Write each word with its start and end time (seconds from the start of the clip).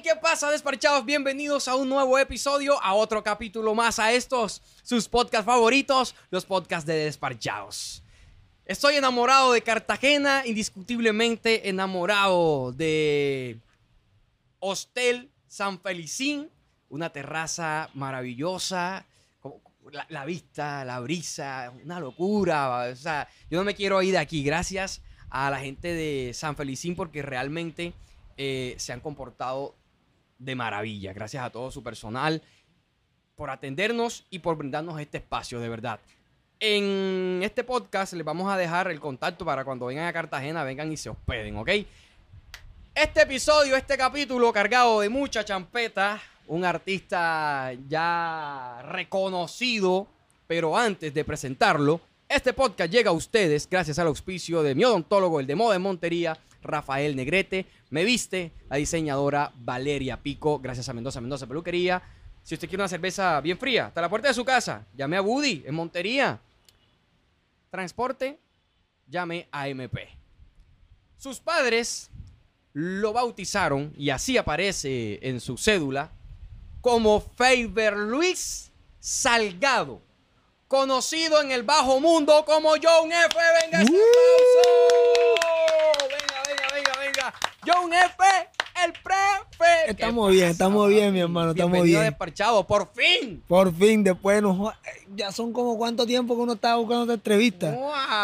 ¿qué 0.00 0.16
pasa, 0.16 0.50
despachados? 0.50 1.04
Bienvenidos 1.04 1.68
a 1.68 1.74
un 1.74 1.86
nuevo 1.86 2.18
episodio, 2.18 2.82
a 2.82 2.94
otro 2.94 3.22
capítulo 3.22 3.74
más 3.74 3.98
a 3.98 4.12
estos, 4.12 4.62
sus 4.82 5.06
podcasts 5.06 5.44
favoritos, 5.44 6.14
los 6.30 6.46
podcasts 6.46 6.86
de 6.86 6.94
despachados. 6.94 8.02
Estoy 8.64 8.94
enamorado 8.94 9.52
de 9.52 9.60
Cartagena, 9.60 10.44
indiscutiblemente 10.46 11.68
enamorado 11.68 12.72
de 12.72 13.58
Hostel 14.60 15.30
San 15.46 15.78
Felicín, 15.78 16.48
una 16.88 17.10
terraza 17.10 17.90
maravillosa, 17.92 19.04
la 20.08 20.24
vista, 20.24 20.86
la 20.86 21.00
brisa, 21.00 21.70
una 21.84 22.00
locura. 22.00 22.88
O 22.90 22.96
sea, 22.96 23.28
yo 23.50 23.58
no 23.58 23.64
me 23.64 23.74
quiero 23.74 24.00
ir 24.00 24.12
de 24.12 24.18
aquí. 24.18 24.42
Gracias 24.42 25.02
a 25.28 25.50
la 25.50 25.60
gente 25.60 25.92
de 25.92 26.32
San 26.32 26.56
Felicín 26.56 26.96
porque 26.96 27.20
realmente 27.20 27.92
eh, 28.38 28.74
se 28.78 28.94
han 28.94 29.00
comportado 29.00 29.74
de 30.44 30.54
maravilla. 30.54 31.12
Gracias 31.12 31.44
a 31.44 31.50
todo 31.50 31.70
su 31.70 31.82
personal 31.82 32.42
por 33.34 33.50
atendernos 33.50 34.26
y 34.30 34.40
por 34.40 34.56
brindarnos 34.56 35.00
este 35.00 35.18
espacio, 35.18 35.60
de 35.60 35.68
verdad. 35.68 36.00
En 36.60 37.40
este 37.42 37.64
podcast 37.64 38.12
les 38.12 38.24
vamos 38.24 38.52
a 38.52 38.56
dejar 38.56 38.90
el 38.90 39.00
contacto 39.00 39.44
para 39.44 39.64
cuando 39.64 39.86
vengan 39.86 40.06
a 40.06 40.12
Cartagena, 40.12 40.62
vengan 40.64 40.92
y 40.92 40.96
se 40.96 41.10
hospeden, 41.10 41.56
¿ok? 41.56 41.70
Este 42.94 43.22
episodio, 43.22 43.74
este 43.74 43.96
capítulo 43.96 44.52
cargado 44.52 45.00
de 45.00 45.08
mucha 45.08 45.44
champeta, 45.44 46.20
un 46.46 46.64
artista 46.64 47.72
ya 47.88 48.82
reconocido, 48.84 50.06
pero 50.46 50.76
antes 50.76 51.12
de 51.14 51.24
presentarlo, 51.24 52.00
este 52.28 52.52
podcast 52.52 52.92
llega 52.92 53.10
a 53.10 53.14
ustedes 53.14 53.68
gracias 53.68 53.98
al 53.98 54.08
auspicio 54.08 54.62
de 54.62 54.74
mi 54.74 54.84
odontólogo, 54.84 55.40
el 55.40 55.46
de 55.46 55.54
moda 55.56 55.72
de 55.72 55.78
Montería, 55.78 56.38
Rafael 56.62 57.16
Negrete. 57.16 57.66
Me 57.90 58.04
viste 58.04 58.52
la 58.68 58.76
diseñadora 58.76 59.52
Valeria 59.56 60.16
Pico, 60.16 60.58
gracias 60.58 60.88
a 60.88 60.92
Mendoza 60.92 61.20
Mendoza 61.20 61.46
Peluquería. 61.46 62.02
Si 62.42 62.54
usted 62.54 62.68
quiere 62.68 62.82
una 62.82 62.88
cerveza 62.88 63.40
bien 63.40 63.58
fría, 63.58 63.86
hasta 63.86 64.00
la 64.00 64.08
puerta 64.08 64.28
de 64.28 64.34
su 64.34 64.44
casa, 64.44 64.84
llame 64.96 65.16
a 65.16 65.22
Woody 65.22 65.62
en 65.66 65.74
Montería. 65.74 66.40
Transporte, 67.70 68.38
llame 69.06 69.48
a 69.52 69.68
MP. 69.68 70.08
Sus 71.16 71.38
padres 71.38 72.10
lo 72.72 73.12
bautizaron, 73.12 73.92
y 73.96 74.10
así 74.10 74.36
aparece 74.38 75.20
en 75.22 75.40
su 75.40 75.56
cédula, 75.56 76.10
como 76.80 77.20
Faber 77.20 77.96
Luis 77.96 78.72
Salgado, 78.98 80.00
conocido 80.66 81.40
en 81.40 81.52
el 81.52 81.62
bajo 81.62 82.00
mundo 82.00 82.44
como 82.44 82.70
John 82.70 83.12
F. 83.12 83.36
Venga, 83.62 83.82
ese 83.82 83.92
aplauso. 83.92 85.36
Venga, 86.08 86.42
venga, 86.48 86.74
venga, 86.74 86.98
venga. 86.98 87.34
John 87.66 87.92
F. 87.92 88.14
El 88.84 88.92
prefe. 88.94 89.90
Estamos 89.90 90.30
¿Qué 90.30 90.34
bien, 90.36 90.48
estamos 90.48 90.88
bien, 90.88 91.12
mi 91.12 91.20
hermano, 91.20 91.50
estamos 91.52 91.70
Bienvenido 91.72 92.00
bien. 92.00 92.10
Desparchado, 92.10 92.66
por 92.66 92.90
fin. 92.92 93.40
Por 93.46 93.72
fin, 93.72 94.02
después 94.02 94.42
nos 94.42 94.72
eh, 94.72 94.76
ya 95.14 95.30
son 95.30 95.52
como 95.52 95.76
cuánto 95.76 96.04
tiempo 96.06 96.34
que 96.34 96.40
uno 96.40 96.54
estaba 96.54 96.76
buscando 96.76 97.02
esta 97.04 97.14
entrevista. 97.14 97.72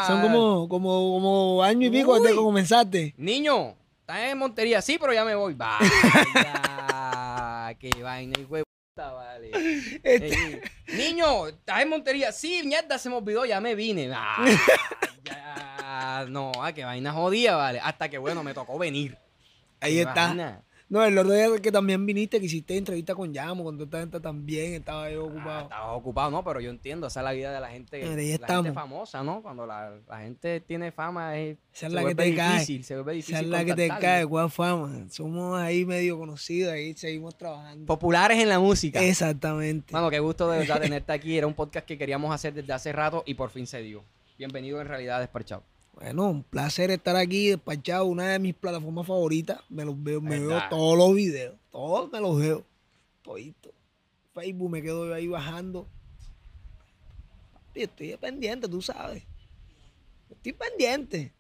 Son 0.07 0.21
como, 0.23 0.69
como, 0.69 0.89
como 1.13 1.63
año 1.63 1.87
y 1.87 1.91
pico 1.91 2.19
desde 2.19 2.31
que 2.31 2.37
comenzaste. 2.43 3.15
Niño, 3.19 3.77
estás 4.01 4.19
en 4.21 4.39
Montería, 4.39 4.83
sí, 4.83 4.97
pero 4.99 5.13
ya 5.13 5.25
me 5.25 5.35
voy. 5.37 5.55
Vaya, 5.55 5.79
qué 7.79 7.91
vaina, 8.03 8.41
hijo 8.41 8.57
de 8.57 8.65
puta, 8.65 9.13
vale. 9.13 9.51
Este- 10.03 10.63
niño, 10.89 11.47
estás 11.49 11.83
en 11.83 11.91
Montería, 11.91 12.33
sí, 12.33 12.63
mierda, 12.65 12.99
se 12.99 13.09
me 13.11 13.17
olvidó, 13.17 13.45
ya 13.45 13.61
me 13.61 13.75
vine. 13.77 14.11
Ah, 14.13 14.45
ya, 15.25 16.27
no, 16.29 16.51
ah, 16.61 16.73
qué 16.73 16.85
vaina 16.85 17.13
jodida, 17.13 17.55
vale. 17.55 17.79
Hasta 17.81 18.09
que, 18.09 18.19
bueno, 18.19 18.43
me 18.43 18.55
tocó 18.55 18.77
venir. 18.79 19.17
Ahí 19.81 19.99
está. 19.99 20.63
No, 20.91 21.05
el 21.05 21.19
otro 21.19 21.35
día 21.35 21.49
que 21.61 21.71
también 21.71 22.07
viniste, 22.07 22.41
que 22.41 22.47
hiciste 22.47 22.75
entrevista 22.75 23.15
con 23.15 23.31
Llamo, 23.31 23.63
con 23.63 23.77
toda 23.77 23.85
esta 23.85 23.99
gente 24.01 24.21
también, 24.21 24.73
estaba 24.73 25.11
yo 25.11 25.21
Ah, 25.21 25.27
ocupado. 25.27 25.63
estaba 25.65 25.93
ocupado, 25.93 26.31
no, 26.31 26.43
pero 26.43 26.61
yo 26.61 26.71
entiendo, 26.71 27.09
esa 27.09 27.21
es 27.21 27.25
la 27.25 27.33
vida 27.33 27.53
de 27.53 27.61
la 27.61 27.69
gente, 27.69 28.03
la 28.03 28.47
gente 28.49 28.73
famosa, 28.73 29.23
¿no? 29.23 29.43
Cuando 29.43 29.67
la, 29.67 29.99
la 30.09 30.21
gente 30.21 30.61
tiene 30.61 30.91
fama, 30.91 31.37
es, 31.37 31.59
Esa 31.75 31.89
es 31.89 31.93
se 31.93 31.95
la 31.95 32.05
que 32.09 32.15
te 32.15 32.35
cae. 32.35 32.53
difícil, 32.55 32.85
se 32.85 32.95
vuelve 32.95 33.13
difícil 33.13 33.35
Esa 33.35 33.45
es 33.45 33.51
la 33.51 33.65
que 33.67 33.75
te 33.75 33.89
cae, 33.89 34.27
cuál 34.27 34.51
fama. 34.51 35.05
Somos 35.11 35.61
ahí 35.61 35.85
medio 35.85 36.17
conocidos, 36.19 36.73
ahí 36.73 36.95
seguimos 36.95 37.37
trabajando. 37.37 37.85
Populares 37.85 38.39
en 38.39 38.49
la 38.49 38.59
música. 38.59 39.03
Exactamente. 39.05 39.93
Mano, 39.93 40.09
qué 40.09 40.21
gusto 40.21 40.51
de 40.51 40.61
verdad 40.61 40.81
tenerte 40.81 41.13
aquí. 41.13 41.37
Era 41.37 41.47
un 41.47 41.53
podcast 41.53 41.87
que 41.87 41.99
queríamos 41.99 42.35
hacer 42.35 42.55
desde 42.55 42.73
hace 42.73 42.93
rato 42.95 43.25
y 43.27 43.35
por 43.35 43.51
fin 43.51 43.67
se 43.67 43.83
dio. 43.83 44.05
Bienvenido 44.39 44.81
en 44.81 44.89
realidad 44.89 45.19
a 45.19 45.21
Desparchado. 45.21 45.65
Bueno, 46.01 46.31
un 46.31 46.45
placer 46.45 46.93
estar 46.93 47.17
aquí 47.17 47.49
despachado, 47.49 48.05
una 48.05 48.29
de 48.29 48.39
mis 48.39 48.55
plataformas 48.55 49.05
favoritas. 49.05 49.59
Me 49.69 49.85
los 49.85 50.01
veo, 50.01 50.21
me 50.21 50.39
veo 50.39 50.63
todos 50.71 50.97
los 50.97 51.13
videos, 51.13 51.57
todos 51.73 52.13
me 52.13 52.21
los 52.21 52.39
veo. 52.39 52.65
Todito. 53.23 53.73
Facebook 54.33 54.71
me 54.71 54.81
quedo 54.81 55.07
yo 55.07 55.15
ahí 55.15 55.27
bajando. 55.27 55.89
Papi, 57.53 57.83
estoy 57.83 58.17
pendiente, 58.17 58.69
tú 58.69 58.81
sabes. 58.81 59.25
Estoy 60.31 60.53
pendiente. 60.53 61.33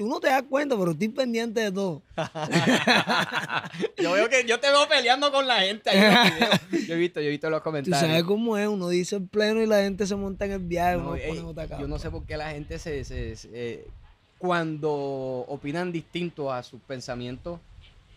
Tú 0.00 0.08
no 0.08 0.18
te 0.18 0.28
das 0.28 0.42
cuenta, 0.48 0.78
pero 0.78 0.92
estoy 0.92 1.08
pendiente 1.08 1.60
de 1.60 1.70
todo. 1.70 2.00
yo 3.98 4.12
veo 4.12 4.28
que 4.30 4.44
yo 4.46 4.58
te 4.58 4.68
veo 4.70 4.88
peleando 4.88 5.30
con 5.30 5.46
la 5.46 5.60
gente 5.60 5.90
ahí. 5.90 6.40
Yo 6.88 6.94
he 6.94 6.98
visto, 6.98 7.20
yo 7.20 7.26
he 7.26 7.30
visto 7.30 7.50
los 7.50 7.60
Tú 7.60 7.64
comentarios. 7.64 8.00
sabes 8.00 8.24
cómo 8.24 8.56
es, 8.56 8.66
uno 8.66 8.88
dice 8.88 9.16
el 9.16 9.28
pleno 9.28 9.60
y 9.62 9.66
la 9.66 9.82
gente 9.82 10.06
se 10.06 10.16
monta 10.16 10.46
en 10.46 10.52
el 10.52 10.58
viaje, 10.60 10.96
No, 10.96 11.02
uno 11.08 11.14
ey, 11.16 11.28
pone 11.28 11.40
en 11.40 11.46
otra 11.46 11.78
yo 11.78 11.86
no 11.86 11.98
sé 11.98 12.10
por 12.10 12.24
qué 12.24 12.36
la 12.38 12.50
gente 12.50 12.78
se, 12.78 13.04
se- 13.04 13.36
se- 13.36 13.50
eh, 13.52 13.86
cuando 14.38 14.90
opinan 14.90 15.92
distinto 15.92 16.50
a 16.52 16.62
sus 16.62 16.80
pensamientos 16.80 17.60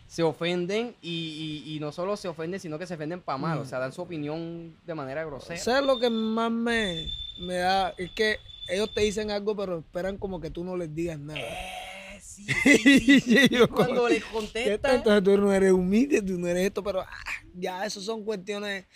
se 0.08 0.22
ofenden 0.22 0.94
y, 1.02 1.62
y- 1.66 1.76
y 1.76 1.80
no 1.80 1.92
solo 1.92 2.16
se 2.16 2.28
ofenden, 2.28 2.60
sino 2.60 2.78
que 2.78 2.86
se 2.86 2.94
ofenden 2.94 3.20
para 3.20 3.36
mal. 3.38 3.58
O 3.58 3.64
sea, 3.66 3.78
dan 3.78 3.92
su 3.92 4.00
opinión 4.02 4.74
de 4.86 4.94
manera 4.94 5.24
grosera. 5.24 5.58
¿Sabes 5.60 5.84
lo 5.84 5.98
que 5.98 6.08
más 6.08 6.50
me, 6.50 7.06
me 7.40 7.56
da? 7.56 7.92
Es 7.98 8.10
que 8.12 8.38
ellos 8.68 8.92
te 8.94 9.02
dicen 9.02 9.30
algo, 9.30 9.56
pero 9.56 9.78
esperan 9.80 10.18
como 10.18 10.40
que 10.40 10.50
tú 10.50 10.64
no 10.64 10.76
les 10.76 10.94
digas 10.94 11.18
nada. 11.18 11.40
Eh, 11.40 12.18
sí, 12.20 12.46
sí, 12.78 13.20
sí. 13.20 13.48
Yo 13.50 13.68
cuando 13.68 13.96
como, 13.96 14.08
les 14.08 14.24
¿Qué 14.24 14.30
contestan, 14.30 14.80
tal? 14.80 14.96
Entonces 14.96 15.24
tú 15.24 15.38
no 15.38 15.52
eres 15.52 15.72
humilde, 15.72 16.22
tú 16.22 16.38
no 16.38 16.48
eres 16.48 16.66
esto, 16.66 16.82
pero 16.82 17.00
ah, 17.00 17.08
ya 17.54 17.84
eso 17.84 18.00
son 18.00 18.24
cuestiones 18.24 18.86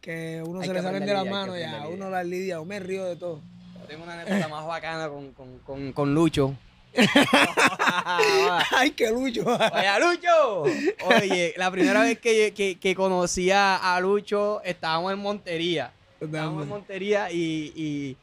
que 0.00 0.42
uno 0.46 0.60
Hay 0.60 0.66
se 0.66 0.72
que 0.72 0.78
le 0.78 0.82
salen 0.82 1.04
de 1.04 1.12
la 1.12 1.22
lidiar, 1.22 1.26
hay 1.26 1.46
mano 1.46 1.58
ya, 1.58 1.88
uno 1.88 2.10
las 2.10 2.26
lidia, 2.26 2.54
yo 2.54 2.64
me 2.64 2.78
río 2.78 3.04
de 3.04 3.16
todo. 3.16 3.42
Tengo 3.88 4.04
una 4.04 4.20
anécdota 4.20 4.48
más 4.48 4.66
bacana 4.66 5.08
con, 5.08 5.32
con, 5.32 5.58
con, 5.60 5.92
con 5.92 6.14
Lucho. 6.14 6.56
Ay, 8.70 8.90
qué 8.92 9.10
lucho. 9.10 9.44
Oye, 9.44 10.00
Lucho. 10.00 10.62
Oye, 11.04 11.54
la 11.56 11.70
primera 11.70 12.02
vez 12.02 12.18
que, 12.18 12.52
que, 12.54 12.78
que 12.78 12.94
conocí 12.94 13.50
a, 13.50 13.76
a 13.94 14.00
Lucho, 14.00 14.62
estábamos 14.62 15.12
en 15.12 15.18
Montería. 15.18 15.92
Estábamos 16.20 16.62
en 16.62 16.68
Montería 16.68 17.30
y, 17.30 17.72
y 17.76 18.16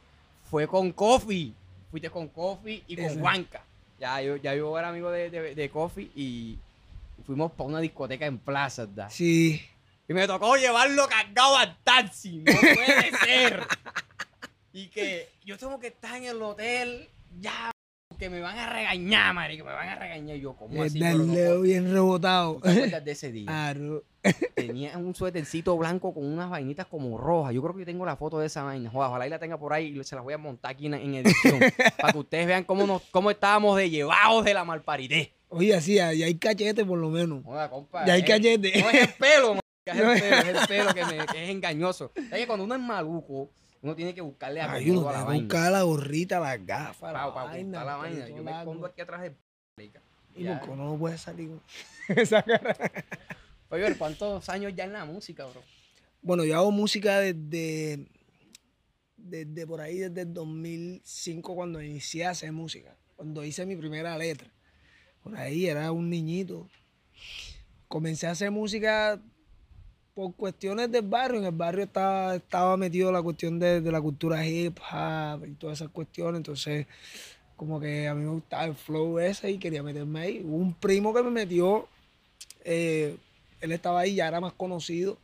fue 0.54 0.68
con 0.68 0.92
Coffee. 0.92 1.52
Fuiste 1.90 2.12
con 2.12 2.28
Coffee 2.28 2.84
y 2.88 2.96
con 2.96 3.06
Ese. 3.06 3.20
Juanca. 3.20 3.64
Ya 4.00 4.22
yo, 4.22 4.36
ya 4.36 4.54
yo 4.54 4.78
era 4.78 4.90
amigo 4.90 5.10
de, 5.10 5.32
de, 5.32 5.56
de 5.56 5.70
Coffee 5.72 6.12
y 6.16 6.60
fuimos 7.26 7.52
para 7.54 7.70
una 7.70 7.80
discoteca 7.80 8.28
en 8.28 8.38
Plaza, 8.38 8.86
¿verdad? 8.86 9.08
Sí. 9.10 9.60
Y 10.08 10.14
me 10.14 10.28
tocó 10.28 10.56
llevarlo 10.56 11.08
cargado 11.08 11.58
al 11.58 11.76
taxi. 11.84 12.44
No 12.46 12.54
puede 12.54 13.12
ser. 13.26 13.64
Y 14.74 14.90
que 14.90 15.28
yo 15.44 15.58
tengo 15.58 15.80
que 15.80 15.88
estar 15.88 16.18
en 16.18 16.26
el 16.26 16.40
hotel 16.40 17.10
ya. 17.40 17.72
Que 18.20 18.30
me 18.30 18.40
van 18.40 18.60
a 18.60 18.70
regañar. 18.72 19.50
Que 19.50 19.64
me 19.64 19.74
van 19.74 19.90
a 19.90 19.96
regañar. 19.96 20.38
Y 20.38 20.42
yo, 20.42 20.56
¿cómo 20.56 20.84
así? 20.84 21.00
Pero 21.00 21.18
no 21.18 21.62
bien 21.62 21.92
rebotado. 21.92 22.58
¿Tú 22.58 22.62
te 22.62 22.70
acuerdas 22.74 23.06
de 23.06 23.12
ese 23.12 23.32
día? 23.32 23.46
Claro. 23.74 24.04
Tenía 24.56 24.98
un 24.98 25.14
suétercito 25.14 25.78
blanco 25.78 26.14
con 26.14 26.26
unas 26.26 26.50
vainitas 26.50 26.86
como 26.88 27.18
rojas. 27.18 27.54
Yo 27.54 27.62
creo 27.62 27.74
que 27.74 27.80
yo 27.82 27.86
tengo 27.86 28.06
la 28.06 28.16
foto 28.16 28.40
de 28.40 28.48
esa 28.48 28.64
vaina. 28.64 28.90
Joder, 28.90 29.10
ojalá 29.10 29.28
y 29.28 29.30
la 29.30 29.40
tenga 29.40 29.58
por 29.60 29.74
ahí 29.74 29.98
y 30.00 30.04
se 30.04 30.16
las 30.16 30.24
voy 30.24 30.34
a 30.34 30.38
montar 30.38 30.72
aquí 30.72 30.86
en, 30.86 30.94
en 30.94 31.16
edición. 31.16 31.60
para 32.00 32.14
que 32.14 32.20
ustedes 32.20 32.48
vean 32.48 32.64
cómo, 32.64 32.88
nos, 32.88 33.02
cómo 33.12 33.30
estábamos 33.32 33.76
de 33.78 33.90
llevados 33.90 34.46
de 34.46 34.54
la 34.54 34.64
malparidez. 34.64 35.32
Oye, 35.50 35.76
así, 35.76 35.96
ya 35.96 36.08
hay 36.08 36.36
cachete 36.36 36.84
por 36.86 36.98
lo 36.98 37.10
menos. 37.10 37.44
Joder, 37.44 37.70
compa. 37.70 38.06
Ya 38.06 38.14
hay 38.14 38.22
es- 38.22 38.28
cachete. 38.28 38.82
No 38.82 38.90
es 38.90 39.02
el 39.02 39.10
pelo, 39.14 39.54
es 39.86 39.96
el 39.96 40.04
pelo, 40.22 40.38
es 40.38 40.46
el 40.62 40.68
pelo 40.68 40.94
que, 40.94 41.06
me- 41.06 41.26
que 41.26 41.44
es 41.44 41.50
engañoso. 41.50 42.12
Es 42.16 42.30
que 42.30 42.48
cuando 42.48 42.64
uno 42.66 42.76
es 42.76 42.82
maluco, 42.82 43.50
uno 43.82 43.94
tiene 43.96 44.16
que 44.16 44.22
buscarle 44.22 44.62
a 44.62 44.72
Ay, 44.72 44.90
uno 44.90 45.10
a 45.10 45.12
la 45.12 45.24
vaina. 45.26 45.44
buscar 45.44 45.72
la 45.72 45.82
gorrita, 45.82 46.40
las 46.40 46.66
gafas, 46.66 47.12
la 47.14 47.20
Para, 47.20 47.34
para 47.34 47.46
vaina. 47.52 47.80
buscar 47.80 47.86
la 47.86 47.96
vaina. 47.98 48.30
Yo 48.30 48.44
me 48.44 48.52
largo. 48.52 48.86
aquí 48.86 49.02
atrás 49.02 49.22
de. 49.22 49.36
Y 50.36 50.48
uno 50.48 50.86
no 50.94 50.98
puede 50.98 51.18
salir 51.18 51.52
esa 52.08 52.42
cara. 52.42 52.76
Oye, 53.74 53.96
¿cuántos 53.98 54.48
años 54.50 54.72
ya 54.76 54.84
en 54.84 54.94
la 54.94 55.04
música, 55.04 55.48
bro? 55.48 55.64
Bueno, 56.22 56.46
yo 56.46 56.56
hago 56.56 56.70
música 56.70 57.20
desde, 57.22 58.06
desde 59.18 59.66
por 59.66 59.82
ahí, 59.82 59.98
desde 59.98 60.22
el 60.22 60.32
2005, 60.32 61.56
cuando 61.56 61.82
inicié 61.82 62.28
a 62.28 62.30
hacer 62.30 62.52
música. 62.52 62.96
Cuando 63.16 63.44
hice 63.44 63.66
mi 63.66 63.76
primera 63.76 64.16
letra. 64.16 64.48
Por 65.24 65.36
ahí 65.36 65.66
era 65.66 65.92
un 65.92 66.08
niñito. 66.12 66.70
Comencé 67.88 68.28
a 68.28 68.32
hacer 68.32 68.52
música 68.52 69.20
por 70.14 70.36
cuestiones 70.36 70.92
del 70.92 71.08
barrio. 71.08 71.40
En 71.40 71.46
el 71.46 71.52
barrio 71.52 71.86
estaba, 71.86 72.36
estaba 72.36 72.78
metido 72.78 73.12
la 73.12 73.24
cuestión 73.24 73.58
de, 73.58 73.82
la 73.82 74.02
cultura 74.02 74.46
hip 74.46 74.78
hop 74.92 75.48
y 75.48 75.56
todas 75.56 75.80
esas 75.80 75.90
cuestiones. 75.90 76.38
Entonces, 76.38 76.86
como 77.56 77.80
que 77.80 78.08
a 78.08 78.14
mí 78.14 78.24
me 78.24 78.30
gustaba 78.30 78.66
el 78.66 78.76
flow 78.76 79.18
ese 79.18 79.50
y 79.50 79.58
quería 79.58 79.82
meterme 79.82 80.20
ahí. 80.20 80.42
Hubo 80.46 80.58
un 80.58 80.76
primo 80.76 81.12
que 81.12 81.24
me 81.24 81.32
metió 81.32 81.88
eh, 82.64 83.18
él 83.64 83.72
estaba 83.72 84.02
ahí, 84.02 84.16
ya 84.16 84.28
era 84.28 84.42
más 84.42 84.54
conocido. 84.54 85.18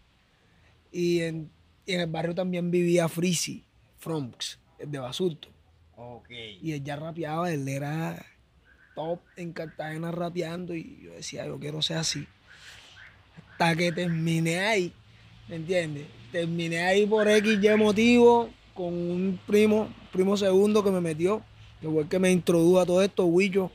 Y 0.92 1.22
en, 1.22 1.52
y 1.86 1.94
en 1.94 2.02
el 2.02 2.08
barrio 2.08 2.34
también 2.34 2.72
vivía 2.72 3.10
Frisi, 3.10 3.66
Fromx, 3.98 4.58
el 4.80 4.90
de 4.90 5.00
Basurto. 5.00 5.50
Y 6.62 6.72
él 6.72 6.84
ya 6.84 6.96
rapeaba, 6.96 7.52
él 7.52 7.68
era 7.68 8.26
top 8.96 9.20
en 9.36 9.52
Cartagena 9.52 10.12
rapeando 10.12 10.74
y 10.74 11.02
yo 11.04 11.12
decía, 11.14 11.46
yo 11.46 11.60
quiero 11.60 11.82
ser 11.82 11.98
así. 11.98 12.26
Hasta 13.52 13.76
que 13.76 13.92
terminé 13.92 14.62
ahí, 14.62 14.94
¿me 15.50 15.58
entiendes? 15.58 16.08
Terminé 16.32 16.80
ahí 16.80 17.06
por 17.06 17.28
X 17.28 17.60
y 17.62 17.70
motivo 17.76 18.50
con 18.74 18.94
un 18.94 19.40
primo, 19.46 19.94
primo 20.14 20.38
segundo 20.38 20.82
que 20.82 20.92
me 20.92 21.02
metió, 21.02 21.44
que 21.82 21.90
fue 21.90 22.04
el 22.04 22.08
que 22.08 22.20
me 22.20 22.32
introdujo 22.32 22.80
a 22.80 22.86
todo 22.86 23.02
esto, 23.02 23.26
Huillo, 23.26 23.72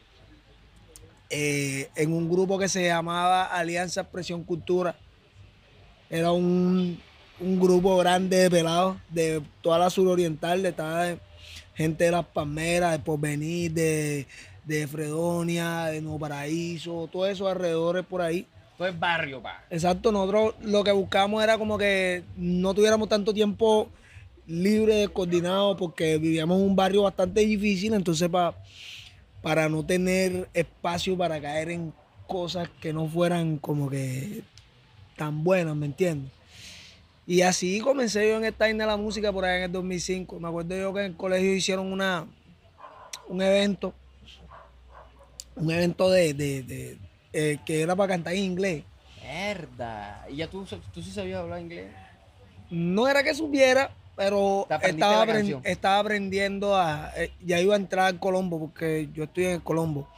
eh, 1.36 1.90
en 1.96 2.12
un 2.12 2.30
grupo 2.30 2.58
que 2.58 2.68
se 2.68 2.86
llamaba 2.86 3.46
Alianza 3.46 4.02
Expresión 4.02 4.44
Cultura. 4.44 4.94
Era 6.08 6.30
un, 6.30 7.00
un 7.40 7.58
grupo 7.60 7.96
grande 7.96 8.36
de 8.36 8.50
pelados 8.50 8.96
de 9.08 9.42
toda 9.60 9.78
la 9.80 9.90
suroriental, 9.90 10.62
de 10.62 10.72
toda 10.72 11.18
gente 11.74 12.04
de 12.04 12.10
Las 12.12 12.26
Palmeras, 12.26 12.92
de 12.92 12.98
Porvenir, 13.00 13.72
de, 13.72 14.26
de 14.64 14.86
Fredonia, 14.86 15.86
de 15.86 16.00
Nuevo 16.00 16.20
Paraíso, 16.20 17.08
todos 17.10 17.28
esos 17.30 17.50
alrededores 17.50 18.06
por 18.06 18.22
ahí. 18.22 18.46
Todo 18.78 18.86
es 18.86 18.96
barrio, 18.96 19.42
pa. 19.42 19.64
Exacto, 19.70 20.12
nosotros 20.12 20.54
lo 20.62 20.84
que 20.84 20.92
buscamos 20.92 21.42
era 21.42 21.58
como 21.58 21.76
que 21.76 22.22
no 22.36 22.74
tuviéramos 22.74 23.08
tanto 23.08 23.34
tiempo 23.34 23.88
libre, 24.46 24.94
descoordinado, 24.96 25.76
porque 25.76 26.18
vivíamos 26.18 26.58
en 26.60 26.64
un 26.66 26.76
barrio 26.76 27.02
bastante 27.02 27.40
difícil, 27.40 27.92
entonces 27.94 28.28
pa- 28.28 28.54
para 29.44 29.68
no 29.68 29.84
tener 29.84 30.48
espacio 30.54 31.16
para 31.18 31.38
caer 31.40 31.68
en 31.70 31.92
cosas 32.26 32.68
que 32.80 32.94
no 32.94 33.06
fueran 33.06 33.58
como 33.58 33.90
que 33.90 34.40
tan 35.16 35.44
buenas, 35.44 35.76
¿me 35.76 35.84
entiendes? 35.86 36.32
Y 37.26 37.42
así 37.42 37.78
comencé 37.80 38.26
yo 38.28 38.38
en 38.38 38.46
esta 38.46 38.64
de 38.64 38.74
la 38.74 38.96
música 38.96 39.30
por 39.32 39.44
ahí 39.44 39.58
en 39.58 39.62
el 39.64 39.72
2005. 39.72 40.40
Me 40.40 40.48
acuerdo 40.48 40.76
yo 40.76 40.94
que 40.94 41.00
en 41.00 41.06
el 41.12 41.16
colegio 41.16 41.54
hicieron 41.54 41.92
una, 41.92 42.26
un 43.28 43.42
evento, 43.42 43.94
un 45.56 45.70
evento 45.70 46.08
de, 46.10 46.32
de- 46.32 46.62
de, 46.62 46.98
eh, 47.34 47.58
que 47.66 47.82
era 47.82 47.94
para 47.94 48.14
cantar 48.14 48.32
en 48.34 48.44
inglés. 48.44 48.84
Verdad. 49.22 50.26
¿Y 50.30 50.36
ya 50.36 50.48
tú, 50.48 50.64
tú 50.92 51.02
sí 51.02 51.10
sabías 51.10 51.40
hablar 51.40 51.60
inglés? 51.60 51.90
No 52.70 53.06
era 53.08 53.22
que 53.22 53.34
supiera, 53.34 53.90
pero 54.16 54.64
¿Te 54.68 54.74
aprendiste 54.74 55.70
estaba, 55.70 55.98
aprendiendo 55.98 56.76
a. 56.76 57.12
eh, 57.16 57.32
ya 57.44 57.60
iba 57.60 57.74
a 57.74 57.78
entrar 57.78 58.06
al 58.06 58.18
Colombo, 58.18 58.58
porque 58.58 59.08
yo 59.12 59.24
estoy 59.24 59.46
en 59.46 59.50
el 59.52 59.62
Colombo. 59.62 60.08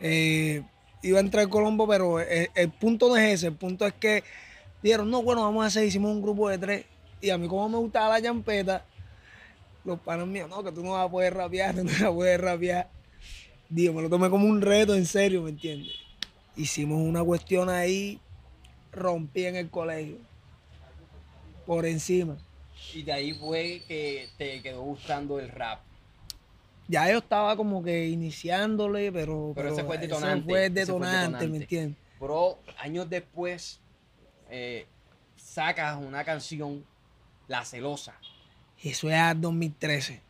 Eh, 0.00 0.62
iba 1.02 1.18
a 1.18 1.20
entrar 1.20 1.44
al 1.44 1.50
Colombo, 1.50 1.86
pero 1.86 2.20
el, 2.20 2.50
el 2.54 2.70
punto 2.70 3.08
no 3.08 3.16
es 3.16 3.34
ese. 3.34 3.48
El 3.48 3.54
punto 3.54 3.86
es 3.86 3.94
que 3.94 4.24
dijeron, 4.82 5.10
no, 5.10 5.22
bueno, 5.22 5.42
vamos 5.42 5.64
a 5.64 5.66
hacer, 5.66 5.84
hicimos 5.84 6.10
un 6.10 6.22
grupo 6.22 6.48
de 6.48 6.58
tres. 6.58 6.84
Y 7.20 7.30
a 7.30 7.38
mí, 7.38 7.48
como 7.48 7.68
me 7.68 7.78
gustaba 7.78 8.10
la 8.10 8.22
champeta, 8.22 8.84
los 9.84 10.00
panos 10.00 10.26
míos, 10.28 10.48
no, 10.48 10.62
que 10.62 10.72
tú 10.72 10.82
no 10.82 10.92
vas 10.92 11.06
a 11.06 11.10
poder 11.10 11.34
rapear, 11.34 11.74
tú 11.76 11.84
no 11.84 11.90
vas 11.90 12.02
a 12.02 12.12
poder 12.12 12.40
rapear. 12.42 12.88
Digo, 13.68 13.94
me 13.94 14.02
lo 14.02 14.08
tomé 14.08 14.30
como 14.30 14.46
un 14.46 14.60
reto, 14.62 14.94
en 14.94 15.06
serio, 15.06 15.42
¿me 15.42 15.50
entiendes? 15.50 15.92
Hicimos 16.56 17.00
una 17.00 17.22
cuestión 17.22 17.68
ahí, 17.68 18.20
rompí 18.92 19.44
en 19.44 19.56
el 19.56 19.70
colegio, 19.70 20.16
por 21.66 21.84
encima. 21.84 22.36
Y 22.94 23.02
de 23.02 23.12
ahí 23.12 23.32
fue 23.34 23.82
que 23.86 24.28
te 24.38 24.62
quedó 24.62 24.82
gustando 24.82 25.38
el 25.38 25.48
rap. 25.48 25.80
Ya 26.88 27.10
yo 27.10 27.18
estaba 27.18 27.56
como 27.56 27.82
que 27.82 28.08
iniciándole, 28.08 29.10
pero, 29.10 29.52
Pero 29.54 29.70
ese 29.72 29.82
fue 29.84 29.96
el 29.96 30.02
detonante, 30.02 30.38
ese 30.38 30.44
fue 30.48 30.66
el 30.66 30.78
ese 30.78 30.86
fue 30.92 30.96
el 30.98 31.10
detonante. 31.10 31.48
¿me 31.48 31.56
entiendes? 31.56 31.98
Bro, 32.20 32.58
años 32.78 33.10
después, 33.10 33.80
eh, 34.50 34.86
sacas 35.36 35.98
una 35.98 36.24
canción, 36.24 36.84
La 37.48 37.64
Celosa. 37.64 38.14
Eso 38.82 39.10
es 39.10 39.40
2013. 39.40 40.20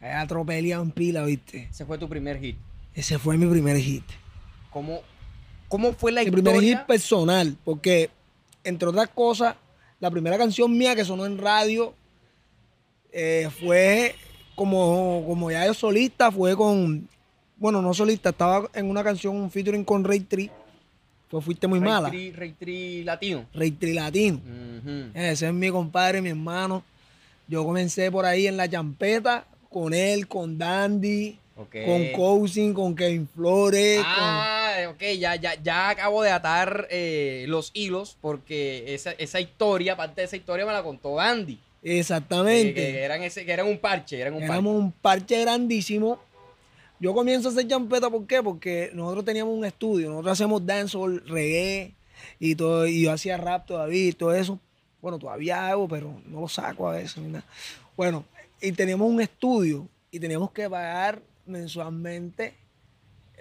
Ahí 0.00 0.10
atropellado 0.10 0.82
en 0.82 0.90
pila, 0.92 1.24
¿viste? 1.24 1.68
Ese 1.70 1.84
fue 1.84 1.98
tu 1.98 2.08
primer 2.08 2.38
hit. 2.38 2.56
Ese 2.94 3.18
fue 3.18 3.36
mi 3.36 3.46
primer 3.46 3.76
hit. 3.78 4.04
¿Cómo, 4.70 5.00
cómo 5.68 5.92
fue 5.92 6.12
la 6.12 6.22
Mi 6.22 6.30
primer 6.30 6.54
historia? 6.54 6.78
hit 6.78 6.86
personal, 6.86 7.56
porque 7.64 8.10
entre 8.62 8.88
otras 8.88 9.08
cosas, 9.08 9.56
la 10.00 10.10
primera 10.10 10.36
canción 10.38 10.76
mía 10.76 10.94
que 10.94 11.04
sonó 11.04 11.26
en 11.26 11.38
radio 11.38 11.94
eh, 13.12 13.48
fue 13.60 14.14
como, 14.54 15.24
como 15.26 15.50
ya 15.50 15.66
yo 15.66 15.74
solista, 15.74 16.30
fue 16.30 16.56
con, 16.56 17.08
bueno, 17.56 17.80
no 17.82 17.94
solista, 17.94 18.30
estaba 18.30 18.68
en 18.74 18.90
una 18.90 19.02
canción, 19.04 19.36
un 19.36 19.50
featuring 19.50 19.84
con 19.84 20.04
Ray 20.04 20.20
Tree, 20.20 20.50
fue 21.28 21.40
Fuiste 21.42 21.66
Muy 21.66 21.78
Ray 21.80 21.88
Mala, 21.88 22.10
Tri- 22.10 22.32
Ray 22.34 22.52
Tri 22.52 23.04
latino. 23.04 23.46
Ray 23.54 23.70
Tree 23.72 23.94
Latino. 23.94 24.40
Ese 25.14 25.48
es 25.48 25.52
mi 25.52 25.70
compadre, 25.70 26.22
mi 26.22 26.28
hermano. 26.30 26.84
Yo 27.48 27.64
comencé 27.64 28.10
por 28.10 28.24
ahí 28.26 28.46
en 28.46 28.56
la 28.56 28.68
champeta, 28.68 29.46
con 29.70 29.92
él, 29.94 30.28
con 30.28 30.56
Dandy, 30.58 31.38
Con 31.56 32.12
Cousin, 32.14 32.74
con 32.74 32.94
Kevin 32.94 33.26
Flores, 33.34 34.02
Ah, 34.04 34.76
ok, 34.90 35.02
ya, 35.18 35.36
ya, 35.36 35.54
ya 35.62 35.88
acabo 35.88 36.22
de 36.22 36.30
atar 36.30 36.86
eh, 36.90 37.46
los 37.48 37.70
hilos 37.72 38.18
porque 38.20 38.94
esa, 38.94 39.12
esa 39.12 39.40
historia, 39.40 39.96
parte 39.96 40.20
de 40.20 40.26
esa 40.26 40.36
historia 40.36 40.66
me 40.66 40.72
la 40.72 40.82
contó 40.82 41.18
Andy. 41.18 41.54
con... 41.56 41.64
Que, 41.82 41.98
Exactamente. 41.98 42.74
que 42.74 43.02
eran 43.02 43.22
ese, 43.22 43.46
que 43.46 43.52
eran 43.52 43.66
un 43.68 43.78
parche, 43.78 44.20
eran 44.20 44.34
un 44.34 44.42
Éramos 44.42 44.74
un 44.76 44.92
parche 44.92 45.40
grandísimo. 45.40 46.18
Yo 47.00 47.14
comienzo 47.14 47.48
a 47.48 47.52
hacer 47.52 47.66
champeta, 47.66 48.10
¿por 48.10 48.26
qué? 48.26 48.42
Porque 48.42 48.90
nosotros 48.92 49.24
teníamos 49.24 49.54
un 49.56 49.64
estudio, 49.64 50.10
nosotros 50.10 50.32
hacíamos 50.32 50.66
dancehall, 50.66 51.22
reggae 51.26 51.94
y 52.38 52.54
todo, 52.54 52.86
y 52.86 53.02
yo 53.02 53.12
hacía 53.12 53.36
rap 53.38 53.66
todavía 53.66 54.08
y 54.08 54.12
todo 54.12 54.34
eso. 54.34 54.58
Bueno, 55.00 55.18
todavía 55.18 55.68
hago, 55.68 55.88
pero 55.88 56.20
no 56.26 56.40
lo 56.42 56.48
saco 56.48 56.88
a 56.88 56.92
veces. 56.92 57.18
nada. 57.18 57.44
Bueno, 57.96 58.24
y 58.60 58.72
teníamos 58.72 59.08
un 59.08 59.20
estudio 59.20 59.88
y 60.10 60.18
teníamos 60.18 60.50
que 60.50 60.68
pagar 60.68 61.20
mensualmente 61.46 62.56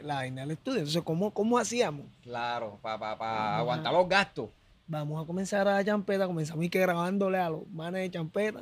la 0.02 0.16
vaina 0.16 0.42
del 0.42 0.52
estudio. 0.52 0.80
Entonces, 0.80 1.02
¿cómo, 1.04 1.32
cómo 1.32 1.58
hacíamos? 1.58 2.06
Claro, 2.22 2.80
para 2.82 3.18
pa, 3.18 3.58
aguantar 3.58 3.94
los 3.94 4.08
gastos. 4.08 4.50
Vamos 4.88 5.24
a 5.24 5.26
comenzar 5.26 5.68
a 5.68 5.84
champeta, 5.84 6.28
comenzamos 6.28 6.64
y 6.64 6.70
que 6.70 6.80
grabándole 6.80 7.40
a 7.40 7.50
los 7.50 7.68
manes 7.70 8.02
de 8.02 8.12
champeta. 8.12 8.62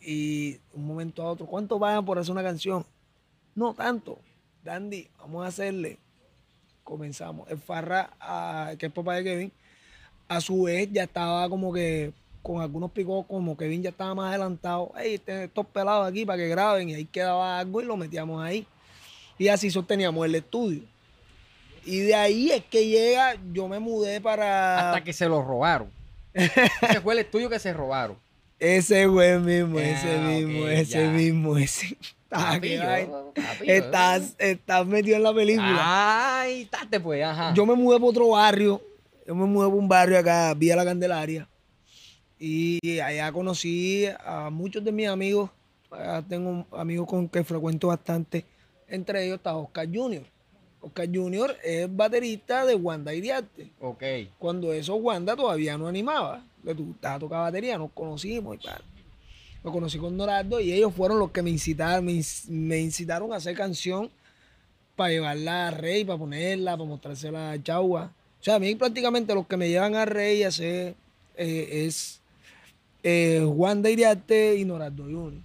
Y 0.00 0.60
un 0.72 0.86
momento 0.86 1.22
a 1.22 1.30
otro, 1.30 1.46
¿cuánto 1.46 1.78
pagan 1.78 2.04
por 2.04 2.18
hacer 2.18 2.32
una 2.32 2.42
canción? 2.42 2.84
No 3.54 3.74
tanto. 3.74 4.20
Dandy, 4.62 5.08
vamos 5.18 5.44
a 5.44 5.48
hacerle. 5.48 5.98
Comenzamos. 6.84 7.50
El 7.50 7.58
Farra, 7.58 8.10
ah, 8.20 8.74
que 8.78 8.86
es 8.86 8.92
papá 8.92 9.16
de 9.16 9.24
Kevin, 9.24 9.52
a 10.28 10.40
su 10.40 10.62
vez 10.62 10.88
ya 10.92 11.04
estaba 11.04 11.48
como 11.48 11.72
que 11.72 12.12
con 12.42 12.60
algunos 12.62 12.90
picos, 12.92 13.26
como 13.26 13.56
Kevin 13.56 13.82
ya 13.82 13.90
estaba 13.90 14.14
más 14.14 14.30
adelantado. 14.30 14.92
Hey, 14.96 15.14
este- 15.14 15.44
estos 15.44 15.66
pelados 15.66 16.08
aquí 16.08 16.24
para 16.24 16.38
que 16.38 16.48
graben. 16.48 16.88
Y 16.90 16.94
ahí 16.94 17.04
quedaba 17.04 17.58
algo 17.58 17.80
y 17.80 17.84
lo 17.84 17.96
metíamos 17.96 18.42
ahí. 18.42 18.66
Y 19.38 19.48
así 19.48 19.70
sosteníamos 19.70 20.24
el 20.26 20.34
estudio. 20.34 20.82
Y 21.84 22.00
de 22.00 22.14
ahí 22.14 22.50
es 22.50 22.64
que 22.64 22.86
llega, 22.86 23.36
yo 23.52 23.68
me 23.68 23.78
mudé 23.78 24.20
para... 24.20 24.88
Hasta 24.90 25.04
que 25.04 25.12
se 25.12 25.28
los 25.28 25.44
robaron. 25.44 25.88
Ese 26.34 27.00
fue 27.02 27.14
el 27.14 27.20
estudio 27.20 27.48
que 27.48 27.58
se 27.58 27.72
robaron. 27.72 28.16
Ese 28.58 29.06
mismo, 29.06 29.78
ese 29.78 30.16
Ah, 30.16 30.28
mismo, 30.28 30.62
ok, 30.64 30.68
ese 30.70 31.04
ya. 31.04 31.10
mismo, 31.10 31.56
ese. 31.56 31.96
Ah, 32.30 32.52
papi, 32.54 32.76
yo- 32.76 33.72
Estás, 33.72 34.34
estás 34.38 34.86
metido 34.86 35.16
en 35.16 35.22
la 35.22 35.32
película. 35.32 35.78
Ay, 36.40 36.66
tate 36.66 37.00
pues, 37.00 37.24
ajá. 37.24 37.54
Yo 37.54 37.64
me 37.64 37.74
mudé 37.74 37.96
para 37.98 38.10
otro 38.10 38.28
barrio. 38.30 38.82
Yo 39.26 39.34
me 39.34 39.46
mudé 39.46 39.68
para 39.68 39.78
un 39.78 39.88
barrio 39.88 40.18
acá, 40.18 40.52
Vía 40.54 40.76
La 40.76 40.84
Candelaria. 40.84 41.48
Y 42.38 43.00
allá 43.00 43.32
conocí 43.32 44.06
a 44.24 44.50
muchos 44.50 44.84
de 44.84 44.92
mis 44.92 45.08
amigos. 45.08 45.50
Allá 45.90 46.22
tengo 46.22 46.66
amigos 46.72 47.06
con 47.08 47.28
que 47.28 47.42
frecuento 47.44 47.88
bastante. 47.88 48.44
Entre 48.86 49.24
ellos 49.24 49.36
está 49.38 49.56
Oscar 49.56 49.88
Junior. 49.92 50.24
Oscar 50.80 51.08
Junior 51.12 51.56
es 51.64 51.94
baterista 51.94 52.64
de 52.64 52.74
Wanda 52.76 53.12
Iriarte. 53.12 53.70
Ok. 53.80 54.02
Cuando 54.38 54.72
eso 54.72 54.94
Wanda 54.94 55.34
todavía 55.34 55.76
no 55.76 55.88
animaba. 55.88 56.44
Le 56.62 56.74
gustaba 56.74 57.18
tocar 57.18 57.40
batería, 57.40 57.76
nos 57.78 57.90
conocimos 57.92 58.56
y 58.56 58.58
tal. 58.66 58.82
Lo 59.64 59.72
conocí 59.72 59.98
con 59.98 60.16
Dorado 60.16 60.60
y 60.60 60.72
ellos 60.72 60.94
fueron 60.94 61.18
los 61.18 61.32
que 61.32 61.42
me 61.42 61.50
incitaron, 61.50 62.04
me, 62.04 62.12
inc- 62.12 62.48
me 62.48 62.78
incitaron 62.78 63.32
a 63.32 63.36
hacer 63.36 63.56
canción 63.56 64.08
para 64.94 65.10
llevarla 65.10 65.68
a 65.68 65.70
Rey, 65.72 66.04
para 66.04 66.18
ponerla, 66.18 66.76
para 66.76 66.88
mostrársela 66.88 67.50
a 67.52 67.62
Chagua. 67.62 68.12
O 68.40 68.44
sea, 68.44 68.54
a 68.54 68.58
mí 68.60 68.74
prácticamente 68.76 69.34
los 69.34 69.46
que 69.48 69.56
me 69.56 69.68
llevan 69.68 69.96
a 69.96 70.04
Rey 70.04 70.44
a 70.44 70.48
hacer 70.48 70.94
eh, 71.36 71.84
es 71.86 72.17
eh, 73.02 73.46
Juan 73.56 73.82
de 73.82 73.92
Iriarte 73.92 74.56
y 74.56 74.64
Norardo 74.64 75.04
Junior. 75.04 75.42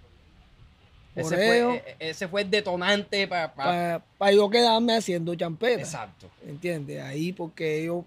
Ese 1.15 1.35
fue, 1.35 1.75
e- 1.75 1.95
ese 1.99 2.27
fue 2.27 2.41
el 2.41 2.49
detonante 2.49 3.27
para... 3.27 4.03
para 4.17 4.31
yo 4.31 4.49
quedarme 4.49 4.95
haciendo 4.95 5.35
champeta. 5.35 5.79
Exacto. 5.79 6.27
¿Entiendes? 6.45 7.03
Ahí 7.03 7.31
porque 7.31 7.85
yo, 7.85 8.03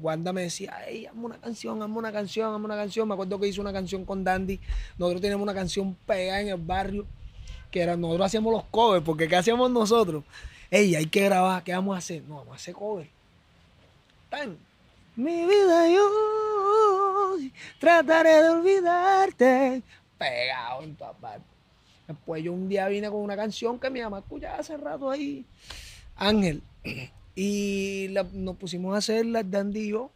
Wanda 0.00 0.32
me 0.32 0.42
decía, 0.42 0.78
hey, 0.86 1.06
hazme 1.06 1.24
una 1.24 1.38
canción, 1.38 1.82
hazme 1.82 1.98
una 1.98 2.12
canción, 2.12 2.54
hazme 2.54 2.64
una 2.64 2.76
canción. 2.76 3.08
Me 3.08 3.14
acuerdo 3.14 3.40
que 3.40 3.48
hice 3.48 3.60
una 3.60 3.72
canción 3.72 4.04
con 4.04 4.22
Dandy. 4.22 4.60
Nosotros 4.96 5.20
teníamos 5.20 5.42
una 5.42 5.54
canción 5.54 5.96
pegada 6.06 6.40
en 6.40 6.48
el 6.48 6.56
barrio, 6.56 7.04
que 7.70 7.80
era, 7.80 7.96
nosotros 7.96 8.26
hacíamos 8.26 8.52
los 8.52 8.64
covers, 8.70 9.04
porque 9.04 9.26
¿qué 9.26 9.36
hacíamos 9.36 9.68
nosotros? 9.70 10.22
Ey, 10.70 10.94
hay 10.94 11.06
que 11.06 11.24
grabar, 11.24 11.64
¿qué 11.64 11.72
vamos 11.72 11.96
a 11.96 11.98
hacer? 11.98 12.22
No, 12.22 12.36
vamos 12.36 12.52
a 12.52 12.56
hacer 12.56 12.74
cover. 12.74 13.08
Tan. 14.30 14.56
Mi 15.16 15.46
vida 15.46 15.88
yo 15.88 16.08
trataré 17.78 18.42
de 18.42 18.48
olvidarte. 18.50 19.82
Pegado 20.18 20.82
en 20.82 20.96
todas 20.96 21.16
partes. 21.16 21.46
Después 22.06 22.42
yo 22.42 22.52
un 22.52 22.68
día 22.68 22.88
vine 22.88 23.08
con 23.10 23.20
una 23.20 23.36
canción 23.36 23.78
que 23.78 23.90
mi 23.90 24.00
mamá 24.00 24.20
escuchaba 24.20 24.58
hace 24.58 24.76
rato 24.76 25.10
ahí, 25.10 25.44
Ángel. 26.16 26.62
Y 27.38 28.06
nos 28.32 28.56
pusimos 28.56 28.94
a 28.94 28.98
hacerla, 28.98 29.42
Dandy 29.42 29.80
y 29.80 29.90
yo. 29.90 30.10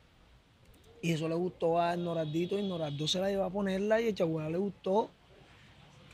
Y 1.03 1.13
eso 1.13 1.29
le 1.29 1.35
gustó 1.35 1.79
a 1.79 1.95
Norardito 1.95 2.59
y 2.59 2.63
Norardo 2.63 3.07
se 3.07 3.21
la 3.21 3.29
llevó 3.29 3.45
a 3.45 3.51
ponerla 3.51 4.01
y 4.01 4.09
el 4.09 4.15
Chaguara 4.15 4.49
le 4.49 4.57
gustó. 4.57 5.11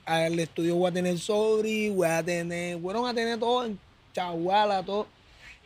Al 0.05 0.39
estudio 0.41 0.75
voy 0.75 0.91
a 0.91 0.93
tener 0.93 1.17
Sobri, 1.19 1.91
voy 1.91 2.09
a 2.09 2.25
tener, 2.25 2.81
fueron 2.81 3.07
a 3.07 3.15
tener 3.15 3.39
todo 3.39 3.67
en 3.67 3.79
Chaguala, 4.13 4.83
todo. 4.85 5.07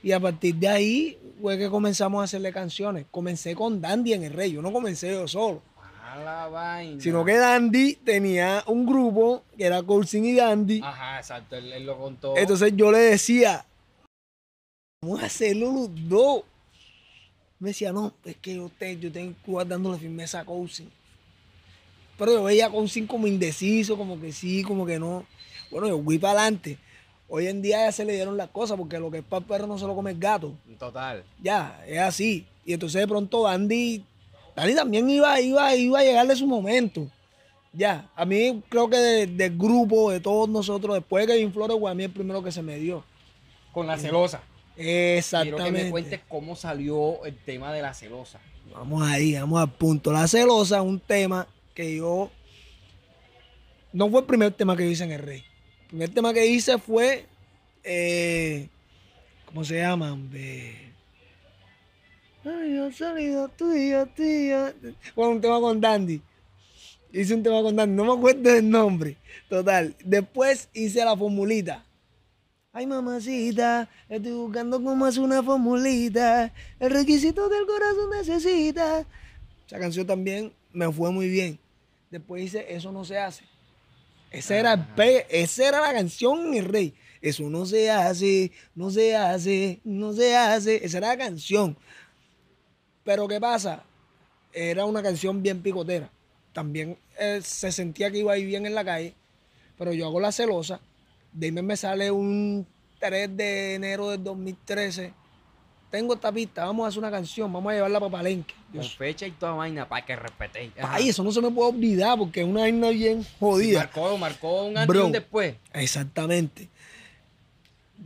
Y 0.02 0.12
a 0.12 0.20
partir 0.20 0.54
de 0.54 0.68
ahí 0.68 1.18
fue 1.40 1.58
que 1.58 1.68
comenzamos 1.68 2.20
a 2.20 2.24
hacerle 2.24 2.52
canciones. 2.52 3.06
Comencé 3.10 3.54
con 3.54 3.80
Dandy 3.80 4.14
en 4.14 4.24
el 4.24 4.32
Rey, 4.32 4.52
yo 4.52 4.62
no 4.62 4.72
comencé 4.72 5.10
yo 5.12 5.28
solo. 5.28 5.62
A 6.02 6.16
la 6.18 6.48
vaina. 6.48 7.00
Sino 7.00 7.24
que 7.24 7.36
Dandy 7.36 7.94
tenía 7.96 8.64
un 8.66 8.84
grupo 8.86 9.44
que 9.56 9.64
era 9.64 9.82
Coulson 9.82 10.24
y 10.24 10.34
Dandy. 10.34 10.80
Ajá, 10.82 11.18
exacto, 11.18 11.56
él, 11.56 11.72
él 11.72 11.86
lo 11.86 11.98
contó. 11.98 12.36
Entonces 12.36 12.72
yo 12.74 12.90
le 12.90 12.98
decía, 12.98 13.64
vamos 15.02 15.22
a 15.22 15.26
hacerlo 15.26 15.72
los 15.72 16.08
dos. 16.08 16.42
Me 17.60 17.68
decía, 17.68 17.92
no, 17.92 18.14
es 18.24 18.36
que 18.36 18.56
yo, 18.56 18.70
te- 18.78 18.98
yo 18.98 19.12
tengo 19.12 19.32
que 19.34 19.44
jugar 19.44 19.68
dándole 19.68 19.98
firmeza 19.98 20.40
a 20.40 20.44
Cousin. 20.44 20.90
Pero 22.18 22.32
yo 22.32 22.42
veía 22.44 22.66
a 22.66 22.70
Cousin 22.70 23.06
como 23.06 23.26
indeciso, 23.26 23.96
como 23.96 24.20
que 24.20 24.32
sí, 24.32 24.62
como 24.62 24.84
que 24.86 24.98
no. 24.98 25.24
Bueno, 25.70 25.86
yo 25.88 26.02
fui 26.02 26.18
para 26.18 26.40
adelante. 26.40 26.78
Hoy 27.32 27.46
en 27.46 27.62
día 27.62 27.86
ya 27.86 27.92
se 27.92 28.04
le 28.04 28.12
dieron 28.14 28.36
las 28.36 28.48
cosas, 28.50 28.76
porque 28.76 28.98
lo 28.98 29.10
que 29.10 29.18
es 29.18 29.24
para 29.24 29.38
el 29.40 29.46
perro 29.46 29.66
no 29.68 29.78
se 29.78 29.86
lo 29.86 29.94
come 29.94 30.10
el 30.10 30.18
gato. 30.18 30.52
Total. 30.78 31.22
Ya, 31.40 31.80
es 31.86 31.98
así. 32.00 32.44
Y 32.64 32.72
entonces 32.72 33.00
de 33.00 33.06
pronto 33.08 33.44
Dandy, 33.44 34.04
Dandy 34.56 34.74
también 34.74 35.08
iba, 35.08 35.40
iba, 35.40 35.74
iba 35.76 35.98
a 36.00 36.02
llegarle 36.02 36.34
su 36.34 36.46
momento. 36.46 37.06
Ya, 37.72 38.10
a 38.16 38.24
mí 38.24 38.60
creo 38.68 38.90
que 38.90 38.96
de- 38.96 39.26
del 39.28 39.56
grupo, 39.56 40.10
de 40.10 40.18
todos 40.18 40.48
nosotros, 40.48 40.96
después 40.96 41.24
de 41.26 41.34
Kevin 41.34 41.52
Flores, 41.52 41.76
fue 41.78 41.88
a 41.90 41.94
mí 41.94 42.02
el 42.02 42.10
primero 42.10 42.42
que 42.42 42.50
se 42.50 42.62
me 42.62 42.76
dio. 42.78 43.04
Con 43.72 43.86
la 43.86 43.96
celosa. 43.96 44.42
Exactamente. 44.76 45.56
Quiero 45.58 45.64
que 45.78 45.84
me 45.84 45.90
cuentes 45.90 46.20
cómo 46.28 46.56
salió 46.56 47.24
el 47.24 47.36
tema 47.36 47.72
de 47.72 47.82
la 47.82 47.94
celosa. 47.94 48.40
Vamos 48.74 49.02
ahí, 49.06 49.34
vamos 49.34 49.60
al 49.60 49.70
punto. 49.70 50.12
La 50.12 50.26
celosa 50.26 50.78
es 50.78 50.82
un 50.82 50.98
tema 50.98 51.46
que 51.74 51.96
yo. 51.96 52.28
No 53.92 54.08
fue 54.10 54.20
el 54.20 54.26
primer 54.26 54.52
tema 54.52 54.76
que 54.76 54.84
yo 54.84 54.90
hice 54.90 55.04
en 55.04 55.12
el 55.12 55.20
Rey. 55.20 55.44
El 55.90 55.96
primer 55.96 56.10
tema 56.10 56.32
que 56.32 56.46
hice 56.46 56.78
fue. 56.78 57.26
eh, 57.82 58.68
¿Cómo 59.44 59.64
se 59.64 59.78
llama? 59.78 60.16
Ay. 60.32 60.92
Bueno, 65.16 65.32
un 65.32 65.40
tema 65.40 65.58
con 65.60 65.80
Dandy. 65.80 66.22
Hice 67.12 67.34
un 67.34 67.42
tema 67.42 67.60
con 67.60 67.74
Dandy. 67.74 67.96
No 67.96 68.04
me 68.04 68.12
acuerdo 68.12 68.40
del 68.40 68.70
nombre. 68.70 69.16
Total. 69.48 69.96
Después 70.04 70.68
hice 70.72 71.04
la 71.04 71.16
formulita. 71.16 71.84
Ay, 72.72 72.86
mamacita, 72.86 73.88
estoy 74.08 74.30
buscando 74.30 74.80
cómo 74.80 75.04
hacer 75.06 75.24
una 75.24 75.42
formulita. 75.42 76.52
El 76.78 76.92
requisito 76.92 77.48
del 77.48 77.66
corazón 77.66 78.10
necesita. 78.16 79.04
Esa 79.66 79.80
canción 79.80 80.06
también 80.06 80.52
me 80.72 80.90
fue 80.92 81.10
muy 81.10 81.28
bien. 81.28 81.58
Después 82.12 82.44
hice 82.44 82.72
Eso 82.72 82.92
no 82.92 83.04
se 83.04 83.18
hace. 83.18 83.42
Esa 84.30 84.56
era, 84.56 84.72
el 84.96 85.24
esa 85.28 85.68
era 85.68 85.80
la 85.80 85.92
canción 85.92 86.54
el 86.54 86.64
rey. 86.64 86.94
Eso 87.20 87.50
no 87.50 87.66
se 87.66 87.90
hace, 87.90 88.52
no 88.74 88.90
se 88.90 89.16
hace, 89.16 89.80
no 89.84 90.12
se 90.12 90.36
hace. 90.36 90.84
Esa 90.84 90.98
era 90.98 91.08
la 91.08 91.18
canción. 91.18 91.76
Pero 93.04 93.26
¿qué 93.28 93.40
pasa? 93.40 93.84
Era 94.52 94.84
una 94.84 95.02
canción 95.02 95.42
bien 95.42 95.62
picotera. 95.62 96.10
También 96.52 96.96
eh, 97.18 97.40
se 97.42 97.72
sentía 97.72 98.10
que 98.10 98.18
iba 98.18 98.32
a 98.32 98.38
ir 98.38 98.46
bien 98.46 98.66
en 98.66 98.74
la 98.74 98.84
calle. 98.84 99.14
Pero 99.76 99.92
yo 99.92 100.06
hago 100.06 100.20
la 100.20 100.32
celosa. 100.32 100.80
De 101.32 101.46
ahí 101.46 101.52
me 101.52 101.76
sale 101.76 102.10
un 102.10 102.66
3 103.00 103.36
de 103.36 103.74
enero 103.74 104.10
del 104.10 104.22
2013. 104.22 105.12
Tengo 105.90 106.14
esta 106.14 106.30
pista, 106.30 106.64
vamos 106.64 106.84
a 106.84 106.88
hacer 106.88 107.00
una 107.00 107.10
canción, 107.10 107.52
vamos 107.52 107.72
a 107.72 107.74
llevarla 107.74 107.98
para 107.98 108.12
Palenque. 108.12 108.54
Con 108.72 108.84
fecha 108.84 109.26
y 109.26 109.32
toda 109.32 109.52
vaina 109.52 109.88
para 109.88 110.06
que 110.06 110.14
respetéis. 110.14 110.72
Ay, 110.80 111.08
eso 111.08 111.24
no 111.24 111.32
se 111.32 111.40
me 111.40 111.50
puede 111.50 111.70
olvidar 111.70 112.16
porque 112.16 112.42
es 112.42 112.46
una 112.46 112.60
vaina 112.60 112.90
bien 112.90 113.26
jodida. 113.40 113.80
Marcó, 113.80 114.16
marcó 114.16 114.64
un 114.66 114.78
antes 114.78 114.96
y 114.96 114.98
un 115.00 115.12
después. 115.12 115.56
Exactamente. 115.72 116.68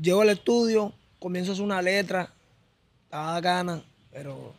Llego 0.00 0.22
al 0.22 0.30
estudio, 0.30 0.94
comienzo 1.18 1.50
a 1.50 1.52
hacer 1.52 1.64
una 1.64 1.82
letra, 1.82 2.32
estaba 3.04 3.32
bacana, 3.32 3.84
pero 4.10 4.54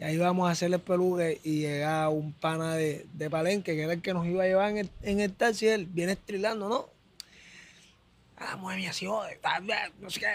y 0.00 0.02
ahí 0.02 0.16
vamos 0.16 0.48
a 0.48 0.52
hacerle 0.52 0.76
el 0.76 0.82
peluque 0.82 1.40
y 1.44 1.60
llega 1.60 2.08
un 2.08 2.32
pana 2.32 2.74
de, 2.74 3.06
de 3.12 3.28
Palenque, 3.28 3.76
que 3.76 3.82
era 3.82 3.92
el 3.92 4.00
que 4.00 4.14
nos 4.14 4.26
iba 4.26 4.44
a 4.44 4.46
llevar 4.46 4.70
en 4.70 4.78
el, 4.78 4.90
en 5.02 5.20
el 5.20 5.30
taxi, 5.34 5.68
él 5.68 5.84
viene 5.84 6.12
estrilando, 6.12 6.70
¿no? 6.70 6.88
Ah, 8.38 8.56
mueve 8.56 8.88
así, 8.88 9.04
joder, 9.04 9.38
tal, 9.42 9.62
bla, 9.64 9.92
no 10.00 10.08
sé 10.08 10.20
qué. 10.20 10.26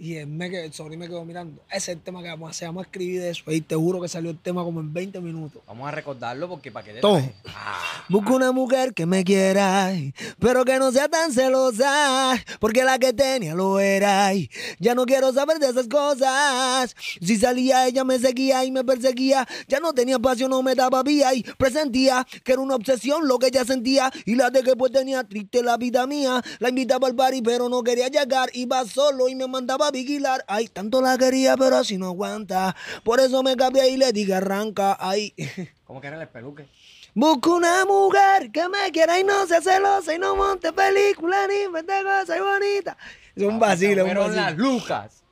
Y 0.00 0.14
él 0.14 0.28
me 0.28 0.48
quedó, 0.48 0.62
el 0.62 0.72
sobrino 0.72 1.00
me 1.00 1.08
quedó 1.08 1.24
mirando. 1.24 1.60
Ese 1.68 1.90
es 1.90 1.96
el 1.96 2.00
tema 2.00 2.22
que 2.22 2.28
vamos 2.28 2.46
a 2.46 2.50
hacer, 2.50 2.68
vamos 2.68 2.84
a 2.84 2.86
escribir 2.86 3.20
de 3.20 3.30
eso. 3.30 3.42
Y 3.50 3.60
te 3.60 3.74
juro 3.74 4.00
que 4.00 4.08
salió 4.08 4.30
el 4.30 4.38
tema 4.38 4.62
como 4.62 4.78
en 4.78 4.92
20 4.92 5.20
minutos. 5.20 5.60
Vamos 5.66 5.88
a 5.88 5.90
recordarlo 5.90 6.48
porque 6.48 6.70
para 6.70 6.86
que 6.86 6.92
te 6.94 7.00
Todo. 7.00 7.20
Ah, 7.46 8.04
Busco 8.08 8.36
una 8.36 8.52
mujer 8.52 8.94
que 8.94 9.06
me 9.06 9.24
quiera, 9.24 9.92
pero 10.38 10.64
que 10.64 10.78
no 10.78 10.92
sea 10.92 11.08
tan 11.08 11.32
celosa, 11.32 12.42
porque 12.60 12.84
la 12.84 12.98
que 12.98 13.12
tenía 13.12 13.54
lo 13.54 13.80
era. 13.80 14.30
Ya 14.78 14.94
no 14.94 15.04
quiero 15.04 15.32
saber 15.32 15.58
de 15.58 15.68
esas 15.68 15.88
cosas. 15.88 16.94
Si 17.20 17.36
salía 17.36 17.88
ella 17.88 18.04
me 18.04 18.20
seguía 18.20 18.64
y 18.64 18.70
me 18.70 18.84
perseguía, 18.84 19.48
ya 19.66 19.80
no 19.80 19.92
tenía 19.92 20.14
espacio, 20.14 20.48
no 20.48 20.62
me 20.62 20.76
daba 20.76 21.02
vía 21.02 21.34
y 21.34 21.42
presentía 21.42 22.24
que 22.44 22.52
era 22.52 22.62
una 22.62 22.76
obsesión 22.76 23.26
lo 23.26 23.38
que 23.38 23.48
ella 23.48 23.64
sentía 23.64 24.12
y 24.24 24.36
la 24.36 24.50
de 24.50 24.62
que 24.62 24.76
pues 24.76 24.92
tenía 24.92 25.24
triste 25.24 25.62
la 25.62 25.76
vida 25.76 26.06
mía. 26.06 26.40
La 26.60 26.68
invitaba 26.68 27.08
al 27.08 27.16
party 27.16 27.42
pero 27.42 27.68
no 27.68 27.82
quería 27.82 28.08
llegar, 28.08 28.48
iba 28.52 28.84
solo 28.86 29.28
y 29.28 29.34
me 29.34 29.48
mandaba 29.48 29.87
a 29.88 29.90
vigilar. 29.90 30.44
Ay, 30.46 30.68
tanto 30.68 31.00
la 31.02 31.18
quería 31.18 31.56
pero 31.56 31.76
así 31.78 31.98
no 31.98 32.06
aguanta, 32.06 32.76
por 33.02 33.20
eso 33.20 33.42
me 33.42 33.56
cambié 33.56 33.88
y 33.90 33.96
le 33.96 34.12
dije 34.12 34.34
arranca. 34.34 34.96
Ay. 35.00 35.34
¿Cómo 35.84 36.00
que 36.00 36.06
era 36.06 36.20
el 36.20 36.28
peluque? 36.28 36.66
Busco 37.14 37.56
una 37.56 37.84
mujer 37.84 38.52
que 38.52 38.68
me 38.68 38.92
quiera 38.92 39.18
y 39.18 39.24
no 39.24 39.44
sea 39.46 39.60
celosa 39.60 40.14
y 40.14 40.18
no 40.18 40.36
monte 40.36 40.72
película 40.72 41.48
ni 41.48 41.64
invente 41.64 41.92
cosas 42.04 42.38
bonitas. 42.38 42.96
Es 43.34 43.42
un 43.42 43.58
vacilo, 43.58 44.04
un 44.04 44.10
Fueron 44.10 44.36
las 44.36 44.44
vacilo. 44.56 44.64
lucas. 44.64 45.22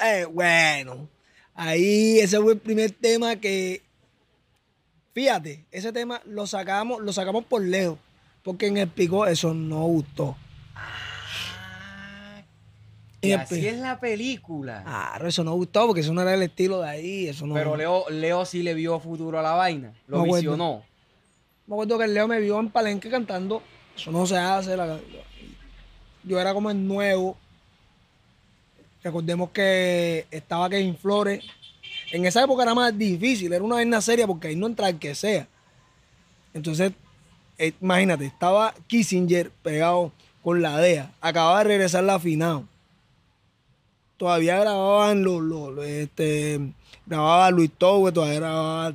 Eh, 0.00 0.26
bueno, 0.30 1.08
ahí 1.54 2.18
ese 2.18 2.38
fue 2.40 2.54
el 2.54 2.58
primer 2.58 2.90
tema 2.90 3.36
que, 3.36 3.82
fíjate, 5.14 5.64
ese 5.70 5.92
tema 5.92 6.20
lo 6.26 6.46
sacamos, 6.46 7.00
lo 7.00 7.12
sacamos 7.12 7.44
por 7.44 7.62
lejos, 7.62 7.98
porque 8.42 8.66
en 8.66 8.76
el 8.78 8.88
pico 8.88 9.26
eso 9.26 9.54
no 9.54 9.84
gustó. 9.84 10.36
Y 13.28 13.32
así 13.32 13.66
es 13.66 13.78
la 13.78 13.98
película. 14.00 14.82
Claro, 14.84 15.28
eso 15.28 15.44
no 15.44 15.54
gustó 15.54 15.86
porque 15.86 16.00
eso 16.02 16.12
no 16.12 16.20
era 16.22 16.34
el 16.34 16.42
estilo 16.42 16.80
de 16.80 16.88
ahí, 16.88 17.28
eso 17.28 17.46
no. 17.46 17.54
Pero 17.54 17.76
Leo, 17.76 18.04
Leo 18.10 18.44
sí 18.44 18.62
le 18.62 18.74
vio 18.74 18.98
futuro 19.00 19.38
a 19.38 19.42
la 19.42 19.52
vaina. 19.52 19.92
Lo 20.06 20.18
bueno. 20.20 20.34
visionó. 20.34 20.82
Me 21.66 21.74
acuerdo 21.74 21.98
que 21.98 22.06
Leo 22.08 22.28
me 22.28 22.40
vio 22.40 22.58
en 22.60 22.70
Palenque 22.70 23.08
cantando. 23.10 23.62
Eso 23.96 24.10
no 24.10 24.26
se 24.26 24.36
hace. 24.36 24.76
la- 24.76 24.98
yo 26.24 26.40
era 26.40 26.52
como 26.54 26.70
el 26.70 26.86
nuevo. 26.86 27.36
Recordemos 29.02 29.50
que 29.50 30.26
estaba 30.30 30.68
Kevin 30.70 30.96
Flores. 30.96 31.44
En 32.12 32.24
esa 32.24 32.42
época 32.42 32.62
era 32.62 32.74
más 32.74 32.96
difícil. 32.96 33.52
Era 33.52 33.62
una 33.62 33.76
vaina 33.76 34.00
seria 34.00 34.26
porque 34.26 34.48
ahí 34.48 34.56
no 34.56 34.66
entra 34.66 34.88
el 34.88 34.98
que 34.98 35.14
sea. 35.14 35.46
Entonces, 36.54 36.92
eh, 37.58 37.72
imagínate, 37.80 38.24
estaba 38.26 38.74
Kissinger 38.86 39.50
pegado 39.62 40.12
con 40.42 40.62
la 40.62 40.78
DEA. 40.78 41.12
Acababa 41.20 41.58
de 41.58 41.64
regresar 41.64 42.04
la 42.04 42.18
final. 42.18 42.64
Todavía 44.24 44.58
grababan 44.58 45.22
los, 45.22 45.42
los, 45.42 45.70
los, 45.74 45.84
este, 45.84 46.58
grababa 47.04 47.50
Luis 47.50 47.70
Towe, 47.76 48.10
todavía 48.10 48.36
grababa 48.40 48.94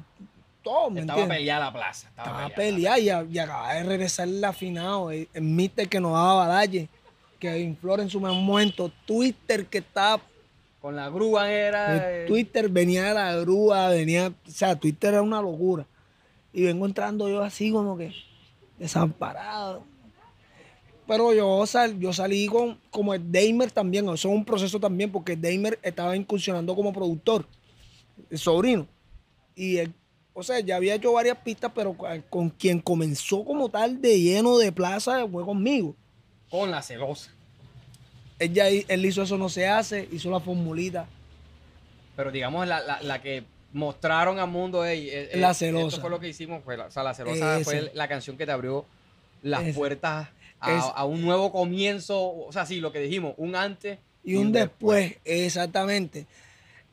todo, 0.64 0.90
¿me 0.90 1.02
Estaba 1.02 1.28
peleada 1.28 1.66
la 1.66 1.72
plaza. 1.72 2.08
Estaba, 2.10 2.30
Estaba 2.30 2.56
peleada. 2.56 2.98
y, 2.98 3.36
y 3.36 3.38
acaba 3.38 3.74
de 3.76 3.84
regresar 3.84 4.28
el 4.28 4.44
afinado. 4.44 5.12
El, 5.12 5.30
el 5.36 5.44
mister 5.44 5.88
que 5.88 6.00
nos 6.00 6.14
daba 6.14 6.48
badalle. 6.48 6.90
Que 7.38 7.76
Flor 7.80 8.00
en 8.00 8.10
su 8.10 8.20
momento. 8.20 8.92
Twitter 9.06 9.68
que 9.68 9.78
estaba. 9.78 10.20
Con 10.82 10.96
la 10.96 11.10
grúa 11.10 11.52
era. 11.52 12.22
eh, 12.24 12.26
Twitter 12.26 12.68
venía 12.68 13.04
de 13.04 13.14
la 13.14 13.36
grúa, 13.36 13.90
venía. 13.90 14.30
O 14.30 14.52
sea, 14.52 14.76
Twitter 14.80 15.14
era 15.14 15.22
una 15.22 15.44
locura. 15.44 15.86
Y 16.54 16.64
vengo 16.64 16.88
entrando 16.88 17.30
yo 17.30 17.44
así 17.44 17.72
como 17.72 17.96
que 17.96 18.12
desamparado. 18.80 19.84
Pero 21.10 21.34
yo, 21.34 21.66
sal- 21.66 22.00
yo 22.00 22.14
salí 22.14 22.46
con 22.46 22.80
como 22.92 23.16
el 23.16 23.32
Damer 23.32 23.72
también. 23.72 24.06
Eso 24.06 24.14
es 24.14 24.26
un 24.26 24.46
proceso 24.46 24.80
también 24.80 25.12
porque 25.12 25.34
el 25.34 25.42
Damer 25.42 25.80
estaba 25.82 26.16
incursionando 26.16 26.76
como 26.76 26.94
productor. 26.94 27.48
El 28.30 28.38
sobrino. 28.38 28.86
Y 29.56 29.78
él, 29.78 29.92
o 30.34 30.44
sea, 30.44 30.60
ya 30.60 30.76
había 30.76 30.94
hecho 30.94 31.12
varias 31.12 31.38
pistas, 31.40 31.72
pero 31.74 31.94
con- 31.98 32.22
con 32.30 32.50
quien 32.52 32.80
comenzó 32.80 33.44
como 33.44 33.70
tal 33.70 34.00
de 34.00 34.22
lleno 34.22 34.60
de 34.60 34.72
plaza 34.72 35.28
fue 35.28 35.44
conmigo. 35.44 35.96
Con 36.48 36.70
la 36.70 36.84
celosa. 36.84 37.32
Él, 38.38 38.54
ya, 38.54 38.68
él 38.70 39.04
hizo 39.06 39.24
eso 39.24 39.36
no 39.38 39.50
se 39.50 39.68
hace, 39.68 40.08
hizo 40.12 40.30
la 40.30 40.40
formulita. 40.40 41.08
pero 42.16 42.32
digamos 42.32 42.68
la, 42.68 42.82
la, 42.82 43.02
la 43.02 43.22
que 43.22 43.44
mostraron 43.74 44.38
al 44.40 44.50
mundo. 44.50 44.86
ey, 44.86 45.10
eh, 45.10 45.30
eh, 45.34 45.38
La 45.38 45.52
Esto 45.52 45.66
celosa. 45.66 46.02
fue 46.02 46.10
lo 46.12 46.20
que 46.20 46.28
hicimos. 46.30 46.64
Fue 46.64 46.78
la, 46.78 46.86
o 46.86 46.92
sea, 46.92 47.02
la 47.02 47.14
celosa 47.16 47.56
Ese. 47.56 47.64
fue 47.64 47.92
la 47.96 48.08
canción 48.08 48.38
que 48.38 48.46
te 48.46 48.52
abrió 48.52 48.86
las 49.42 49.64
Ese. 49.64 49.74
puertas 49.74 50.30
a, 50.60 51.06
un 51.06 51.22
nuevo 51.22 51.52
comienzo. 51.52 52.20
O 52.20 52.52
sea, 52.52 52.66
sí, 52.66 52.80
lo 52.80 52.92
que 52.92 53.00
dijimos, 53.00 53.34
un 53.38 53.56
antes 53.56 54.00
Y 54.24 54.36
un 54.36 54.52
después, 54.52 55.18
exactamente. 55.26 56.28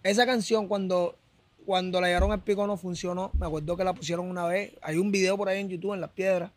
Esa 0.03 0.27
canción 0.27 0.69
cuando, 0.69 1.17
cuando 1.65 2.01
la 2.01 2.09
llevaron 2.09 2.33
al 2.33 2.43
pico 2.43 2.67
no 2.67 2.77
funcionó. 2.77 3.31
Me 3.39 3.47
acuerdo 3.47 3.77
que 3.77 3.85
la 3.85 3.95
pusieron 3.95 4.29
una 4.31 4.47
vez. 4.47 4.73
Hay 4.83 4.97
un 4.97 5.11
video 5.11 5.37
por 5.37 5.49
ahí 5.49 5.61
en 5.61 5.69
YouTube 5.69 5.95
en 5.95 6.01
Las 6.01 6.11
Piedras. 6.11 6.51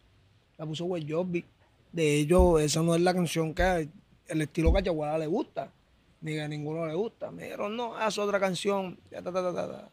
La 0.58 0.66
puso 0.66 0.86
Wes 0.86 1.06
Jobby. 1.08 1.46
De 1.92 2.18
ellos, 2.18 2.62
esa 2.62 2.84
no 2.84 2.94
es 2.94 3.02
la 3.02 3.14
canción 3.14 3.54
que 3.54 3.90
el 4.28 4.42
estilo 4.42 4.72
Cachaguada 4.72 5.18
le 5.18 5.28
gusta. 5.28 5.72
Ni 6.22 6.34
que 6.34 6.42
a 6.42 6.48
ninguno 6.48 6.86
le 6.86 6.94
gusta. 6.94 7.32
Me 7.32 7.44
dijeron, 7.44 7.76
no, 7.76 7.96
haz 7.96 8.18
otra 8.18 8.40
canción. 8.40 9.00
Ya, 9.10 9.22
ta, 9.22 9.32
ta, 9.32 9.54
ta. 9.54 9.90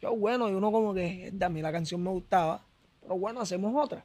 Yo, 0.00 0.16
bueno, 0.16 0.50
y 0.50 0.52
uno 0.52 0.70
como 0.70 0.92
que, 0.94 1.32
a 1.40 1.48
mí 1.48 1.62
la 1.62 1.72
canción 1.72 2.02
me 2.02 2.10
gustaba. 2.10 2.64
Pero 3.00 3.18
bueno, 3.18 3.40
hacemos 3.40 3.72
otra. 3.74 4.04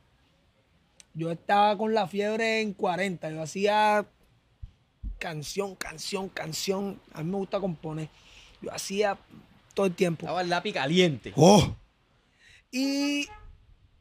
Yo 1.17 1.31
estaba 1.31 1.75
con 1.77 1.93
la 1.95 2.07
fiebre 2.07 2.61
en 2.61 2.73
40. 2.73 3.31
Yo 3.31 3.41
hacía 3.41 4.05
canción, 5.17 5.73
canción, 5.75 6.29
canción. 6.29 6.99
A 7.13 7.23
mí 7.23 7.31
me 7.31 7.37
gusta 7.37 7.59
componer. 7.59 8.07
Yo 8.61 8.71
hacía 8.71 9.17
todo 9.73 9.87
el 9.87 9.95
tiempo. 9.95 10.21
Estaba 10.25 10.41
el 10.41 10.49
lápiz 10.49 10.73
caliente. 10.73 11.33
¡Oh! 11.35 11.73
Y 12.71 13.25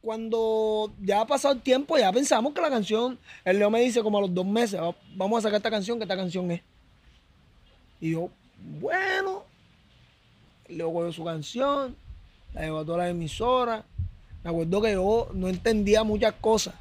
cuando 0.03 0.93
ya 1.01 1.23
ha 1.23 1.27
pasado 1.27 1.55
el 1.55 1.63
tiempo, 1.63 1.97
ya 1.97 2.13
pensamos 2.13 2.53
que 2.53 2.61
la 2.61 2.69
canción, 2.69 3.19
el 3.45 3.59
Leo 3.59 3.71
me 3.71 3.81
dice 3.81 4.03
como 4.03 4.19
a 4.19 4.21
los 4.21 4.35
dos 4.35 4.45
meses, 4.47 4.79
"Va- 4.79 4.95
vamos 5.15 5.39
a 5.39 5.43
sacar 5.43 5.57
esta 5.57 5.71
canción, 5.71 5.99
que 5.99 6.05
esta 6.05 6.17
canción 6.17 6.51
es. 6.51 6.61
Y 7.99 8.11
yo, 8.13 8.29
bueno, 8.79 9.45
el 10.69 10.77
Leo 10.79 10.93
cogió 10.93 11.13
su 11.13 11.25
canción, 11.25 11.97
la 12.53 12.61
llevó 12.63 12.81
a 12.81 12.85
todas 12.85 12.99
las 12.99 13.11
emisoras. 13.11 13.85
Me 14.45 14.51
acuerdo 14.51 14.83
que 14.83 14.93
yo 14.93 15.31
no 15.33 15.49
entendía 15.49 16.05
muchas 16.05 16.35
cosas. 16.35 16.75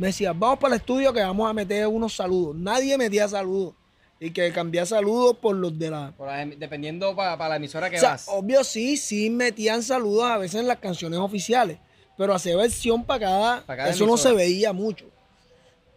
Me 0.00 0.06
decía, 0.06 0.32
vamos 0.32 0.58
para 0.58 0.74
el 0.74 0.80
estudio 0.80 1.12
que 1.12 1.20
vamos 1.20 1.48
a 1.48 1.52
meter 1.52 1.86
unos 1.86 2.16
saludos. 2.16 2.56
Nadie 2.56 2.96
metía 2.96 3.28
saludos. 3.28 3.74
Y 4.18 4.30
que 4.30 4.50
cambiaba 4.50 4.86
saludos 4.86 5.36
por 5.36 5.54
los 5.54 5.78
de 5.78 5.90
la, 5.90 6.12
Por 6.16 6.26
la- 6.26 6.44
dependiendo 6.46 7.14
para 7.14 7.48
la 7.50 7.56
emisora 7.56 7.90
que 7.90 7.96
o 7.96 8.00
sea, 8.00 8.10
vas. 8.12 8.26
obvio 8.28 8.64
sí, 8.64 8.96
sí 8.96 9.28
metían 9.28 9.82
saludos 9.82 10.24
a 10.24 10.38
veces 10.38 10.60
en 10.60 10.66
las 10.68 10.78
canciones 10.78 11.18
oficiales, 11.18 11.76
pero 12.16 12.32
hacer 12.34 12.56
versión 12.56 13.04
para 13.04 13.20
cada, 13.20 13.66
Pa' 13.66 13.76
cada 13.76 13.90
eso 13.90 14.06
no 14.06 14.16
se 14.16 14.32
veía 14.32 14.72
mucho. 14.72 15.04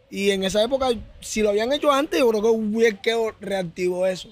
Y 0.09 0.31
en 0.31 0.43
esa 0.43 0.61
época, 0.61 0.89
si 1.21 1.41
lo 1.41 1.49
habían 1.49 1.71
hecho 1.71 1.89
antes, 1.89 2.19
yo 2.19 2.27
creo 2.29 2.41
que 2.41 2.49
Weird 2.49 2.99
reactivó 3.39 4.05
eso. 4.05 4.27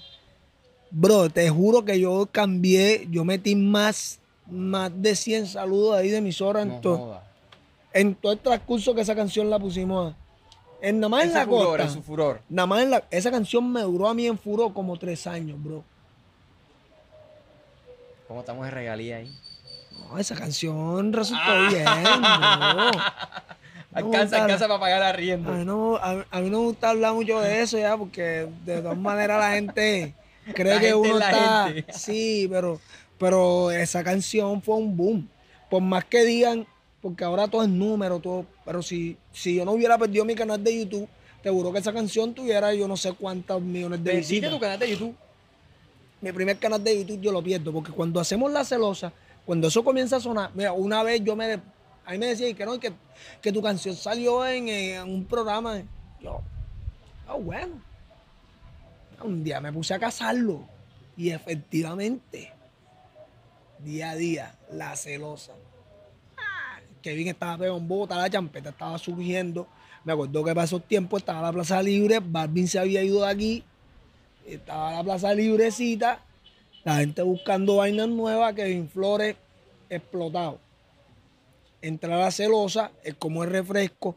Bro, 0.89 1.29
te 1.29 1.49
juro 1.49 1.85
que 1.85 1.97
yo 1.97 2.27
cambié, 2.29 3.07
yo 3.09 3.23
metí 3.23 3.55
más, 3.55 4.19
más 4.47 4.91
de 5.01 5.15
100 5.15 5.47
saludos 5.47 5.95
ahí 5.95 6.09
de 6.09 6.17
emisora 6.17 6.65
No 6.65 6.81
to- 6.81 6.97
joda. 6.97 7.30
En 7.93 8.15
todo 8.15 8.31
el 8.33 8.39
transcurso 8.39 8.93
que 8.95 9.01
esa 9.01 9.15
canción 9.15 9.50
la 9.50 9.60
pusimos. 9.60 10.13
En 10.81 11.00
nada 11.00 11.10
más 11.10 11.24
en 11.24 11.29
En 11.29 11.33
la 11.36 11.45
furor, 11.45 11.65
costa. 11.67 11.83
en 11.83 11.89
su 11.91 12.01
furor. 12.01 12.41
Nada 12.50 12.65
más 12.65 12.81
en 12.81 12.89
la, 12.91 13.03
esa 13.12 13.29
canción 13.31 13.71
me 13.71 13.81
duró 13.81 14.07
a 14.07 14.13
mí 14.13 14.25
en 14.25 14.38
furo 14.39 14.74
como 14.74 14.98
tres 14.98 15.27
años, 15.27 15.62
bro. 15.63 15.83
¿Cómo 18.27 18.39
estamos 18.41 18.65
de 18.65 18.71
regalía 18.71 19.17
ahí? 19.17 19.31
No, 20.10 20.17
esa 20.17 20.36
canción 20.36 21.12
resultó 21.13 21.43
Ah. 21.45 21.67
bien, 21.69 21.83
bro. 21.83 23.01
Alcanza, 23.93 24.21
gusta- 24.21 24.43
alcanza 24.43 24.67
para 24.69 24.79
pagar 24.79 25.03
A 25.03 25.10
arriendo. 25.10 25.51
mí, 25.51 25.65
no, 25.65 25.98
a, 25.98 26.13
mí- 26.13 26.24
a 26.31 26.39
mí 26.39 26.50
no 26.50 26.60
me 26.60 26.65
gusta 26.67 26.91
hablar 26.91 27.13
mucho 27.13 27.41
de 27.41 27.62
eso 27.62 27.77
ya, 27.77 27.98
porque 27.98 28.48
de 28.65 28.81
todas 28.81 28.98
maneras 28.98 29.38
la 29.38 29.51
gente 29.51 30.13
cree 30.55 30.75
La 30.75 30.79
que 30.79 30.88
gente 30.91 31.10
uno 31.10 31.19
es 31.19 31.25
está. 31.25 31.67
gente. 31.67 31.93
Sí, 31.93 32.48
pero, 32.50 32.79
pero 33.17 33.69
esa 33.69 34.01
canción 34.01 34.62
fue 34.62 34.75
un 34.75 34.95
boom. 34.95 35.27
Por 35.69 35.81
más 35.81 36.05
que 36.05 36.24
digan, 36.24 36.65
porque 37.01 37.24
ahora 37.24 37.47
todo 37.47 37.63
es 37.63 37.69
número, 37.69 38.19
todo. 38.19 38.45
Pero 38.63 38.82
si, 38.82 39.17
si 39.32 39.56
yo 39.56 39.65
no 39.65 39.71
hubiera 39.71 39.97
perdido 39.97 40.23
mi 40.23 40.36
canal 40.36 40.63
de 40.63 40.80
YouTube, 40.80 41.08
te 41.41 41.49
juro 41.49 41.71
que 41.73 41.80
esa 41.80 41.91
canción 41.91 42.34
tuviera 42.34 42.73
yo 42.73 42.88
no 42.88 42.95
sé 42.95 43.13
cuántos 43.13 43.62
millones 43.62 44.04
de 44.04 44.17
visitas. 44.17 44.52
tu 44.52 44.60
canal 44.60 44.80
de 44.80 44.91
YouTube. 44.91 45.15
mi 46.21 46.32
primer 46.32 46.58
canal 46.58 46.84
de 46.84 46.99
YouTube 46.99 47.21
yo 47.21 47.32
lo 47.32 47.41
pierdo, 47.41 47.73
porque 47.73 47.91
cuando 47.91 48.19
hacemos 48.19 48.52
la 48.52 48.63
celosa, 48.63 49.12
cuando 49.45 49.67
eso 49.67 49.84
comienza 49.84 50.17
a 50.17 50.19
sonar, 50.19 50.52
mira, 50.54 50.73
una 50.73 51.02
vez 51.02 51.23
yo 51.23 51.36
me, 51.36 51.54
a 52.06 52.12
mí 52.12 52.17
me 52.19 52.28
decían 52.28 52.56
que 52.56 52.65
no, 52.65 52.80
que, 52.80 52.93
que 53.41 53.52
tu 53.52 53.62
canción 53.62 53.95
salió 53.95 54.45
en, 54.45 54.69
en 54.69 55.10
un 55.10 55.25
programa, 55.25 55.82
yo, 56.21 56.41
ah, 57.28 57.36
bueno, 57.36 57.82
un 59.23 59.43
día 59.43 59.60
me 59.60 59.73
puse 59.73 59.95
a 59.95 59.99
cazarlo, 59.99 60.63
y 61.17 61.32
efectivamente, 61.32 62.52
día 63.80 64.12
a 64.12 64.15
día, 64.15 64.56
la 64.71 64.95
celosa. 64.95 65.54
Kevin 67.01 67.27
estaba 67.29 67.65
en 67.65 67.87
Bogotá, 67.87 68.17
la 68.17 68.29
champeta 68.29 68.69
estaba 68.69 68.97
surgiendo, 68.97 69.67
me 70.03 70.13
acuerdo 70.13 70.43
que 70.43 70.53
para 70.53 70.65
esos 70.65 70.83
tiempos 70.83 71.21
estaba 71.21 71.41
la 71.41 71.51
Plaza 71.51 71.81
Libre, 71.81 72.19
Balvin 72.23 72.67
se 72.67 72.79
había 72.79 73.03
ido 73.03 73.21
de 73.21 73.27
aquí, 73.27 73.63
estaba 74.45 74.93
la 74.93 75.03
plaza 75.03 75.33
librecita, 75.33 76.19
la 76.83 76.97
gente 76.97 77.21
buscando 77.21 77.77
vainas 77.77 78.09
nuevas, 78.09 78.53
Kevin 78.53 78.89
Flores 78.89 79.35
explotado. 79.89 80.59
Entra 81.81 82.17
la 82.17 82.31
celosa, 82.31 82.91
es 83.03 83.15
como 83.15 83.43
el 83.43 83.49
refresco, 83.49 84.15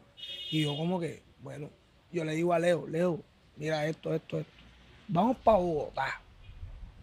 y 0.51 0.63
yo 0.63 0.75
como 0.75 0.99
que, 0.99 1.21
bueno, 1.41 1.69
yo 2.11 2.23
le 2.23 2.33
digo 2.33 2.53
a 2.53 2.59
Leo, 2.59 2.87
Leo, 2.87 3.19
mira 3.57 3.85
esto, 3.87 4.13
esto, 4.13 4.39
esto. 4.39 4.51
Vamos 5.07 5.37
para 5.37 5.57
Bogotá. 5.57 6.21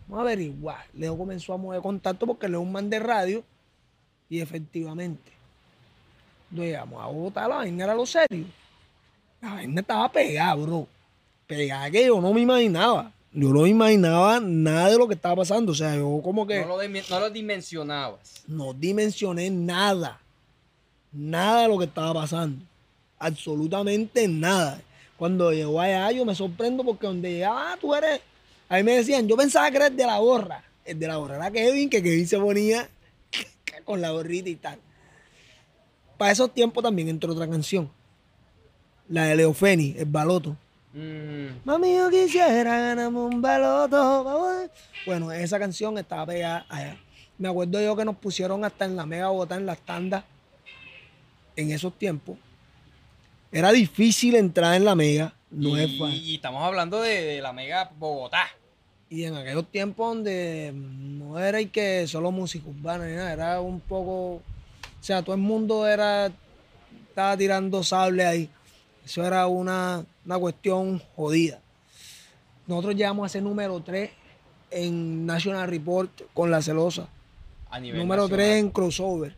Vamos 0.09 0.19
a 0.19 0.23
averiguar. 0.23 0.85
Leo 0.95 1.17
comenzó 1.17 1.53
a 1.53 1.57
mover 1.57 1.81
contacto 1.81 2.27
porque 2.27 2.49
Leo 2.49 2.61
es 2.61 2.67
un 2.67 2.73
man 2.73 2.91
de 2.91 2.99
radio, 2.99 3.45
y 4.29 4.41
efectivamente, 4.41 5.31
llegamos 6.53 7.03
a 7.03 7.07
Bogotá, 7.07 7.49
la 7.49 7.57
vaina 7.57 7.85
era 7.85 7.95
lo 7.95 8.05
serio. 8.05 8.47
La 9.41 9.55
vaina 9.55 9.81
estaba 9.81 10.13
pegada, 10.13 10.55
bro 10.55 10.87
pegada 11.47 11.91
que 11.91 12.07
yo 12.07 12.21
no 12.21 12.33
me 12.33 12.41
imaginaba. 12.41 13.13
Yo 13.33 13.49
no 13.49 13.67
imaginaba 13.67 14.41
nada 14.41 14.91
de 14.91 14.99
lo 14.99 15.09
que 15.09 15.15
estaba 15.15 15.37
pasando. 15.37 15.73
O 15.73 15.75
sea, 15.75 15.97
yo 15.97 16.21
como 16.23 16.47
que 16.47 16.61
No 16.61 16.77
lo, 16.77 16.89
no 16.89 17.21
lo 17.21 17.31
dimensionabas. 17.31 18.43
no 18.47 18.75
dimensioné 18.75 19.51
nada. 19.51 20.21
Nada 21.13 21.63
de 21.63 21.69
lo 21.69 21.79
que 21.79 21.85
estaba 21.85 22.15
pasando. 22.15 22.65
Absolutamente 23.19 24.29
nada. 24.29 24.81
Cuando 25.17 25.53
llegó 25.53 25.81
allá, 25.81 26.11
yo 26.11 26.25
me 26.25 26.35
sorprendo 26.35 26.85
porque 26.85 27.07
donde 27.07 27.33
llegaba, 27.33 27.73
ah, 27.73 27.79
tú 27.81 27.95
eres. 27.95 28.21
Ahí 28.69 28.83
me 28.83 28.93
decían, 28.97 29.29
yo 29.29 29.37
pensaba 29.37 29.71
que 29.71 29.77
era 29.77 29.87
el 29.87 29.97
de 29.97 30.07
la 30.07 30.19
gorra. 30.19 30.65
El 30.85 30.99
de 30.99 31.07
la 31.07 31.17
gorra 31.17 31.37
era 31.37 31.51
Kevin, 31.51 31.89
que 31.89 32.03
Kevin 32.03 32.27
se 32.27 32.39
ponía 32.39 32.89
con 33.85 34.01
la 34.01 34.11
gorrita 34.11 34.49
y 34.49 34.57
tal. 34.57 34.79
Para 36.23 36.31
esos 36.31 36.55
tiempos 36.55 36.85
también 36.85 37.09
entró 37.09 37.33
otra 37.33 37.49
canción. 37.49 37.91
La 39.09 39.25
de 39.25 39.35
Leo 39.35 39.53
Feni, 39.53 39.97
el 39.99 40.05
baloto. 40.05 40.57
Mm, 40.93 41.65
Mami, 41.65 41.97
yo 41.97 42.11
quisiera 42.11 42.79
ganarme 42.79 43.19
un 43.19 43.43
baloto. 43.43 44.71
Bueno, 45.05 45.33
esa 45.33 45.59
canción 45.59 45.99
estaba 45.99 46.25
pegada 46.25 46.65
allá. 46.69 46.97
Me 47.39 47.49
acuerdo 47.49 47.83
yo 47.83 47.97
que 47.97 48.05
nos 48.05 48.15
pusieron 48.19 48.65
hasta 48.65 48.85
en 48.85 48.95
la 48.95 49.05
mega 49.05 49.31
bota 49.31 49.57
en 49.57 49.67
las 49.67 49.81
tandas 49.81 50.23
en 51.57 51.73
esos 51.73 51.93
tiempos. 51.99 52.37
Era 53.51 53.73
difícil 53.73 54.37
entrar 54.37 54.77
en 54.77 54.85
la 54.85 54.95
mega, 54.95 55.35
no 55.51 55.77
y, 55.77 55.81
es 55.81 55.99
fácil. 55.99 56.23
y 56.23 56.35
estamos 56.37 56.63
hablando 56.63 57.03
de, 57.03 57.21
de 57.21 57.43
la 57.43 57.53
mega 57.53 57.91
Bogotá. 57.99 58.47
Y 59.11 59.25
en 59.25 59.35
aquellos 59.35 59.69
tiempos 59.73 60.15
donde 60.15 60.73
no 60.73 61.41
era 61.41 61.61
y 61.61 61.67
que 61.67 62.07
solo 62.07 62.31
música 62.31 62.69
urbana 62.69 63.09
ni 63.09 63.17
nada, 63.17 63.33
era 63.33 63.61
un 63.61 63.81
poco. 63.81 64.41
O 65.03 65.05
sea, 65.05 65.21
todo 65.21 65.35
el 65.35 65.41
mundo 65.41 65.85
era. 65.85 66.31
Estaba 67.09 67.37
tirando 67.37 67.83
sable 67.83 68.25
ahí. 68.25 68.49
Eso 69.05 69.27
era 69.27 69.49
una, 69.49 70.07
una 70.25 70.39
cuestión 70.39 71.03
jodida. 71.17 71.61
Nosotros 72.69 72.95
llegamos 72.95 73.27
a 73.27 73.29
ser 73.29 73.43
número 73.43 73.81
3 73.81 74.11
en 74.71 75.27
National 75.27 75.69
Report 75.69 76.09
con 76.33 76.53
la 76.53 76.63
celosa. 76.63 77.09
A 77.69 77.81
nivel 77.81 78.01
Número 78.01 78.23
nacional. 78.23 78.47
3 78.47 78.59
en 78.61 78.71
crossover. 78.71 79.35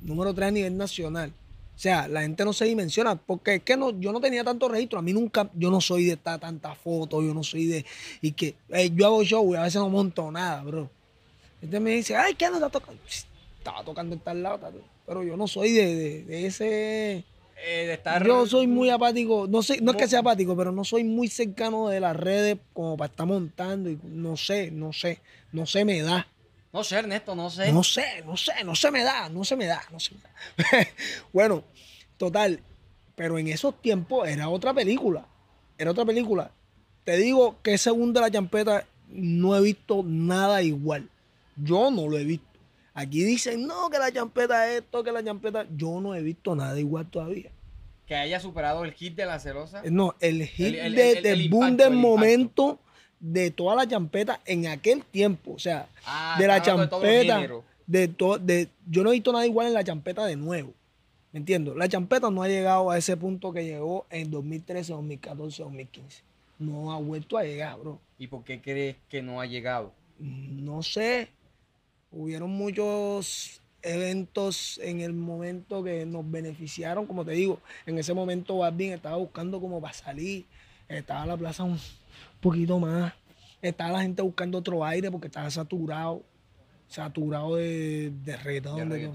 Número 0.00 0.32
3 0.32 0.48
a 0.48 0.50
nivel 0.50 0.76
nacional. 0.78 1.34
O 1.76 1.78
sea, 1.78 2.08
la 2.08 2.22
gente 2.22 2.42
no 2.46 2.54
se 2.54 2.64
dimensiona, 2.64 3.14
porque 3.14 3.56
es 3.56 3.62
que 3.62 3.76
no, 3.76 3.90
yo 4.00 4.10
no 4.10 4.22
tenía 4.22 4.42
tanto 4.42 4.70
registro. 4.70 4.98
A 4.98 5.02
mí 5.02 5.12
nunca, 5.12 5.50
yo 5.52 5.70
no 5.70 5.82
soy 5.82 6.06
de 6.06 6.14
estar 6.14 6.40
tantas 6.40 6.78
fotos, 6.78 7.22
yo 7.22 7.34
no 7.34 7.44
soy 7.44 7.66
de. 7.66 7.84
Y 8.22 8.32
que 8.32 8.54
eh, 8.70 8.90
yo 8.94 9.04
hago 9.04 9.22
show 9.22 9.52
y 9.52 9.56
a 9.58 9.62
veces 9.64 9.82
no 9.82 9.90
monto 9.90 10.32
nada, 10.32 10.62
bro. 10.62 10.88
Este 11.60 11.78
me 11.78 11.90
dice, 11.90 12.16
ay, 12.16 12.34
¿qué 12.34 12.48
no 12.48 12.54
está 12.54 12.70
tocando? 12.70 13.02
Estaba 13.66 13.84
tocando 13.84 14.14
en 14.14 14.20
tal 14.20 14.42
lado, 14.44 14.60
pero 15.04 15.24
yo 15.24 15.36
no 15.36 15.48
soy 15.48 15.72
de, 15.72 15.94
de- 15.96 16.22
de 16.24 16.46
ese. 16.46 17.16
Eh, 17.64 17.86
de 17.86 17.94
estar. 17.94 18.24
Yo 18.24 18.46
soy 18.46 18.68
muy 18.68 18.90
apático, 18.90 19.46
no 19.48 19.60
sé, 19.60 19.80
no 19.80 19.90
es 19.90 19.96
que 19.96 20.06
sea 20.06 20.20
apático, 20.20 20.56
pero 20.56 20.70
no 20.70 20.84
soy 20.84 21.02
muy 21.02 21.26
cercano 21.26 21.88
de 21.88 21.98
las 21.98 22.14
redes 22.14 22.58
como 22.72 22.96
para 22.96 23.10
estar 23.10 23.26
montando 23.26 23.90
y 23.90 23.98
no 24.04 24.36
sé, 24.36 24.70
no 24.70 24.92
sé, 24.92 25.18
no 25.50 25.66
se 25.66 25.84
me 25.84 26.00
da. 26.00 26.28
No 26.72 26.84
sé, 26.84 26.96
Ernesto, 26.98 27.34
no 27.34 27.50
sé. 27.50 27.72
No 27.72 27.82
sé, 27.82 28.04
no 28.24 28.36
sé, 28.36 28.52
no 28.64 28.76
se 28.76 28.90
me 28.92 29.02
da, 29.02 29.28
no 29.30 29.42
se 29.42 29.56
me 29.56 29.66
da, 29.66 29.82
no 29.90 29.98
se 29.98 30.14
me 30.14 30.20
da. 30.20 30.88
bueno, 31.32 31.64
total, 32.18 32.60
pero 33.16 33.36
en 33.38 33.48
esos 33.48 33.80
tiempos 33.82 34.28
era 34.28 34.48
otra 34.48 34.72
película, 34.74 35.26
era 35.76 35.90
otra 35.90 36.04
película. 36.04 36.52
Te 37.02 37.16
digo 37.16 37.56
que 37.64 37.78
segundo 37.78 38.20
la 38.20 38.30
champeta 38.30 38.84
no 39.08 39.56
he 39.56 39.60
visto 39.60 40.04
nada 40.06 40.62
igual. 40.62 41.08
Yo 41.56 41.90
no 41.90 42.06
lo 42.08 42.16
he 42.16 42.24
visto. 42.24 42.46
Aquí 42.98 43.24
dicen, 43.24 43.66
no, 43.66 43.90
que 43.90 43.98
la 43.98 44.10
champeta 44.10 44.68
es 44.70 44.80
esto, 44.80 45.04
que 45.04 45.12
la 45.12 45.22
champeta. 45.22 45.66
Yo 45.76 46.00
no 46.00 46.14
he 46.14 46.22
visto 46.22 46.56
nada 46.56 46.78
igual 46.80 47.06
todavía. 47.10 47.50
Que 48.06 48.14
haya 48.14 48.40
superado 48.40 48.84
el 48.84 48.92
hit 48.92 49.14
de 49.14 49.26
la 49.26 49.38
celosa. 49.38 49.82
No, 49.90 50.14
el 50.20 50.46
hit 50.46 50.74
el- 50.76 50.94
de- 50.94 51.12
el- 51.12 51.22
del 51.22 51.40
el 51.42 51.48
boom 51.50 51.68
impacto, 51.72 51.84
del 51.90 51.98
momento 52.00 52.78
de 53.20 53.50
toda 53.50 53.74
la 53.76 53.86
champeta 53.86 54.40
en 54.46 54.66
aquel 54.66 55.04
tiempo. 55.04 55.52
O 55.52 55.58
sea, 55.58 55.88
Ah, 56.06 56.36
de 56.38 56.46
la 56.46 56.54
de 56.54 56.62
champeta. 56.62 57.48
De 57.86 58.08
to- 58.08 58.38
de, 58.38 58.68
yo 58.88 59.02
no 59.04 59.10
he 59.10 59.14
visto 59.14 59.30
nada 59.32 59.44
igual 59.46 59.66
en 59.66 59.74
la 59.74 59.84
champeta 59.84 60.24
de 60.24 60.36
nuevo. 60.36 60.72
¿Me 61.32 61.40
entiendo? 61.40 61.74
La 61.74 61.88
champeta 61.88 62.30
no 62.30 62.42
ha 62.42 62.48
llegado 62.48 62.90
a 62.90 62.96
ese 62.96 63.14
punto 63.16 63.52
que 63.52 63.62
llegó 63.64 64.06
en 64.08 64.30
2013, 64.30 64.92
2014, 64.94 65.62
2015. 65.62 66.22
No 66.58 66.92
ha 66.92 66.98
vuelto 66.98 67.36
a 67.36 67.44
llegar, 67.44 67.78
bro. 67.78 68.00
¿Y 68.18 68.28
por 68.28 68.42
qué 68.42 68.62
crees 68.62 68.96
que 69.10 69.20
no 69.20 69.40
ha 69.40 69.46
llegado? 69.46 69.92
No 70.18 70.82
sé. 70.82 71.28
Hubieron 72.10 72.50
muchos 72.50 73.60
eventos 73.82 74.78
en 74.82 75.00
el 75.00 75.12
momento 75.12 75.82
que 75.82 76.06
nos 76.06 76.28
beneficiaron. 76.30 77.06
Como 77.06 77.24
te 77.24 77.32
digo, 77.32 77.60
en 77.86 77.98
ese 77.98 78.14
momento 78.14 78.58
Balvin 78.58 78.92
estaba 78.92 79.16
buscando 79.16 79.60
como 79.60 79.80
para 79.80 79.94
salir. 79.94 80.46
Estaba 80.88 81.26
la 81.26 81.36
plaza 81.36 81.64
un 81.64 81.78
poquito 82.40 82.78
más. 82.78 83.12
Estaba 83.62 83.92
la 83.92 84.02
gente 84.02 84.22
buscando 84.22 84.58
otro 84.58 84.84
aire 84.84 85.10
porque 85.10 85.26
estaba 85.26 85.50
saturado. 85.50 86.22
Saturado 86.88 87.56
de, 87.56 88.12
de 88.24 88.36
reggaetón. 88.36 88.88
de. 88.88 89.10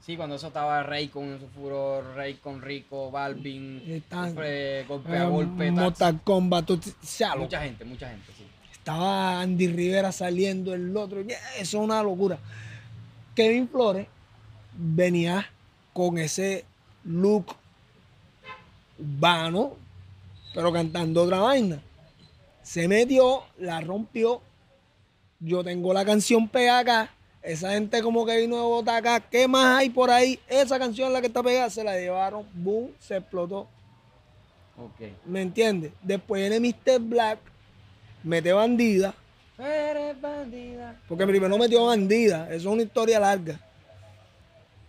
Sí, 0.00 0.16
cuando 0.16 0.36
eso 0.36 0.46
estaba 0.48 0.82
Rey 0.82 1.08
con 1.08 1.38
su 1.38 1.46
furor, 1.48 2.14
Rey 2.14 2.34
con 2.34 2.62
Rico, 2.62 3.10
Balvin, 3.10 3.82
Estaban- 3.86 4.34
golpe, 4.34 5.16
a 5.16 5.24
golpe. 5.26 5.70
Mortal 5.70 6.20
Kombat, 6.22 6.70
o 6.70 6.78
sea, 7.02 7.36
mucha 7.36 7.62
gente, 7.62 7.84
mucha 7.84 8.08
gente, 8.08 8.32
sí. 8.36 8.44
Estaba 8.80 9.42
Andy 9.42 9.68
Rivera 9.68 10.10
saliendo, 10.10 10.72
el 10.72 10.96
otro, 10.96 11.20
eso 11.20 11.34
es 11.58 11.74
una 11.74 12.02
locura. 12.02 12.38
Kevin 13.34 13.68
Flores 13.68 14.06
venía 14.74 15.46
con 15.92 16.16
ese 16.18 16.64
look 17.04 17.54
urbano, 18.98 19.72
pero 20.54 20.72
cantando 20.72 21.22
otra 21.22 21.40
vaina. 21.40 21.82
Se 22.62 22.88
metió, 22.88 23.42
la 23.58 23.82
rompió. 23.82 24.40
Yo 25.40 25.62
tengo 25.62 25.92
la 25.92 26.04
canción 26.04 26.48
pegada 26.48 26.78
acá. 26.80 27.10
Esa 27.42 27.72
gente 27.72 28.02
como 28.02 28.24
que 28.24 28.38
vino 28.38 28.56
de 28.56 28.62
botar 28.62 28.96
acá. 28.96 29.20
¿Qué 29.20 29.46
más 29.46 29.78
hay 29.78 29.90
por 29.90 30.10
ahí? 30.10 30.38
Esa 30.48 30.78
canción 30.78 31.12
la 31.12 31.20
que 31.20 31.26
está 31.28 31.42
pegada. 31.42 31.70
Se 31.70 31.84
la 31.84 31.96
llevaron. 31.96 32.46
Boom, 32.54 32.92
se 32.98 33.16
explotó. 33.16 33.68
Ok. 34.76 35.00
¿Me 35.26 35.42
entiendes? 35.42 35.92
Después 36.02 36.48
viene 36.48 36.60
Mr. 36.60 37.00
Black. 37.00 37.49
Mete 38.22 38.52
bandida. 38.52 39.14
Eres 39.58 40.20
bandida. 40.20 41.00
Porque 41.08 41.26
primero 41.26 41.56
metió 41.58 41.86
bandida. 41.86 42.46
Eso 42.48 42.68
es 42.68 42.74
una 42.74 42.82
historia 42.82 43.20
larga. 43.20 43.60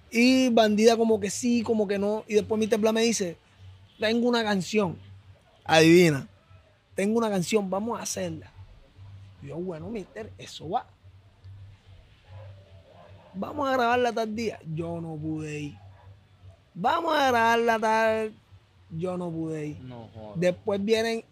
Y 0.10 0.50
bandida 0.50 0.98
como 0.98 1.20
que 1.20 1.30
sí, 1.30 1.64
como 1.64 1.88
que 1.88 1.98
no. 1.98 2.24
Y 2.28 2.36
después 2.36 2.60
Mr. 2.60 2.78
Black 2.78 2.94
me 2.94 3.02
dice, 3.02 3.38
tengo 4.00 4.28
una 4.28 4.44
canción. 4.44 4.98
Adivina. 5.64 6.28
Tengo 6.96 7.18
una 7.18 7.30
canción, 7.30 7.70
vamos 7.70 8.00
a 8.00 8.04
hacerla. 8.04 8.52
Y 9.42 9.48
yo, 9.48 9.58
bueno, 9.58 9.90
mister, 9.90 10.32
eso 10.38 10.70
va. 10.70 10.86
Vamos 13.34 13.70
a 13.70 13.74
grabarla 13.74 14.12
tal 14.12 14.36
día. 14.36 14.60
Yo 14.74 15.00
no 15.00 15.16
pude 15.16 15.60
ir. 15.60 15.78
Vamos 16.74 17.16
a 17.16 17.28
grabarla 17.28 17.80
tal. 17.80 18.34
Yo 18.90 19.18
no 19.18 19.32
pude 19.32 19.68
ir. 19.68 19.80
No. 19.80 20.10
Después 20.36 20.84
vienen, 20.84 21.24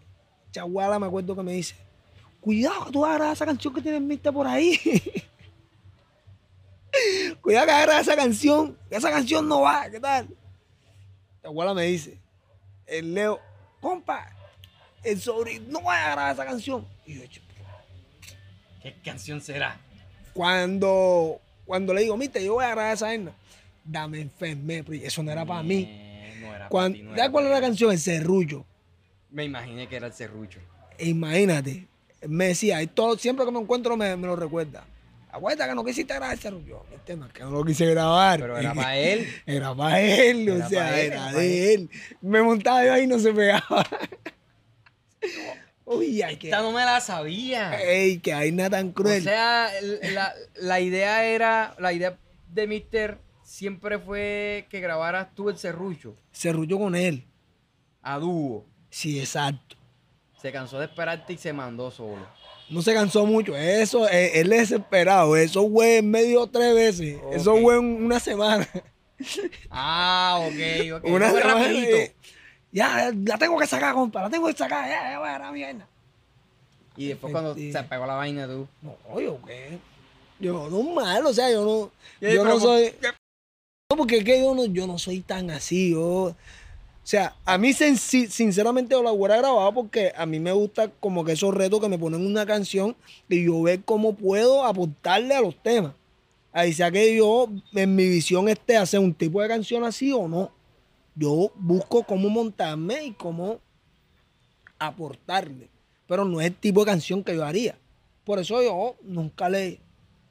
Chaguala, 0.52 0.98
me 0.98 1.08
acuerdo 1.08 1.36
que 1.36 1.44
me 1.44 1.52
dice, 1.52 1.76
cuidado 2.50 2.86
que 2.86 2.92
tú 2.92 3.02
vas 3.02 3.12
a 3.12 3.14
grabar 3.16 3.34
esa 3.34 3.46
canción 3.46 3.74
que 3.76 3.82
tienes 3.82 4.08
vista 4.08 4.32
por 4.32 4.48
ahí. 4.48 4.76
cuidado 7.42 7.66
que 7.68 7.72
agarras 7.72 8.02
esa 8.02 8.16
canción, 8.16 8.76
esa 8.90 9.12
canción 9.12 9.48
no 9.48 9.62
va, 9.62 9.88
¿qué 9.90 10.00
tal? 10.00 10.28
Chaguala 11.44 11.76
me 11.76 11.84
dice, 11.84 12.18
el 12.88 13.14
Leo, 13.14 13.40
compa, 13.80 14.28
el 15.04 15.22
sobrino, 15.22 15.66
no 15.70 15.82
vaya 15.82 16.08
a 16.08 16.12
grabar 16.16 16.34
esa 16.34 16.46
canción. 16.46 16.88
Y 17.06 17.14
yo, 17.20 17.22
"Ch- 17.24 17.42
¿Qué 18.82 18.96
canción 19.04 19.40
será? 19.42 19.80
cuando, 20.34 21.40
cuando 21.66 21.94
le 21.94 22.02
digo, 22.02 22.18
mire, 22.18 22.44
yo 22.44 22.54
voy 22.56 22.66
a 22.66 22.70
grabar 22.70 22.94
esa 22.96 23.06
vaina, 23.06 23.32
dame 23.84 24.22
enfermé, 24.22 24.84
pero 24.84 25.06
eso 25.06 25.22
no 25.22 25.32
era 25.32 25.46
para 25.46 25.62
mí. 25.62 25.84
No 26.42 26.48
era 26.48 26.58
para 26.58 26.70
Cuando, 26.70 26.98
ti, 26.98 27.04
no 27.04 27.10
¿Sabes 27.12 27.22
era 27.24 27.32
cuál 27.32 27.44
es 27.46 27.50
para 27.52 27.62
la 27.62 27.68
canción? 27.68 27.92
El 27.92 28.00
Cerrullo. 28.00 28.66
Me 29.30 29.44
imaginé 29.44 29.88
que 29.88 29.96
era 29.98 30.08
el 30.08 30.14
serrucho. 30.14 30.60
E 30.98 31.10
Imagínate, 31.10 31.88
me 32.28 32.48
decía, 32.48 32.82
y 32.82 32.88
todo, 32.88 33.18
siempre 33.18 33.46
que 33.46 33.52
me 33.52 33.60
encuentro 33.60 33.96
me, 33.98 34.16
me 34.16 34.28
lo 34.28 34.36
recuerda. 34.36 34.86
Acuérdate 35.32 35.70
que 35.70 35.76
no 35.76 35.86
quisiste 35.86 36.14
grabar 36.16 36.36
ese. 36.36 36.52
Este 36.96 37.16
no 37.16 37.28
es 37.28 37.34
que 37.34 37.44
no 37.44 37.52
lo 37.52 37.64
quise 37.64 37.86
grabar. 37.86 38.40
Pero 38.40 38.58
era 38.58 38.74
para 38.76 38.98
él. 38.98 39.28
Era 39.46 39.76
para 39.76 40.02
él, 40.02 40.48
Era 40.50 40.66
o 40.66 40.70
sea, 40.70 41.00
él, 41.00 41.06
era 41.12 41.32
de 41.32 41.74
él. 41.76 41.90
Me 42.22 42.42
montaba 42.42 42.84
yo 42.84 42.94
ahí 42.94 43.04
y 43.04 43.08
no 43.08 43.20
se 43.20 43.32
pegaba. 43.32 43.86
Uy, 45.86 46.22
ay, 46.22 46.38
que, 46.38 46.48
Esta 46.50 46.62
no 46.62 46.72
me 46.72 46.84
la 46.86 47.00
sabía. 47.02 47.80
ey, 47.82 48.20
que 48.20 48.34
hay 48.34 48.52
nada 48.52 48.70
tan 48.72 48.92
cruel. 48.92 49.22
O 49.22 49.24
sea, 49.24 49.76
el- 49.80 50.00
la, 50.14 50.34
la 50.56 50.80
idea 50.80 51.26
era, 51.26 51.76
la 51.80 51.94
idea 51.94 52.18
de 52.54 52.68
Mister 52.68 53.18
siempre 53.44 53.98
fue 53.98 54.68
que 54.70 54.80
grabaras 54.82 55.34
tú 55.34 55.50
el 55.50 55.58
serrucho 55.58 56.16
se 56.32 56.52
rulló 56.54 56.78
con 56.78 56.96
él. 56.96 57.24
a 58.04 58.20
dúo. 58.20 58.66
Sí, 58.92 59.20
exacto. 59.20 59.76
Se 60.42 60.52
cansó 60.52 60.80
de 60.80 60.86
esperarte 60.86 61.34
y 61.34 61.38
se 61.38 61.52
mandó 61.54 61.92
solo. 61.92 62.26
No 62.70 62.82
se 62.82 62.94
cansó 62.94 63.26
mucho. 63.26 63.56
Eso, 63.58 64.08
eh, 64.08 64.40
él 64.40 64.54
es 64.54 64.70
desesperado. 64.70 65.36
Eso 65.36 65.70
fue 65.70 65.98
en 65.98 66.10
medio 66.12 66.48
tres 66.48 66.74
veces. 66.76 67.18
Eso 67.34 67.54
Ok. 67.56 67.62
fue 67.62 67.78
en 67.78 68.06
una 68.06 68.20
semana. 68.20 68.68
Ah, 69.70 70.40
ok, 70.42 70.94
ok. 70.98 71.04
Una 71.10 71.30
Fue 71.30 71.42
semana, 71.42 71.64
rapidito. 71.66 71.96
eh, 71.98 72.16
Ya, 72.72 73.12
la 73.26 73.38
tengo 73.38 73.58
que 73.60 73.68
sacar, 73.68 73.94
compa. 73.94 74.22
La 74.22 74.30
tengo 74.30 74.48
que 74.48 74.54
sacar. 74.54 74.88
Ya, 74.88 75.12
ya 75.12 75.20
voy 75.20 75.30
a 75.30 75.40
la 75.40 75.52
mierda. 75.52 75.88
Y 76.96 77.08
después 77.08 77.32
cuando 77.32 77.52
Efectivo. 77.52 77.78
se 77.80 77.84
pegó 77.86 78.06
la 78.06 78.14
vaina 78.16 78.46
tú. 78.48 78.68
No, 78.82 79.20
yo 79.20 79.40
qué. 79.46 79.78
Yo 80.40 80.70
no 80.70 80.84
mal, 80.84 81.26
o 81.26 81.34
sea, 81.34 81.52
yo 81.52 81.66
no. 81.66 81.92
Yo 82.30 82.44
no 82.46 82.60
soy. 82.60 82.94
No, 83.92 83.98
porque 83.98 84.18
es 84.20 84.24
que 84.24 84.40
yo 84.40 84.54
no, 84.56 84.66
yo 84.66 84.86
no 84.88 84.98
soy 85.00 85.20
tan 85.22 85.50
así. 85.50 85.92
Yo, 85.92 86.36
sea, 87.10 87.36
a 87.46 87.58
mí 87.58 87.74
sin- 87.74 87.98
sin- 87.98 88.30
sinceramente 88.30 88.96
la 89.02 89.12
hubiera 89.12 89.38
grabado 89.38 89.74
porque 89.74 90.12
a 90.16 90.26
mí 90.26 90.40
me 90.40 90.52
gusta 90.52 90.92
como 91.00 91.24
que 91.26 91.32
esos 91.32 91.54
retos 91.54 91.80
que 91.80 91.90
me 91.90 91.98
ponen 91.98 92.26
una 92.26 92.46
canción 92.46 92.96
y 93.28 93.44
yo 93.46 93.62
ver 93.64 93.84
cómo 93.84 94.14
puedo 94.16 94.64
aportarle 94.64 95.34
a 95.34 95.42
los 95.42 95.56
temas. 95.64 95.94
Ahí 96.52 96.74
sea 96.74 96.92
que 96.92 97.16
yo 97.16 97.48
en 97.74 97.96
mi 97.96 98.08
visión 98.08 98.48
esté 98.50 98.78
hacer 98.78 99.00
un 99.00 99.14
tipo 99.14 99.42
de 99.42 99.48
canción 99.48 99.84
así 99.84 100.12
o 100.12 100.28
no. 100.28 100.52
Yo 101.16 101.52
busco 101.56 102.04
cómo 102.04 102.30
montarme 102.30 103.04
y 103.06 103.12
cómo 103.12 103.60
aportarle. 104.78 105.70
Pero 106.08 106.26
no 106.26 106.42
es 106.42 106.48
el 106.48 106.56
tipo 106.56 106.82
de 106.82 106.92
canción 106.92 107.24
que 107.24 107.36
yo 107.36 107.44
haría. 107.46 107.78
Por 108.24 108.40
eso 108.40 108.62
yo 108.62 108.96
nunca 109.04 109.50
le, 109.50 109.80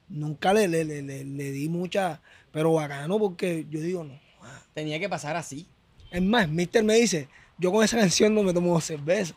nunca 0.07 0.53
le, 0.53 0.67
le, 0.67 0.83
le- 0.85 1.01
le- 1.01 1.23
le 1.25 1.51
di 1.51 1.69
mucha, 1.69 2.21
pero 2.51 2.73
bacano 2.73 3.17
porque 3.19 3.65
yo 3.69 3.79
digo, 3.81 4.03
no. 4.03 4.13
Tenía 4.73 4.99
que 4.99 5.09
pasar 5.09 5.35
así. 5.35 5.67
Es 6.11 6.21
más, 6.21 6.47
Mister 6.49 6.83
me 6.83 6.95
dice, 6.95 7.27
yo 7.57 7.71
con 7.71 7.83
esa 7.83 7.97
canción 7.97 8.33
no 8.33 8.43
me 8.43 8.53
tomo 8.53 8.73
dos 8.73 8.83
cervezas. 8.85 9.35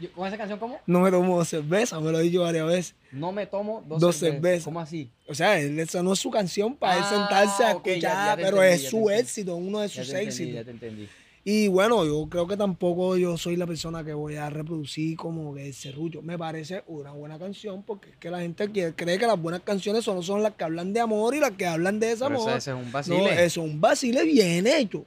Yo- 0.00 0.10
¿Con 0.12 0.26
esa 0.26 0.38
canción 0.38 0.58
cómo? 0.58 0.78
No 0.86 1.00
me 1.00 1.10
tomo 1.10 1.36
dos 1.36 1.48
cervezas, 1.48 2.00
me 2.00 2.10
lo 2.10 2.20
he 2.20 2.22
dicho 2.22 2.40
varias 2.40 2.66
veces. 2.66 2.94
No 3.12 3.32
me 3.32 3.44
tomo 3.46 3.84
dos, 3.86 4.00
Dos 4.00 4.16
cervezas. 4.16 4.40
cervezas. 4.42 4.64
¿Cómo 4.64 4.80
así? 4.80 5.10
O 5.28 5.34
sea, 5.34 5.60
él- 5.60 5.78
esa 5.78 6.02
no 6.02 6.14
es 6.14 6.18
su 6.18 6.30
canción 6.30 6.74
para 6.74 6.96
él 6.96 7.02
Ah, 7.04 7.10
sentarse 7.10 7.62
a 7.64 7.66
ya- 7.66 7.70
escuchar, 7.72 8.00
ya 8.00 8.36
te 8.36 8.42
pero 8.42 8.56
entendí, 8.62 8.74
es 8.76 8.80
ya 8.82 8.86
te 8.86 8.90
su 8.90 8.96
entendí. 8.98 9.20
éxito, 9.20 9.56
uno 9.56 9.80
de 9.80 9.88
Ya 9.88 9.94
sus 9.94 10.04
te 10.06 10.10
entendí, 10.22 10.28
éxitos. 10.28 10.54
ya 10.54 10.64
te 10.64 10.70
entendí. 10.70 11.08
Y 11.44 11.68
bueno, 11.68 12.04
yo 12.06 12.26
creo 12.30 12.46
que 12.46 12.56
tampoco 12.56 13.16
yo 13.18 13.36
soy 13.36 13.56
la 13.56 13.66
persona 13.66 14.02
que 14.04 14.12
voy 14.14 14.36
a 14.36 14.48
reproducir 14.48 15.16
como 15.16 15.54
que 15.54 15.66
el 15.68 15.74
serrullo. 15.74 16.22
Me 16.22 16.38
parece 16.38 16.82
una 16.86 17.12
buena 17.12 17.38
canción 17.38 17.82
porque 17.82 18.10
es 18.10 18.16
que 18.16 18.30
la 18.30 18.40
gente 18.40 18.70
cree 18.94 19.18
que 19.18 19.26
las 19.26 19.40
buenas 19.40 19.60
canciones 19.62 20.04
solo 20.04 20.22
son 20.22 20.42
las 20.42 20.54
que 20.54 20.64
hablan 20.64 20.92
de 20.94 21.00
amor 21.00 21.34
y 21.34 21.40
las 21.40 21.52
que 21.52 21.66
hablan 21.66 21.98
de 22.00 22.06
Pero 22.08 22.28
desamor. 22.30 22.48
eso, 22.48 22.56
eso 22.56 22.70
es 22.72 22.76
un 22.76 22.86
no, 22.86 22.92
vacile. 22.92 23.32
eso 23.44 23.44
es 23.64 23.70
un 23.70 23.80
vacile 23.80 24.24
bien 24.24 24.66
hecho. 24.66 25.04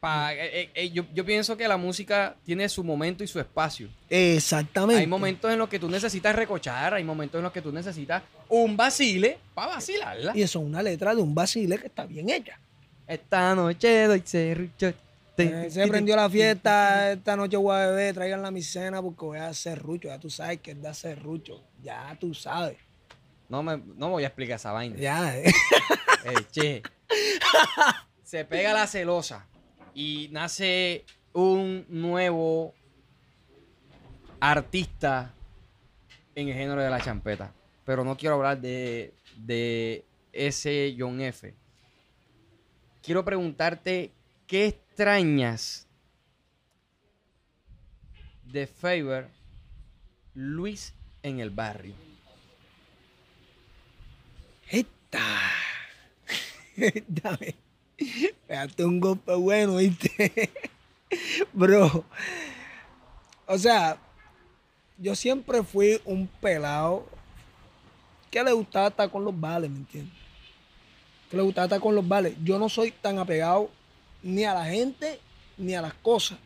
Pa- 0.00 0.32
eh, 0.32 0.38
eh, 0.62 0.70
eh, 0.74 0.90
yo, 0.90 1.04
yo 1.12 1.24
pienso 1.24 1.56
que 1.56 1.66
la 1.66 1.76
música 1.76 2.36
tiene 2.44 2.68
su 2.68 2.84
momento 2.84 3.24
y 3.24 3.26
su 3.26 3.40
espacio. 3.40 3.88
Exactamente. 4.08 5.00
Hay 5.00 5.06
momentos 5.08 5.50
en 5.52 5.58
los 5.58 5.68
que 5.68 5.78
tú 5.78 5.88
necesitas 5.90 6.36
recochar, 6.36 6.94
hay 6.94 7.02
momentos 7.04 7.38
en 7.38 7.42
los 7.44 7.52
que 7.52 7.62
tú 7.62 7.72
necesitas 7.72 8.22
un 8.48 8.76
vacile 8.76 9.38
para 9.54 9.74
vacilarla. 9.74 10.32
Y 10.36 10.42
eso 10.42 10.60
es 10.60 10.64
una 10.64 10.82
letra 10.82 11.14
de 11.14 11.22
un 11.22 11.34
vacile 11.34 11.78
que 11.78 11.88
está 11.88 12.06
bien 12.06 12.30
hecha. 12.30 12.58
Esta 13.06 13.54
noche 13.54 14.06
doy 14.06 14.22
serrucho. 14.24 14.92
Eh, 15.36 15.68
se 15.70 15.86
prendió 15.86 16.16
la 16.16 16.28
fiesta, 16.28 17.12
esta 17.12 17.36
noche 17.36 17.56
voy 17.56 17.74
a 17.76 17.86
beber, 17.86 18.12
traigan 18.14 18.42
la 18.42 18.50
mi 18.50 18.60
cena 18.62 19.00
porque 19.00 19.24
voy 19.24 19.38
a 19.38 19.48
hacer 19.48 19.78
rucho. 19.80 20.08
Ya 20.08 20.18
tú 20.18 20.28
sabes 20.30 20.60
que 20.60 20.72
es 20.72 20.82
de 20.82 20.88
hacer 20.88 21.22
rucho. 21.22 21.62
Ya 21.82 22.16
tú 22.20 22.34
sabes. 22.34 22.76
No, 23.48 23.62
me, 23.62 23.80
no 23.96 24.10
voy 24.10 24.24
a 24.24 24.26
explicar 24.26 24.56
esa 24.56 24.72
vaina. 24.72 24.96
Ya, 24.96 25.32
che. 26.52 26.82
Se 28.24 28.44
pega 28.44 28.74
la 28.74 28.86
celosa 28.86 29.46
y 29.98 30.28
nace 30.30 31.04
un 31.32 31.84
nuevo 31.88 32.72
artista 34.38 35.34
en 36.36 36.46
el 36.46 36.54
género 36.54 36.80
de 36.80 36.88
la 36.88 37.00
champeta, 37.00 37.52
pero 37.84 38.04
no 38.04 38.16
quiero 38.16 38.36
hablar 38.36 38.60
de, 38.60 39.12
de 39.38 40.04
ese 40.32 40.94
John 40.96 41.20
F. 41.20 41.52
Quiero 43.02 43.24
preguntarte 43.24 44.12
qué 44.46 44.66
extrañas 44.68 45.88
de 48.44 48.68
Favor 48.68 49.26
Luis 50.32 50.94
en 51.24 51.40
el 51.40 51.50
barrio. 51.50 51.94
Esta. 54.70 55.40
Dame. 57.08 57.56
Pegaste 58.48 58.82
un 58.82 58.98
golpe 58.98 59.34
bueno, 59.34 59.76
¿viste? 59.76 60.50
Bro. 61.52 62.04
O 63.46 63.58
sea, 63.58 63.98
yo 64.96 65.14
siempre 65.14 65.62
fui 65.62 66.00
un 66.06 66.26
pelado 66.26 67.04
que 68.30 68.42
le 68.42 68.52
gustaba 68.52 68.88
estar 68.88 69.10
con 69.10 69.22
los 69.22 69.38
vales, 69.38 69.70
¿me 69.70 69.76
entiendes? 69.76 70.14
Que 71.30 71.36
le 71.36 71.42
gustaba 71.42 71.66
estar 71.66 71.80
con 71.80 71.94
los 71.94 72.08
vales. 72.08 72.36
Yo 72.42 72.58
no 72.58 72.70
soy 72.70 72.90
tan 72.90 73.18
apegado 73.18 73.68
ni 74.22 74.44
a 74.44 74.54
la 74.54 74.64
gente 74.64 75.20
ni 75.58 75.74
a 75.74 75.82
las 75.82 75.92
cosas. 75.92 76.38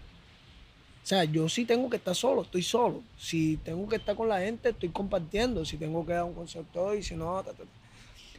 O 1.04 1.06
sea, 1.06 1.22
yo 1.22 1.48
sí 1.48 1.64
tengo 1.64 1.88
que 1.88 1.98
estar 1.98 2.16
solo, 2.16 2.42
estoy 2.42 2.64
solo. 2.64 3.02
Si 3.16 3.58
tengo 3.58 3.88
que 3.88 3.96
estar 3.96 4.16
con 4.16 4.28
la 4.28 4.40
gente, 4.40 4.70
estoy 4.70 4.88
compartiendo. 4.88 5.64
Si 5.64 5.76
tengo 5.76 6.04
que 6.04 6.14
dar 6.14 6.24
un 6.24 6.34
concepto 6.34 6.96
y 6.96 7.02
si 7.04 7.14
no. 7.14 7.44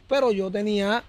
Pero 0.06 0.32
yo 0.32 0.50
tenía 0.50 1.02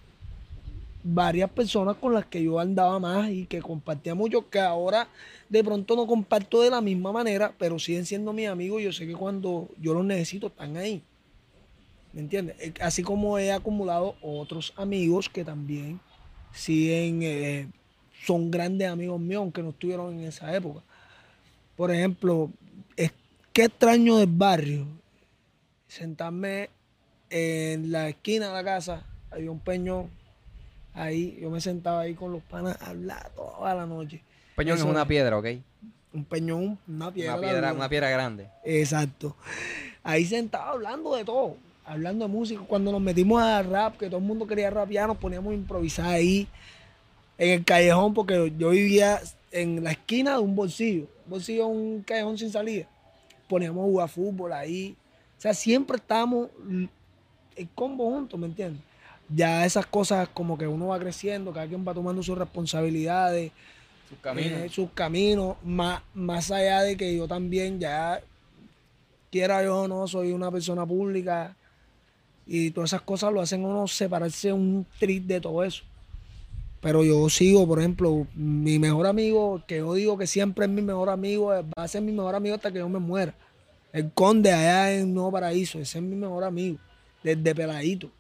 varias 1.08 1.52
personas 1.52 1.98
con 1.98 2.13
las 2.15 2.26
que 2.26 2.44
yo 2.44 2.60
andaba 2.60 2.98
más 3.00 3.30
y 3.30 3.46
que 3.46 3.62
compartía 3.62 4.15
mucho, 4.15 4.50
que 4.50 4.60
ahora 4.60 5.08
de 5.48 5.63
pronto 5.63 5.96
no 5.96 6.08
comparto 6.08 6.62
de 6.62 6.72
la 6.72 6.82
misma 6.82 7.12
manera, 7.12 7.54
pero 7.60 7.78
siguen 7.78 8.08
siendo 8.08 8.34
mis 8.34 8.48
amigos. 8.48 8.82
Yo 8.82 8.91
sé 8.91 9.06
que 9.06 9.13
cuando 9.13 9.70
yo 9.80 9.94
los 9.94 10.04
necesito 10.04 10.48
están 10.48 10.76
ahí. 10.78 11.04
¿Me 12.12 12.22
entiendes? 12.22 12.56
Eh, 12.60 12.74
Así 12.82 13.04
como 13.04 13.38
he 13.38 13.52
acumulado 13.52 14.15
otros 14.22 14.74
amigos 14.78 15.30
que 15.30 15.46
también 15.46 16.00
siguen, 16.52 17.20
eh, 17.22 17.68
son 18.26 18.50
grandes 18.50 18.89
amigos 18.89 19.20
míos, 19.20 19.41
aunque 19.41 19.62
no 19.62 19.70
estuvieron 19.70 20.12
en 20.20 20.26
esa 20.26 20.56
época. 20.56 20.82
Por 21.76 21.91
ejemplo, 21.91 22.50
es- 22.98 23.12
qué 23.54 23.65
extraño 23.65 24.18
del 24.18 24.30
barrio. 24.32 24.88
Sentarme 25.88 26.70
en 27.30 27.91
la 27.91 28.10
esquina 28.10 28.48
de 28.48 28.54
la 28.54 28.63
casa, 28.63 29.06
había 29.30 29.52
un 29.52 29.60
peñón 29.60 30.10
ahí, 30.95 31.38
yo 31.41 31.49
me 31.49 31.62
sentaba 31.62 32.01
ahí 32.01 32.13
con 32.15 32.31
los 32.31 32.41
panas 32.43 32.81
a 32.81 32.89
hablar 32.89 33.29
toda 33.36 33.75
la 33.75 33.86
noche. 33.86 34.21
Peñón 34.55 34.77
Eso- 34.77 34.86
es 34.88 34.91
una 34.91 35.08
piedra, 35.08 35.38
¿ok? 35.38 35.45
Un 36.13 36.23
peñón, 36.25 36.79
una 36.88 37.12
piedra. 37.12 37.34
Una 37.34 37.41
piedra, 37.41 37.73
una 37.73 37.89
piedra 37.89 38.10
grande. 38.10 38.47
Exacto. 38.63 39.36
Ahí 40.01 40.25
sentado 40.25 40.71
hablando 40.71 41.13
de 41.15 41.25
todo, 41.25 41.58
hablando 41.86 42.25
de 42.25 42.31
música. 42.31 42.62
Cuando 42.65 42.91
nos 42.91 43.01
metimos 43.01 43.41
a 43.41 43.62
rap, 43.62 43.97
que 43.97 44.08
todo 44.08 44.19
el 44.19 44.23
mundo 44.23 44.47
quería 44.47 44.69
rapear, 44.69 45.08
nos 45.08 45.17
poníamos 45.17 45.51
a 45.51 45.55
improvisar 45.55 46.05
ahí 46.08 46.47
en 47.38 47.49
el 47.60 47.65
callejón, 47.65 48.13
porque 48.13 48.53
yo 48.58 48.69
vivía 48.69 49.19
en 49.51 49.84
la 49.84 49.91
esquina 49.91 50.36
de 50.36 50.39
un 50.39 50.55
bolsillo. 50.55 51.08
Un 51.25 51.31
bolsillo, 51.31 51.67
un 51.67 52.01
callejón 52.03 52.38
sin 52.38 52.49
salida. 52.49 52.88
Poníamos 53.49 53.84
a 53.84 53.88
jugar 53.88 54.10
fútbol 54.10 54.53
ahí. 54.53 54.95
O 55.38 55.41
sea, 55.41 55.53
siempre 55.53 55.97
estábamos 55.97 56.47
el 57.58 57.67
combo 57.75 58.10
juntos, 58.10 58.39
¿me 58.39 58.45
entiendes? 58.47 58.81
Ya 59.29 59.65
esas 59.65 59.85
cosas 59.85 60.29
como 60.29 60.57
que 60.57 60.67
uno 60.67 60.88
va 60.88 60.99
creciendo, 60.99 61.51
cada 61.51 61.67
quien 61.67 61.85
va 61.88 61.93
tomando 61.93 62.21
sus 62.21 62.38
responsabilidades 62.38 63.51
Sus 64.09 64.19
caminos. 64.19 64.59
eh, 64.59 64.69
sus 64.69 64.89
caminos, 64.91 65.57
más, 65.63 66.01
más 66.13 66.51
allá 66.51 66.81
de 66.81 66.95
que 66.95 67.15
yo 67.15 67.27
también 67.27 67.79
ya, 67.79 68.21
quiera 69.31 69.63
yo 69.63 69.81
o 69.81 69.88
no, 69.88 70.07
soy 70.07 70.31
una 70.31 70.51
persona 70.51 70.85
pública 70.85 71.55
y 72.45 72.69
todas 72.71 72.91
esas 72.91 73.01
cosas 73.01 73.33
lo 73.33 73.41
hacen 73.41 73.65
uno 73.65 73.88
separarse 73.88 74.53
un 74.53 74.85
trip 74.99 75.25
de 75.25 75.41
todo 75.41 75.63
eso. 75.63 75.83
Pero 76.81 77.03
yo 77.03 77.27
sigo, 77.29 77.67
por 77.67 77.79
ejemplo, 77.79 78.27
mi 78.35 78.77
mejor 78.77 79.07
amigo, 79.07 79.63
que 79.65 79.77
yo 79.77 79.95
digo 79.95 80.19
que 80.19 80.27
siempre 80.27 80.65
es 80.65 80.71
mi 80.71 80.83
mejor 80.83 81.09
amigo, 81.09 81.47
va 81.47 81.83
a 81.83 81.88
ser 81.88 82.03
mi 82.03 82.11
mejor 82.11 82.35
amigo 82.35 82.55
hasta 82.55 82.71
que 82.71 82.77
yo 82.77 82.88
me 82.88 82.99
muera. 82.99 83.33
El 83.91 84.11
conde 84.11 84.51
allá 84.51 84.93
en 84.93 85.11
Nuevo 85.11 85.31
Paraíso, 85.31 85.79
ese 85.79 85.97
es 85.97 86.03
mi 86.03 86.15
mejor 86.15 86.43
amigo, 86.43 86.77
desde 87.23 87.55
peladito. 87.55 88.11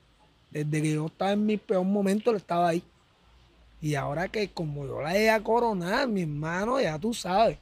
Desde 0.63 0.81
que 0.81 0.93
yo 0.93 1.07
estaba 1.07 1.31
en 1.33 1.45
mi 1.45 1.57
peor 1.57 1.83
momento, 1.83 2.31
él 2.31 2.37
estaba 2.37 2.69
ahí. 2.69 2.81
Y 3.81 3.95
ahora 3.95 4.29
que 4.29 4.47
como 4.49 4.85
yo 4.85 5.01
la 5.01 5.15
he 5.17 5.29
a 5.29 5.41
coronar, 5.43 6.07
mi 6.07 6.21
hermano, 6.21 6.79
ya 6.79 6.97
tú 6.97 7.13
sabes, 7.13 7.57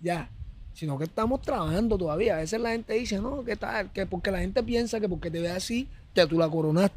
ya. 0.00 0.28
Sino 0.74 0.96
que 0.98 1.04
estamos 1.04 1.42
trabajando 1.42 1.98
todavía. 1.98 2.34
A 2.34 2.38
veces 2.38 2.58
la 2.58 2.70
gente 2.70 2.94
dice, 2.94 3.18
no, 3.18 3.44
¿qué 3.44 3.56
tal? 3.56 3.92
Que 3.92 4.06
porque 4.06 4.30
la 4.30 4.38
gente 4.38 4.62
piensa 4.62 4.98
que 4.98 5.08
porque 5.08 5.30
te 5.30 5.40
ve 5.40 5.50
así, 5.50 5.86
ya 6.14 6.26
tú 6.26 6.38
la 6.38 6.48
coronaste. 6.48 6.96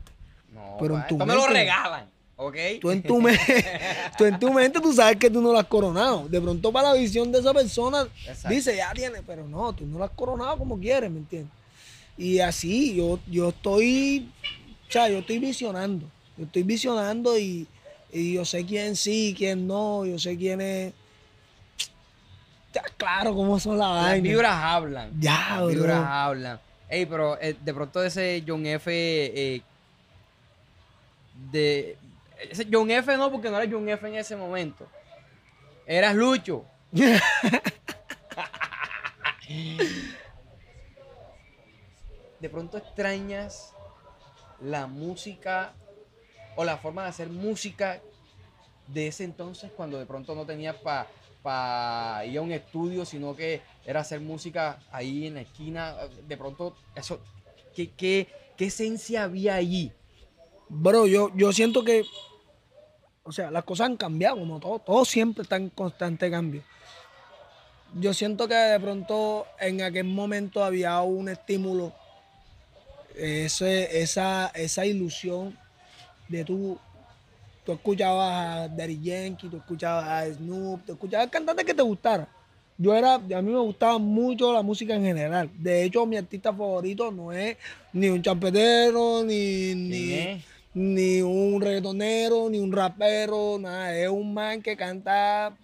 No, 0.53 0.77
pero 0.79 0.95
en 0.95 1.01
tu 1.07 1.15
esto 1.15 1.25
me 1.25 1.33
lo 1.35 1.41
mente- 1.41 1.53
regalan, 1.59 2.05
¿ok? 2.37 2.55
Tú 2.79 2.91
en 2.91 3.03
tu 3.03 3.21
mente, 3.21 3.65
tú 4.17 4.23
en 4.23 4.39
tu 4.39 4.53
mente 4.53 4.79
tú 4.79 4.93
sabes 4.93 5.17
que 5.17 5.29
tú 5.29 5.41
no 5.41 5.51
la 5.51 5.59
has 5.59 5.67
coronado. 5.67 6.29
De 6.29 6.39
pronto 6.39 6.71
para 6.71 6.93
la 6.93 6.95
visión 6.97 7.29
de 7.33 7.39
esa 7.39 7.53
persona 7.53 8.07
Exacto. 8.25 8.47
dice, 8.47 8.77
ya 8.77 8.93
tiene, 8.93 9.21
pero 9.27 9.45
no, 9.45 9.73
tú 9.73 9.85
no 9.85 9.99
la 9.99 10.05
has 10.05 10.11
coronado 10.11 10.57
como 10.57 10.79
quieres, 10.79 11.11
¿me 11.11 11.17
entiendes? 11.19 11.51
Y 12.17 12.39
así 12.39 12.95
yo, 12.95 13.19
yo 13.29 13.49
estoy, 13.49 14.31
o 14.87 14.91
sea, 14.91 15.09
yo 15.09 15.19
estoy 15.19 15.39
visionando. 15.39 16.05
Yo 16.37 16.45
estoy 16.45 16.63
visionando 16.63 17.37
y, 17.37 17.67
y 18.11 18.33
yo 18.33 18.45
sé 18.45 18.65
quién 18.65 18.95
sí, 18.95 19.33
quién 19.37 19.65
no, 19.67 20.05
yo 20.05 20.17
sé 20.19 20.37
quién 20.37 20.61
es. 20.61 20.93
Ya, 22.73 22.81
claro 22.97 23.33
cómo 23.33 23.57
son 23.59 23.77
las 23.77 23.89
Las 23.95 24.03
vainas. 24.03 24.23
vibras 24.23 24.53
hablan. 24.63 25.11
Ya, 25.21 25.57
Las 25.59 25.67
vibras 25.69 25.99
bro. 26.01 26.07
hablan. 26.09 26.59
Ey, 26.89 27.05
pero 27.05 27.37
eh, 27.41 27.55
de 27.59 27.73
pronto 27.73 28.03
ese 28.03 28.43
John 28.45 28.65
F. 28.65 28.91
eh, 28.93 29.61
de. 31.51 31.97
Ese 32.51 32.67
John 32.71 32.91
F. 32.91 33.15
no, 33.17 33.31
porque 33.31 33.49
no 33.49 33.59
era 33.59 33.71
John 33.71 33.87
F. 33.87 34.05
en 34.07 34.15
ese 34.15 34.35
momento. 34.35 34.85
Eras 35.87 36.15
Lucho. 36.15 36.65
de 42.39 42.49
pronto 42.49 42.77
extrañas 42.77 43.73
la 44.61 44.87
música 44.87 45.73
o 46.55 46.63
la 46.63 46.77
forma 46.77 47.03
de 47.03 47.09
hacer 47.09 47.29
música 47.29 48.01
de 48.87 49.07
ese 49.07 49.23
entonces 49.23 49.71
cuando 49.75 49.97
de 49.99 50.05
pronto 50.05 50.35
no 50.35 50.45
tenías 50.45 50.75
para 51.41 52.25
ir 52.25 52.37
a 52.37 52.41
un 52.41 52.51
estudio, 52.51 53.05
sino 53.05 53.35
que 53.35 53.61
era 53.85 54.01
hacer 54.01 54.19
música 54.19 54.79
ahí 54.91 55.27
en 55.27 55.35
la 55.35 55.41
esquina. 55.41 55.95
De 56.27 56.37
pronto, 56.37 56.75
eso, 56.95 57.19
¿qué, 57.75 57.91
qué, 57.91 58.27
qué 58.57 58.65
esencia 58.65 59.23
había 59.23 59.55
allí? 59.55 59.91
Bro, 60.69 61.05
yo, 61.07 61.31
yo 61.35 61.51
siento 61.51 61.83
que, 61.83 62.05
o 63.23 63.31
sea, 63.31 63.51
las 63.51 63.63
cosas 63.63 63.87
han 63.87 63.97
cambiado, 63.97 64.37
como 64.37 64.59
todo, 64.59 64.79
todo 64.79 65.05
siempre 65.05 65.43
está 65.43 65.57
en 65.57 65.69
constante 65.69 66.31
cambio. 66.31 66.63
Yo 67.93 68.13
siento 68.13 68.47
que 68.47 68.55
de 68.55 68.79
pronto 68.79 69.45
en 69.59 69.81
aquel 69.81 70.05
momento 70.05 70.63
había 70.63 70.99
un 71.01 71.29
estímulo, 71.29 71.93
ese, 73.17 74.01
esa, 74.01 74.47
esa 74.55 74.85
ilusión 74.85 75.57
de 76.27 76.43
tú, 76.43 76.77
tú 77.65 77.73
escuchabas 77.73 78.33
a 78.33 78.67
Daddy 78.67 79.01
Yankee, 79.01 79.49
tú 79.49 79.57
escuchabas 79.57 80.05
a 80.05 80.33
Snoop, 80.33 80.85
tú 80.85 80.93
escuchabas 80.93 81.29
cantantes 81.29 81.65
que 81.65 81.73
te 81.73 81.81
gustara. 81.81 82.27
Yo 82.77 82.93
era, 82.93 83.15
a 83.15 83.19
mí 83.19 83.51
me 83.51 83.59
gustaba 83.59 83.97
mucho 83.97 84.51
la 84.51 84.61
música 84.61 84.95
en 84.95 85.03
general. 85.03 85.49
De 85.57 85.83
hecho, 85.83 86.05
mi 86.05 86.17
artista 86.17 86.51
favorito 86.51 87.09
no 87.09 87.31
es 87.31 87.55
ni 87.93 88.09
un 88.09 88.21
champetero, 88.21 89.23
ni, 89.23 89.73
ni, 89.75 90.43
ni 90.73 91.21
un 91.21 91.61
reggaetonero, 91.61 92.49
ni 92.49 92.59
un 92.59 92.73
rapero, 92.73 93.57
nada. 93.57 93.97
Es 93.97 94.09
un 94.09 94.33
man 94.33 94.61
que 94.61 94.75
canta, 94.75 95.55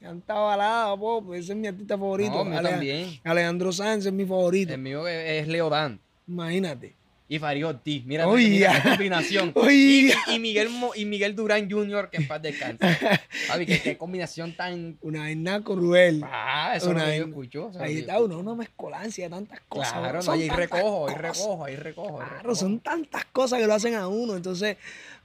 canta 0.00 0.34
balada, 0.34 0.96
pop. 0.96 1.32
Ese 1.32 1.52
es 1.52 1.58
mi 1.58 1.68
artista 1.68 1.96
favorito. 1.96 2.44
No, 2.44 2.60
también. 2.60 3.20
Alejandro 3.22 3.72
Sanz 3.72 4.06
es 4.06 4.12
mi 4.12 4.26
favorito. 4.26 4.74
El 4.74 4.80
mío 4.80 5.06
es 5.06 5.42
es 5.42 5.46
Leo 5.46 5.70
Dan 5.70 6.00
Imagínate. 6.28 6.94
y 7.30 7.38
Farid 7.38 7.66
Ortiz. 7.66 8.04
Mira, 8.06 8.26
mira 8.26 8.80
qué 8.82 8.88
combinación. 8.90 9.52
Y, 9.70 10.10
y 10.28 10.38
Miguel, 10.38 10.70
Mo- 10.70 10.94
y 10.94 11.04
Miguel 11.04 11.34
Durán 11.36 11.70
Jr., 11.70 12.08
que 12.10 12.18
en 12.18 12.26
paz 12.28 12.40
descanse. 12.40 12.86
Javi, 13.48 13.66
qué, 13.66 13.80
qué 13.80 13.98
combinación 13.98 14.54
tan. 14.56 14.96
Una 15.02 15.20
vaina 15.20 15.62
cruel. 15.62 16.22
Ah, 16.24 16.72
eso 16.76 16.90
Una 16.90 17.06
no 17.06 17.14
yo 17.14 17.24
escucho. 17.26 17.70
Ahí 17.80 17.98
está 17.98 18.16
escucho. 18.16 18.38
una, 18.38 18.54
mezcolancia 18.54 19.24
de 19.24 19.30
tantas 19.30 19.60
cosas. 19.68 19.92
Claro, 19.92 20.22
no, 20.22 20.32
ahí 20.32 20.48
recojo, 20.48 21.08
ahí 21.08 21.14
recojo, 21.16 21.64
ahí 21.64 21.76
recojo. 21.76 22.16
Claro, 22.18 22.36
recojo. 22.36 22.54
son 22.54 22.80
tantas 22.80 23.24
cosas 23.26 23.58
que 23.60 23.66
lo 23.66 23.74
hacen 23.74 23.94
a 23.94 24.08
uno. 24.08 24.34
Entonces, 24.36 24.76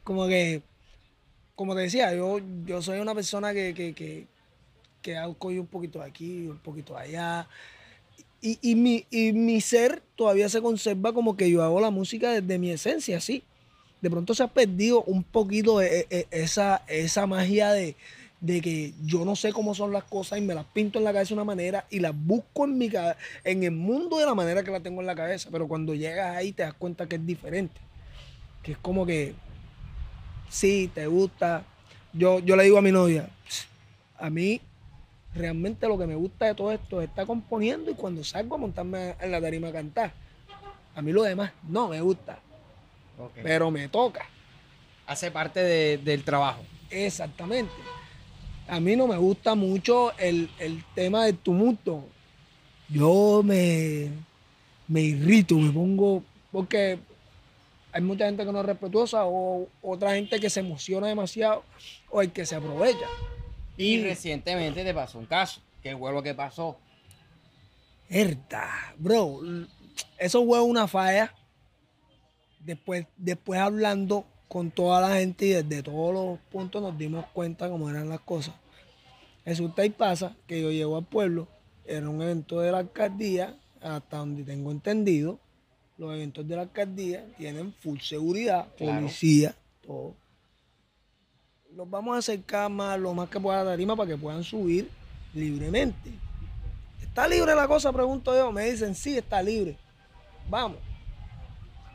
como 0.03 0.27
que, 0.27 0.61
como 1.55 1.75
te 1.75 1.81
decía, 1.81 2.13
yo, 2.13 2.39
yo 2.65 2.81
soy 2.81 2.99
una 2.99 3.15
persona 3.15 3.53
que, 3.53 3.73
que, 3.73 3.93
que, 3.93 4.27
que 5.01 5.15
hago 5.15 5.37
un 5.41 5.67
poquito 5.67 5.99
de 5.99 6.05
aquí, 6.05 6.47
un 6.47 6.57
poquito 6.59 6.95
de 6.95 7.01
allá. 7.01 7.47
Y, 8.45 8.59
y, 8.61 8.75
mi, 8.75 9.05
y 9.09 9.31
mi 9.31 9.61
ser 9.61 10.03
todavía 10.17 10.49
se 10.49 10.61
conserva 10.61 11.13
como 11.13 11.37
que 11.37 11.49
yo 11.49 11.63
hago 11.63 11.79
la 11.79 11.91
música 11.91 12.29
desde 12.29 12.59
mi 12.59 12.71
esencia, 12.71 13.21
sí. 13.21 13.41
De 14.01 14.09
pronto 14.09 14.35
se 14.35 14.43
ha 14.43 14.47
perdido 14.47 15.01
un 15.03 15.23
poquito 15.23 15.81
e- 15.81 16.07
e- 16.09 16.27
esa, 16.29 16.83
esa 16.89 17.25
magia 17.25 17.71
de, 17.71 17.95
de 18.41 18.59
que 18.59 18.91
yo 19.05 19.23
no 19.23 19.37
sé 19.37 19.53
cómo 19.53 19.73
son 19.73 19.93
las 19.93 20.03
cosas 20.03 20.39
y 20.39 20.41
me 20.41 20.53
las 20.53 20.65
pinto 20.65 20.99
en 20.99 21.05
la 21.05 21.13
cabeza 21.13 21.29
de 21.29 21.35
una 21.35 21.45
manera 21.45 21.87
y 21.89 21.99
las 21.99 22.13
busco 22.13 22.65
en 22.65 22.77
mi 22.77 22.91
en 23.45 23.63
el 23.63 23.71
mundo 23.71 24.17
de 24.17 24.25
la 24.25 24.35
manera 24.35 24.61
que 24.61 24.71
la 24.71 24.81
tengo 24.81 24.99
en 24.99 25.07
la 25.07 25.15
cabeza, 25.15 25.47
pero 25.49 25.69
cuando 25.69 25.95
llegas 25.95 26.35
ahí 26.35 26.51
te 26.51 26.63
das 26.63 26.73
cuenta 26.73 27.07
que 27.07 27.15
es 27.15 27.25
diferente. 27.25 27.79
Que 28.61 28.73
es 28.73 28.77
como 28.77 29.05
que 29.05 29.35
sí, 30.49 30.91
te 30.93 31.07
gusta. 31.07 31.63
Yo, 32.11 32.39
yo 32.39 32.57
le 32.57 32.65
digo 32.65 32.77
a 32.77 32.81
mi 32.81 32.91
novia, 32.91 33.29
a 34.17 34.29
mí 34.29 34.59
realmente 35.35 35.87
lo 35.87 35.97
que 35.97 36.05
me 36.07 36.15
gusta 36.15 36.45
de 36.45 36.55
todo 36.55 36.71
esto 36.71 37.01
es 37.01 37.09
estar 37.09 37.25
componiendo 37.25 37.89
y 37.91 37.95
cuando 37.95 38.23
salgo 38.23 38.55
a 38.55 38.59
montarme 38.59 39.15
en 39.19 39.31
la 39.31 39.41
tarima 39.41 39.69
a 39.69 39.71
cantar. 39.71 40.13
A 40.95 41.01
mí 41.01 41.11
lo 41.11 41.23
demás 41.23 41.51
no 41.67 41.87
me 41.89 42.01
gusta, 42.01 42.39
pero 43.43 43.71
me 43.71 43.87
toca. 43.89 44.25
Hace 45.07 45.31
parte 45.31 45.59
de- 45.61 45.97
del 45.97 46.23
trabajo. 46.23 46.61
Exactamente. 46.89 47.71
A 48.67 48.79
mí 48.79 48.95
no 48.95 49.07
me 49.07 49.17
gusta 49.17 49.55
mucho 49.55 50.15
el, 50.17 50.49
el 50.59 50.83
tema 50.95 51.25
del 51.25 51.37
tumulto. 51.37 52.05
Yo 52.89 53.41
me, 53.43 54.09
me 54.87 55.01
irrito, 55.01 55.55
me 55.55 55.71
pongo, 55.71 56.23
porque 56.51 56.99
hay 57.91 58.01
mucha 58.01 58.25
gente 58.25 58.45
que 58.45 58.51
no 58.51 58.59
es 58.61 58.65
respetuosa 58.65 59.25
o 59.25 59.67
otra 59.81 60.13
gente 60.13 60.39
que 60.39 60.49
se 60.49 60.59
emociona 60.61 61.07
demasiado 61.07 61.63
o 62.09 62.21
el 62.21 62.31
que 62.31 62.45
se 62.45 62.55
aprovecha. 62.55 63.07
Y 63.77 64.01
recientemente 64.03 64.83
te 64.83 64.93
pasó 64.93 65.19
un 65.19 65.25
caso. 65.25 65.61
¿Qué 65.81 65.95
fue 65.97 66.11
lo 66.13 66.21
que 66.23 66.33
pasó? 66.33 66.77
Herda, 68.09 68.93
bro, 68.97 69.39
eso 70.17 70.45
fue 70.45 70.61
una 70.61 70.87
falla. 70.87 71.33
Después, 72.59 73.05
después 73.17 73.59
hablando 73.59 74.25
con 74.47 74.71
toda 74.71 75.01
la 75.01 75.15
gente 75.17 75.45
y 75.45 75.49
desde 75.49 75.83
todos 75.83 76.13
los 76.13 76.39
puntos 76.51 76.81
nos 76.81 76.97
dimos 76.97 77.25
cuenta 77.33 77.69
cómo 77.69 77.89
eran 77.89 78.07
las 78.07 78.21
cosas. 78.21 78.53
Resulta 79.45 79.83
y 79.83 79.89
pasa 79.89 80.35
que 80.47 80.61
yo 80.61 80.71
llego 80.71 80.95
al 80.95 81.05
pueblo, 81.05 81.47
era 81.85 82.07
un 82.09 82.21
evento 82.21 82.61
de 82.61 82.71
la 82.71 82.77
alcaldía, 82.77 83.57
hasta 83.81 84.17
donde 84.17 84.43
tengo 84.43 84.71
entendido, 84.71 85.39
los 85.97 86.13
eventos 86.13 86.47
de 86.47 86.55
la 86.55 86.61
alcaldía 86.61 87.25
tienen 87.37 87.73
full 87.73 87.99
seguridad, 87.99 88.67
Claro. 88.77 89.01
policía, 89.01 89.53
todo. 89.85 90.15
Los 91.75 91.89
vamos 91.89 92.15
a 92.15 92.19
acercar 92.19 92.69
más, 92.69 92.99
lo 92.99 93.13
más 93.13 93.29
que 93.29 93.39
pueda 93.39 93.61
a 93.61 93.63
la 93.63 93.71
tarima 93.71 93.95
para 93.95 94.09
que 94.09 94.17
puedan 94.17 94.43
subir 94.43 94.89
libremente. 95.33 96.11
¿Está 97.01 97.27
libre 97.27 97.55
la 97.55 97.67
cosa? 97.67 97.91
Pregunto 97.91 98.35
yo. 98.35 98.51
Me 98.51 98.69
dicen, 98.69 98.93
sí, 98.93 99.17
está 99.17 99.41
libre. 99.41 99.77
Vamos. 100.49 100.77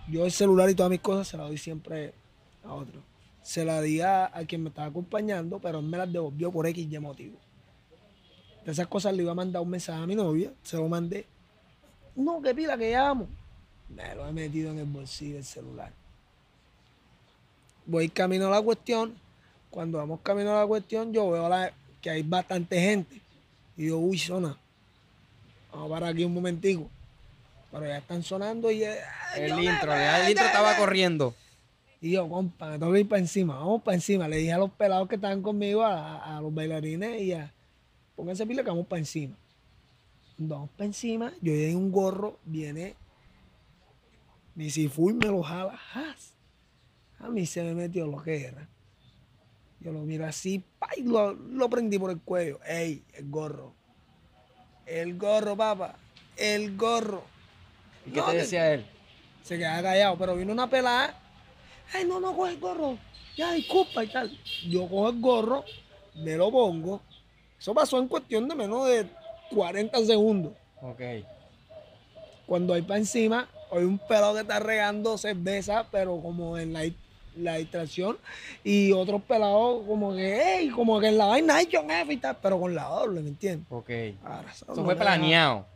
Yo 0.09 0.25
el 0.25 0.33
celular 0.33 0.69
y 0.69 0.75
todas 0.75 0.91
mis 0.91 1.01
cosas 1.01 1.29
se 1.29 1.37
las 1.37 1.47
doy 1.47 1.59
siempre 1.59 2.12
a 2.64 2.73
otro. 2.73 3.03
Se 3.43 3.64
la 3.64 3.81
di 3.81 4.01
a, 4.01 4.33
quien 4.49 4.62
me 4.62 4.71
estaba 4.71 4.88
acompañando, 4.88 5.59
pero 5.61 5.79
él 5.79 5.87
me 5.87 5.97
las 5.97 6.12
devolvió 6.12 6.51
por 6.51 6.67
X 6.67 6.88
y 6.91 6.99
motivo. 6.99 7.38
De 8.64 8.73
esas 8.73 8.88
cosas 8.88 9.14
le 9.14 9.23
iba 9.23 9.33
a 9.33 9.37
mandar 9.37 9.62
un 9.62 9.71
mensaje 9.71 10.03
a 10.03 10.07
mi 10.07 10.14
novia, 10.14 10.53
se 10.62 10.77
lo 10.77 10.88
mandé. 10.88 11.25
No, 12.17 12.43
que 12.43 12.55
pila, 12.55 12.77
que 12.77 12.91
llamo. 12.91 13.29
Me 13.88 14.14
lo 14.14 14.27
he 14.27 14.33
metido 14.33 14.73
en 14.73 14.81
el 14.81 14.87
bolsillo 14.87 15.37
del 15.37 15.45
celular. 15.45 15.93
Voy 17.87 18.09
camino 18.09 18.49
a 18.49 18.51
la 18.51 18.61
cuestión. 18.61 19.28
Cuando 19.70 19.98
vamos 19.98 20.20
camino 20.22 20.50
a 20.57 20.61
la 20.62 20.66
cuestión, 20.66 21.12
yo 21.12 21.31
veo 21.31 21.48
la- 21.48 21.72
que 22.00 22.11
hay 22.11 22.22
bastante 22.22 22.81
gente. 22.81 23.20
Y 23.76 23.88
yo, 23.88 23.98
uy, 23.98 24.18
zona. 24.18 24.57
Vamos 25.72 25.90
para 25.90 26.09
aquí 26.09 26.24
un 26.24 26.35
momentico. 26.35 26.88
Pero 27.70 27.87
ya 27.87 27.98
están 27.98 28.22
sonando 28.22 28.70
y... 28.70 28.83
eh, 28.85 28.96
El 29.37 29.54
me- 29.54 29.64
intro, 29.64 29.88
ya 29.92 30.22
el 30.24 30.31
intro 30.31 30.46
estaba 30.46 30.76
corriendo. 30.76 31.35
y 32.00 32.12
yo, 32.12 32.28
compa, 32.28 32.70
me 32.70 32.78
tengo 32.78 32.92
que 32.92 33.00
ir 33.00 33.09
para 33.09 33.20
encima, 33.20 33.57
vamos 33.59 33.83
para 33.83 33.94
encima. 33.96 34.26
Le 34.28 34.37
dije 34.38 34.52
a 34.52 34.59
los 34.59 34.70
pelados 34.70 35.09
que 35.09 35.16
estaban 35.16 35.42
conmigo, 35.42 35.83
a, 35.83 36.37
a 36.37 36.40
los 36.40 36.54
bailarines, 36.54 37.20
y 37.20 37.33
a, 37.33 37.52
pónganse 38.16 38.46
pila 38.46 38.62
que 38.62 38.70
vamos 38.70 38.87
para 38.87 39.00
encima. 39.00 39.35
Vamos 40.38 40.70
para 40.70 40.87
encima, 40.87 41.31
yo 41.42 41.52
llegué 41.52 41.70
en 41.72 41.76
un 41.76 41.90
gorro, 41.92 42.38
viene 42.44 42.94
mi 44.54 44.70
sifu 44.70 45.11
y 45.11 45.14
me 45.14 45.26
lo 45.26 45.42
jala. 45.42 45.78
A 47.18 47.28
mí 47.28 47.44
se 47.46 47.62
me 47.64 47.74
metió 47.74 48.07
lo 48.07 48.22
que 48.22 48.44
era. 48.46 48.66
Yo 49.81 49.93
lo 49.93 50.01
miro 50.01 50.27
así, 50.27 50.62
pa, 50.79 50.88
y 50.97 51.03
lo, 51.03 51.33
lo 51.33 51.69
prendí 51.71 51.99
por 51.99 52.11
el 52.11 52.21
cuello. 52.21 52.59
¡Ey! 52.67 53.05
El 53.14 53.31
gorro. 53.31 53.75
El 54.87 55.17
gorro, 55.19 55.57
papá. 55.57 55.95
El 56.37 56.77
gorro. 56.77 57.23
¿Y 58.07 58.11
qué 58.11 58.21
No, 58.21 58.27
te 58.27 58.33
que- 58.33 58.38
decía 58.38 58.75
él? 58.75 58.87
se 59.43 59.57
quedaba 59.57 59.83
callado, 59.83 60.19
pero 60.19 60.37
vino 60.37 60.53
una 60.53 60.69
pelada. 60.69 61.19
Ay, 61.95 62.05
no, 62.05 62.21
no 62.21 62.37
coge 62.37 62.53
el 62.53 62.61
gorro. 62.61 62.99
Ya, 63.37 63.53
disculpa 63.53 64.05
y 64.05 64.09
tal. 64.09 64.37
Yo 64.69 64.83
cojo 64.88 65.09
el 65.11 65.21
gorro, 65.21 65.64
me 66.17 66.37
lo 66.37 66.51
pongo. 66.51 67.01
Eso 67.59 67.73
pasó 67.73 67.99
en 67.99 68.09
cuestión 68.09 68.47
de 68.49 68.55
menos 68.55 68.87
de 68.88 69.07
40 69.51 70.05
segundos. 70.05 70.53
Ok. 70.83 71.01
Cuando 72.47 72.75
hay 72.75 72.83
para 72.83 72.99
encima, 72.99 73.49
hay 73.71 73.85
un 73.85 73.99
pelado 73.99 74.35
que 74.35 74.41
está 74.41 74.59
regando 74.59 75.17
cerveza, 75.19 75.87
pero 75.91 76.21
como 76.21 76.59
en 76.59 76.73
la, 76.73 76.83
la 77.38 77.57
distracción. 77.57 78.18
Y 78.64 78.92
otros 78.92 79.22
pelados 79.22 79.85
como 79.87 80.14
que, 80.14 80.40
hey, 80.42 80.70
como 80.70 81.01
que 81.01 81.09
en 81.09 81.18
la 81.18 81.27
vaina 81.27 81.57
hay 81.57 81.68
John 81.72 81.90
F 81.90 82.12
y 82.12 82.16
tal, 82.16 82.37
pero 82.42 82.59
con 82.61 82.74
la 82.74 82.85
doble, 82.85 83.20
¿me 83.22 83.29
entiendes? 83.29 83.66
Ok. 83.70 83.90
Ahora, 84.24 84.51
eso 84.53 84.66
no 84.74 84.85
fue 84.85 84.96
planeado. 84.96 85.66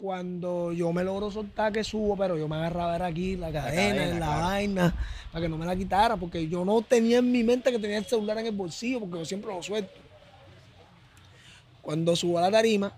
cuando 0.00 0.72
yo 0.72 0.92
me 0.92 1.04
logro 1.04 1.30
soltar 1.30 1.72
que 1.72 1.84
subo, 1.84 2.16
pero 2.16 2.38
yo 2.38 2.48
me 2.48 2.56
agarraba 2.56 2.96
era 2.96 3.06
aquí 3.06 3.36
la 3.36 3.52
cadena, 3.52 3.96
cadena, 3.96 4.04
en 4.04 4.20
la 4.20 4.26
claro. 4.26 4.42
vaina, 4.42 4.94
para 5.30 5.42
que 5.42 5.48
no 5.48 5.58
me 5.58 5.66
la 5.66 5.76
quitara, 5.76 6.16
porque 6.16 6.48
yo 6.48 6.64
no 6.64 6.80
tenía 6.80 7.18
en 7.18 7.30
mi 7.30 7.44
mente 7.44 7.70
que 7.70 7.78
tenía 7.78 7.98
el 7.98 8.06
celular 8.06 8.38
en 8.38 8.46
el 8.46 8.52
bolsillo, 8.52 9.00
porque 9.00 9.18
yo 9.18 9.24
siempre 9.26 9.52
lo 9.52 9.62
suelto. 9.62 9.92
Cuando 11.82 12.16
subo 12.16 12.38
a 12.38 12.42
la 12.42 12.50
tarima, 12.50 12.96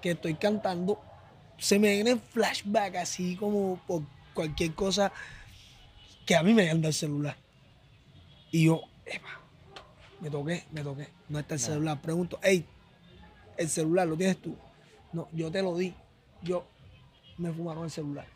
que 0.00 0.12
estoy 0.12 0.34
cantando, 0.34 0.98
se 1.58 1.78
me 1.78 1.94
viene 1.94 2.16
flashback 2.16 2.96
así 2.96 3.36
como 3.36 3.78
por 3.86 4.02
cualquier 4.32 4.74
cosa 4.74 5.12
que 6.30 6.36
a 6.36 6.44
mí 6.44 6.54
me 6.54 6.70
anda 6.70 6.86
el 6.86 6.94
celular. 6.94 7.36
Y 8.52 8.66
yo, 8.66 8.82
epa, 9.04 9.40
me 10.20 10.30
toqué, 10.30 10.62
me 10.70 10.80
toqué. 10.84 11.08
No 11.28 11.40
está 11.40 11.56
el 11.56 11.60
No. 11.60 11.66
celular. 11.66 12.00
Pregunto, 12.00 12.38
hey, 12.40 12.64
el 13.56 13.68
celular 13.68 14.06
lo 14.06 14.16
tienes 14.16 14.36
tú. 14.36 14.54
No, 15.12 15.26
yo 15.32 15.50
te 15.50 15.60
lo 15.60 15.76
di. 15.76 15.92
Yo 16.40 16.64
me 17.36 17.50
fumaron 17.50 17.82
el 17.82 17.90
celular. 17.90 18.28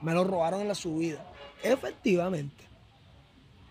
Me 0.00 0.14
lo 0.14 0.24
robaron 0.24 0.62
en 0.62 0.68
la 0.68 0.74
subida. 0.74 1.22
Efectivamente. 1.62 2.64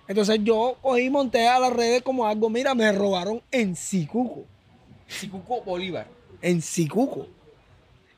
Entonces 0.07 0.39
yo 0.43 0.77
cogí 0.79 1.05
y 1.05 1.09
monté 1.09 1.47
a 1.47 1.59
las 1.59 1.73
redes 1.73 2.03
como 2.03 2.27
algo, 2.27 2.51
mira, 2.51 2.75
me 2.75 2.91
robaron 2.91 3.41
en 3.49 3.75
Sicuco. 3.75 4.45
Sicuco 5.07 5.63
Bolívar. 5.63 6.05
En 6.39 6.61
Sicuco. 6.61 7.25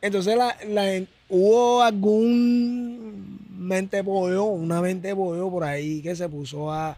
Entonces 0.01 0.35
la, 0.35 0.57
la- 0.67 1.05
hubo 1.29 1.81
algún 1.81 3.44
mente 3.65 4.03
pollo, 4.03 4.45
una 4.45 4.81
mente 4.81 5.13
pollo 5.15 5.49
por 5.49 5.63
ahí 5.63 6.01
que 6.01 6.15
se 6.15 6.29
puso 6.29 6.71
a, 6.71 6.97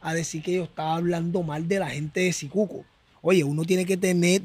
a 0.00 0.14
decir 0.14 0.42
que 0.42 0.54
yo 0.54 0.64
estaba 0.64 0.96
hablando 0.96 1.42
mal 1.42 1.66
de 1.68 1.78
la 1.78 1.88
gente 1.88 2.20
de 2.20 2.32
Sicuco. 2.32 2.84
Oye, 3.22 3.44
uno 3.44 3.64
tiene 3.64 3.84
que 3.84 3.96
tener 3.96 4.42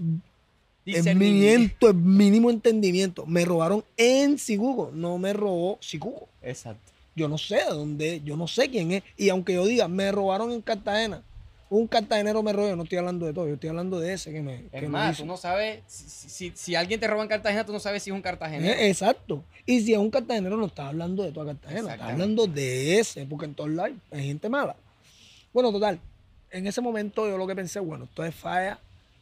entendimiento, 0.86 1.90
el 1.90 1.96
mínimo 1.96 2.50
entendimiento. 2.50 3.26
Me 3.26 3.46
robaron 3.46 3.84
en 3.98 4.38
Sicuco, 4.38 4.92
no 4.94 5.18
me 5.18 5.34
robó 5.34 5.78
Sicuco. 5.82 6.28
Exacto. 6.42 6.92
Yo 7.16 7.28
no 7.28 7.38
sé 7.38 7.56
de 7.56 7.66
dónde, 7.66 8.22
yo 8.24 8.38
no 8.38 8.48
sé 8.48 8.70
quién 8.70 8.92
es. 8.92 9.04
Y 9.18 9.30
aunque 9.30 9.54
yo 9.54 9.66
diga, 9.66 9.88
me 9.88 10.12
robaron 10.12 10.52
en 10.52 10.62
Cartagena, 10.62 11.22
un 11.80 11.88
cartagenero 11.88 12.44
me 12.44 12.52
robó, 12.52 12.68
yo 12.68 12.76
no 12.76 12.84
estoy 12.84 12.98
hablando 12.98 13.26
de 13.26 13.34
todo, 13.34 13.48
yo 13.48 13.54
estoy 13.54 13.70
hablando 13.70 14.00
de 14.00 14.14
ese 14.14 14.32
que 14.34 14.42
me, 14.42 14.64
que 14.70 14.78
Es 14.78 14.84
me 14.84 14.90
más, 14.90 15.14
hizo. 15.16 15.24
tú 15.24 15.28
no 15.28 15.38
sabes, 15.38 15.82
si, 15.88 16.30
si- 16.30 16.52
si 16.54 16.76
alguien 16.76 17.00
te 17.00 17.08
roba 17.08 17.24
en 17.24 17.30
Cartagena, 17.30 17.66
tú 17.66 17.72
no 17.72 17.80
sabes 17.80 18.04
si 18.04 18.10
es 18.10 18.14
un 18.14 18.22
cartagenero. 18.22 18.74
Eh, 18.78 18.90
Exacto. 18.90 19.44
Y 19.66 19.80
si 19.82 19.94
es 19.94 19.98
un 20.00 20.12
cartagenero, 20.12 20.58
no 20.58 20.66
está 20.66 20.90
hablando 20.90 21.24
de 21.24 21.32
toda 21.32 21.46
Cartagena, 21.48 21.80
está 21.80 21.94
Exactamente. 21.94 22.24
hablando 22.24 22.48
de 22.48 23.00
ese, 23.00 23.26
porque 23.26 23.46
en 23.46 23.54
todos 23.56 23.70
lados 23.70 23.94
hay 24.12 24.26
gente 24.28 24.50
mala. 24.50 24.76
Bueno, 25.54 25.72
total, 25.72 26.00
en 26.50 26.68
ese 26.68 26.82
momento 26.82 27.28
yo 27.30 27.38
lo 27.38 27.48
que 27.48 27.56
pensé, 27.56 27.80
bueno, 27.80 28.04
esto 28.04 28.26
es 28.26 28.36
falla 28.36 28.78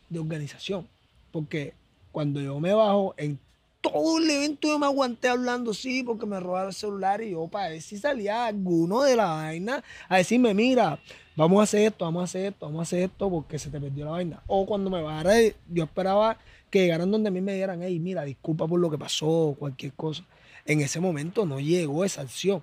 de 0.09 0.19
organización, 0.19 0.87
porque 1.31 1.73
cuando 2.11 2.41
yo 2.41 2.59
me 2.59 2.73
bajo, 2.73 3.13
en 3.17 3.37
todo 3.81 4.17
el 4.17 4.29
evento 4.29 4.67
yo 4.67 4.77
me 4.79 4.85
aguanté 4.85 5.29
hablando, 5.29 5.73
sí, 5.73 6.03
porque 6.03 6.25
me 6.25 6.39
robaron 6.39 6.69
el 6.69 6.73
celular 6.75 7.21
y 7.21 7.31
yo 7.31 7.47
para 7.47 7.69
ver 7.69 7.81
si 7.81 7.97
salía 7.97 8.45
alguno 8.45 9.01
de 9.01 9.15
la 9.15 9.25
vaina 9.27 9.83
a 10.09 10.17
decirme, 10.17 10.53
mira, 10.53 10.99
vamos 11.35 11.59
a 11.61 11.63
hacer 11.63 11.81
esto, 11.83 12.05
vamos 12.05 12.21
a 12.21 12.23
hacer 12.25 12.45
esto, 12.47 12.65
vamos 12.65 12.79
a 12.79 12.83
hacer 12.83 13.03
esto 13.03 13.29
porque 13.29 13.57
se 13.57 13.69
te 13.69 13.79
perdió 13.79 14.05
la 14.05 14.11
vaina. 14.11 14.43
O 14.47 14.65
cuando 14.65 14.89
me 14.89 15.01
bajara, 15.01 15.33
yo 15.69 15.83
esperaba 15.85 16.37
que 16.69 16.81
llegaran 16.81 17.09
donde 17.09 17.29
a 17.29 17.31
mí 17.31 17.41
me 17.41 17.53
dieran, 17.53 17.81
hey, 17.81 17.99
mira, 17.99 18.23
disculpa 18.23 18.67
por 18.67 18.79
lo 18.79 18.89
que 18.91 18.97
pasó, 18.97 19.55
cualquier 19.57 19.93
cosa. 19.93 20.23
En 20.65 20.81
ese 20.81 20.99
momento 20.99 21.45
no 21.45 21.59
llegó 21.59 22.03
esa 22.03 22.21
acción. 22.21 22.61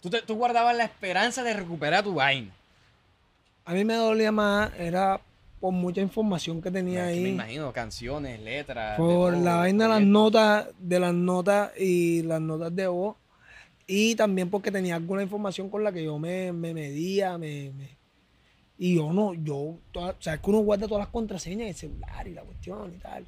Tú, 0.00 0.10
te- 0.10 0.22
tú 0.22 0.34
guardabas 0.36 0.76
la 0.76 0.84
esperanza 0.84 1.42
de 1.42 1.54
recuperar 1.54 2.04
tu 2.04 2.14
vaina. 2.14 2.54
A 3.64 3.72
mí 3.72 3.84
me 3.84 3.94
dolía 3.94 4.30
más, 4.30 4.70
era 4.78 5.20
por 5.64 5.72
mucha 5.72 6.02
información 6.02 6.60
que 6.60 6.70
tenía 6.70 7.06
Aquí 7.06 7.20
Me 7.20 7.26
ahí. 7.28 7.32
imagino, 7.32 7.72
canciones, 7.72 8.38
letras. 8.38 8.98
Por 8.98 9.34
la 9.34 9.56
vaina 9.56 9.84
de 9.84 9.90
las 9.94 10.02
notas, 10.02 10.68
de 10.78 11.00
las 11.00 11.14
notas 11.14 11.72
y 11.80 12.20
las 12.22 12.38
notas 12.38 12.76
de 12.76 12.86
voz. 12.86 13.16
Y 13.86 14.14
también 14.14 14.50
porque 14.50 14.70
tenía 14.70 14.94
alguna 14.94 15.22
información 15.22 15.70
con 15.70 15.82
la 15.82 15.90
que 15.90 16.04
yo 16.04 16.18
me, 16.18 16.52
me 16.52 16.74
medía, 16.74 17.38
me, 17.38 17.70
me, 17.78 17.96
Y 18.76 18.96
yo 18.96 19.10
no, 19.14 19.32
yo, 19.32 19.78
toda- 19.90 20.14
sabes 20.20 20.40
que 20.40 20.50
uno 20.50 20.58
guarda 20.58 20.86
todas 20.86 21.04
las 21.04 21.08
contraseñas 21.12 21.62
en 21.62 21.68
el 21.68 21.74
celular 21.74 22.28
y 22.28 22.34
la 22.34 22.42
cuestión 22.42 22.92
y 22.94 22.98
tal. 22.98 23.24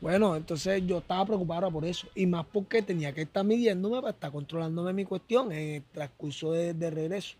Bueno, 0.00 0.34
entonces 0.34 0.84
yo 0.88 0.98
estaba 0.98 1.24
preocupado 1.24 1.70
por 1.70 1.84
eso. 1.84 2.08
Y 2.16 2.26
más 2.26 2.44
porque 2.52 2.82
tenía 2.82 3.12
que 3.12 3.22
estar 3.22 3.44
midiéndome 3.44 4.00
para 4.00 4.10
estar 4.12 4.32
controlándome 4.32 4.92
mi 4.92 5.04
cuestión 5.04 5.52
en 5.52 5.74
el 5.76 5.82
transcurso 5.92 6.50
de, 6.50 6.74
de 6.74 6.90
regreso. 6.90 7.36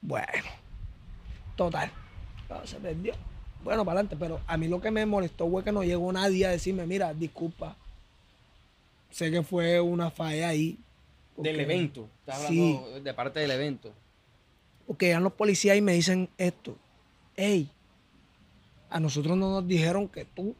Bueno, 0.00 0.63
total. 1.56 1.90
todo 2.48 2.66
se 2.66 2.76
perdió. 2.76 3.14
Bueno, 3.62 3.84
para 3.84 4.00
adelante, 4.00 4.16
pero 4.18 4.40
a 4.46 4.56
mí 4.58 4.68
lo 4.68 4.80
que 4.80 4.90
me 4.90 5.06
molestó 5.06 5.48
fue 5.50 5.64
que 5.64 5.72
no 5.72 5.82
llegó 5.82 6.12
nadie 6.12 6.44
a 6.46 6.50
decirme, 6.50 6.86
mira, 6.86 7.14
disculpa. 7.14 7.76
Sé 9.10 9.30
que 9.30 9.42
fue 9.42 9.80
una 9.80 10.10
falla 10.10 10.48
ahí. 10.48 10.78
Del 11.36 11.58
evento. 11.60 12.08
Estás 12.20 12.46
Sí. 12.48 12.74
hablando 12.76 13.00
de 13.00 13.14
parte 13.14 13.40
del 13.40 13.50
evento. 13.50 13.92
Porque 14.86 15.06
llegan 15.06 15.24
los 15.24 15.32
policías 15.32 15.76
y 15.76 15.80
me 15.80 15.94
dicen 15.94 16.28
esto. 16.36 16.76
Hey, 17.36 17.70
a 18.90 19.00
nosotros 19.00 19.36
no 19.36 19.50
nos 19.50 19.66
dijeron 19.66 20.08
que 20.08 20.24
tú 20.26 20.54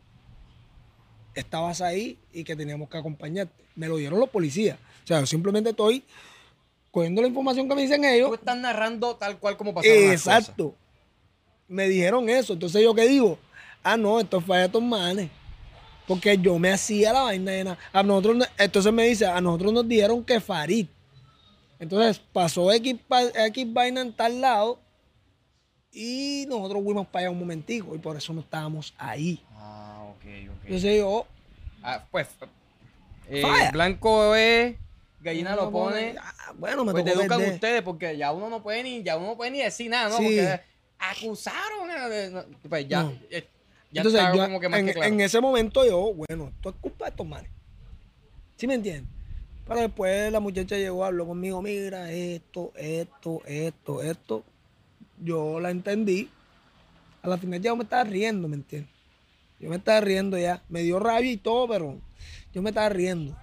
estabas 1.35 1.81
ahí 1.81 2.19
y 2.33 2.43
que 2.45 2.57
teníamos 2.57 2.89
que 2.89 2.97
acompañarte. 2.99 3.63
Me 3.77 3.87
lo 3.89 3.97
dieron 3.97 4.19
los 4.21 4.31
policías. 4.31 4.79
O 5.05 5.07
sea, 5.07 5.21
yo 5.21 5.27
simplemente 5.27 5.71
estoy 5.71 6.03
cogiendo 6.91 7.21
la 7.23 7.29
información 7.29 7.69
que 7.69 7.75
me 7.75 7.83
dicen 7.83 8.05
ellos. 8.05 8.29
Tú 8.29 8.35
estás 8.35 8.57
narrando 8.57 9.17
tal 9.17 9.39
cual 9.39 9.57
como 9.57 9.75
cosas. 9.75 9.91
Exacto. 9.93 10.75
Me 11.69 11.89
dijeron 11.89 12.29
eso. 12.29 12.53
Entonces 12.53 12.83
yo 12.83 12.95
qué 12.95 13.07
digo, 13.09 13.39
ah, 13.83 13.97
no, 13.97 14.21
esto 14.21 14.39
es 14.39 14.45
falla 14.45 14.61
de 14.61 14.67
estos 14.67 14.83
manes. 14.83 15.31
Porque 16.07 16.37
yo 16.37 16.59
me 16.59 16.71
hacía 16.71 17.13
la 17.13 17.23
vaina 17.23 17.53
de 17.53 17.65
nada. 17.65 17.79
A 17.93 18.03
nosotros, 18.03 18.37
no- 18.37 18.45
entonces 18.59 18.93
me 18.93 19.05
dice, 19.05 19.27
a 19.27 19.41
nosotros 19.41 19.73
nos 19.73 19.89
dijeron 19.89 20.23
que 20.23 20.39
Farid. 20.41 20.87
Entonces 21.79 22.21
pasó 22.33 22.71
X, 22.73 22.97
X 23.35 23.73
vaina 23.73 24.01
en 24.03 24.13
tal 24.13 24.41
lado 24.41 24.79
y 25.93 26.45
nosotros 26.49 26.83
fuimos 26.83 27.07
para 27.07 27.21
allá 27.27 27.31
un 27.31 27.39
momentico 27.39 27.95
y 27.95 27.99
por 27.99 28.17
eso 28.17 28.33
no 28.33 28.41
estábamos 28.41 28.95
ahí. 28.99 29.41
Ah, 29.57 30.03
ok, 30.11 30.25
ok. 30.51 30.65
Entonces 30.65 30.99
yo, 30.99 31.27
Ah, 31.83 32.03
pues, 32.11 32.29
eh, 33.29 33.43
blanco 33.73 34.35
es, 34.35 34.75
gallina 35.21 35.55
lo 35.55 35.71
pone. 35.71 36.15
ah, 36.21 36.53
bueno, 36.59 36.85
me 36.85 36.93
Pues 36.93 37.05
tocó 37.05 37.21
educan 37.21 37.45
ustedes 37.45 37.83
porque 37.83 38.17
ya 38.17 38.33
uno 38.33 38.49
no 38.49 38.63
puede 38.63 38.83
ni, 38.83 39.03
ya 39.03 39.17
uno 39.17 39.29
no 39.29 39.37
puede 39.37 39.51
ni 39.51 39.59
decir 39.61 39.91
nada, 39.91 40.09
¿no? 40.09 40.17
Sí. 40.17 40.25
Porque 40.25 40.61
acusaron. 40.99 41.91
eh, 41.91 42.45
Pues 42.69 42.89
ya, 42.89 43.03
No. 43.03 43.13
eh, 43.31 43.47
ya 43.91 44.03
Entonces, 44.03 44.23
yo, 44.35 44.45
como 44.45 44.61
que 44.61 44.69
más 44.69 44.81
en, 44.81 44.87
que 44.87 44.93
claro. 44.93 45.09
en 45.09 45.21
ese 45.21 45.41
momento 45.41 45.85
yo, 45.85 46.13
bueno, 46.15 46.49
esto 46.49 46.71
es 46.71 46.77
culpa 46.81 47.05
de 47.07 47.11
estos 47.11 47.27
manes. 47.27 47.51
¿Sí 48.57 48.67
me 48.67 48.75
entiendes? 48.75 49.11
Pero 49.67 49.81
después 49.81 50.31
la 50.31 50.41
muchacha 50.41 50.77
llegó, 50.77 51.05
habló 51.05 51.27
conmigo, 51.27 51.63
mira, 51.63 52.11
esto, 52.13 52.73
esto, 52.77 53.43
esto, 53.47 54.03
esto. 54.03 54.45
Yo 55.23 55.59
la 55.61 55.71
entendí. 55.71 56.29
A 57.23 57.29
la 57.29 57.39
final 57.39 57.61
ya 57.61 57.71
yo 57.71 57.77
me 57.77 57.85
estaba 57.85 58.05
riendo, 58.05 58.47
¿me 58.49 58.57
entiendes? 58.57 58.91
Yo 59.59 59.71
me 59.71 59.77
estaba 59.77 60.01
riendo 60.01 60.37
ya. 60.37 60.63
Me 60.69 60.83
dio 60.83 60.99
rabia 60.99 61.33
y 61.33 61.39
todo, 61.39 61.67
pero 61.69 61.99
yo 62.53 62.61
me 62.61 62.71
estaba 62.71 62.91
riendo. 62.91 63.35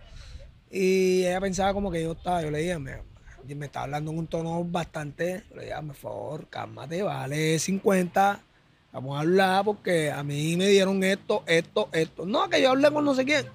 Y 0.69 1.25
ella 1.25 1.41
pensaba 1.41 1.73
como 1.73 1.89
que 1.91 2.03
yo 2.03 2.11
estaba, 2.11 2.43
yo 2.43 2.51
le 2.51 2.59
dije, 2.59 2.77
me, 2.77 3.01
me 3.55 3.65
estaba 3.65 3.85
hablando 3.85 4.11
en 4.11 4.19
un 4.19 4.27
tono 4.27 4.63
bastante, 4.63 5.43
le 5.55 5.61
dije, 5.61 5.73
"Ah, 5.73 5.81
por 5.81 5.95
favor, 5.95 6.47
cálmate, 6.47 7.01
vale 7.03 7.59
50, 7.59 8.41
vamos 8.91 9.17
a 9.17 9.21
hablar 9.21 9.65
porque 9.65 10.11
a 10.11 10.23
mí 10.23 10.55
me 10.57 10.67
dieron 10.67 11.03
esto, 11.03 11.43
esto, 11.47 11.89
esto. 11.91 12.25
No, 12.25 12.49
que 12.49 12.61
yo 12.61 12.71
hablé 12.71 12.91
con 12.91 13.05
no 13.05 13.15
sé 13.15 13.25
quién. 13.25 13.45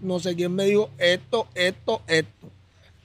No 0.00 0.18
sé 0.18 0.34
quién 0.34 0.54
me 0.54 0.64
dijo 0.64 0.90
esto, 0.98 1.46
esto, 1.54 2.02
esto. 2.06 2.50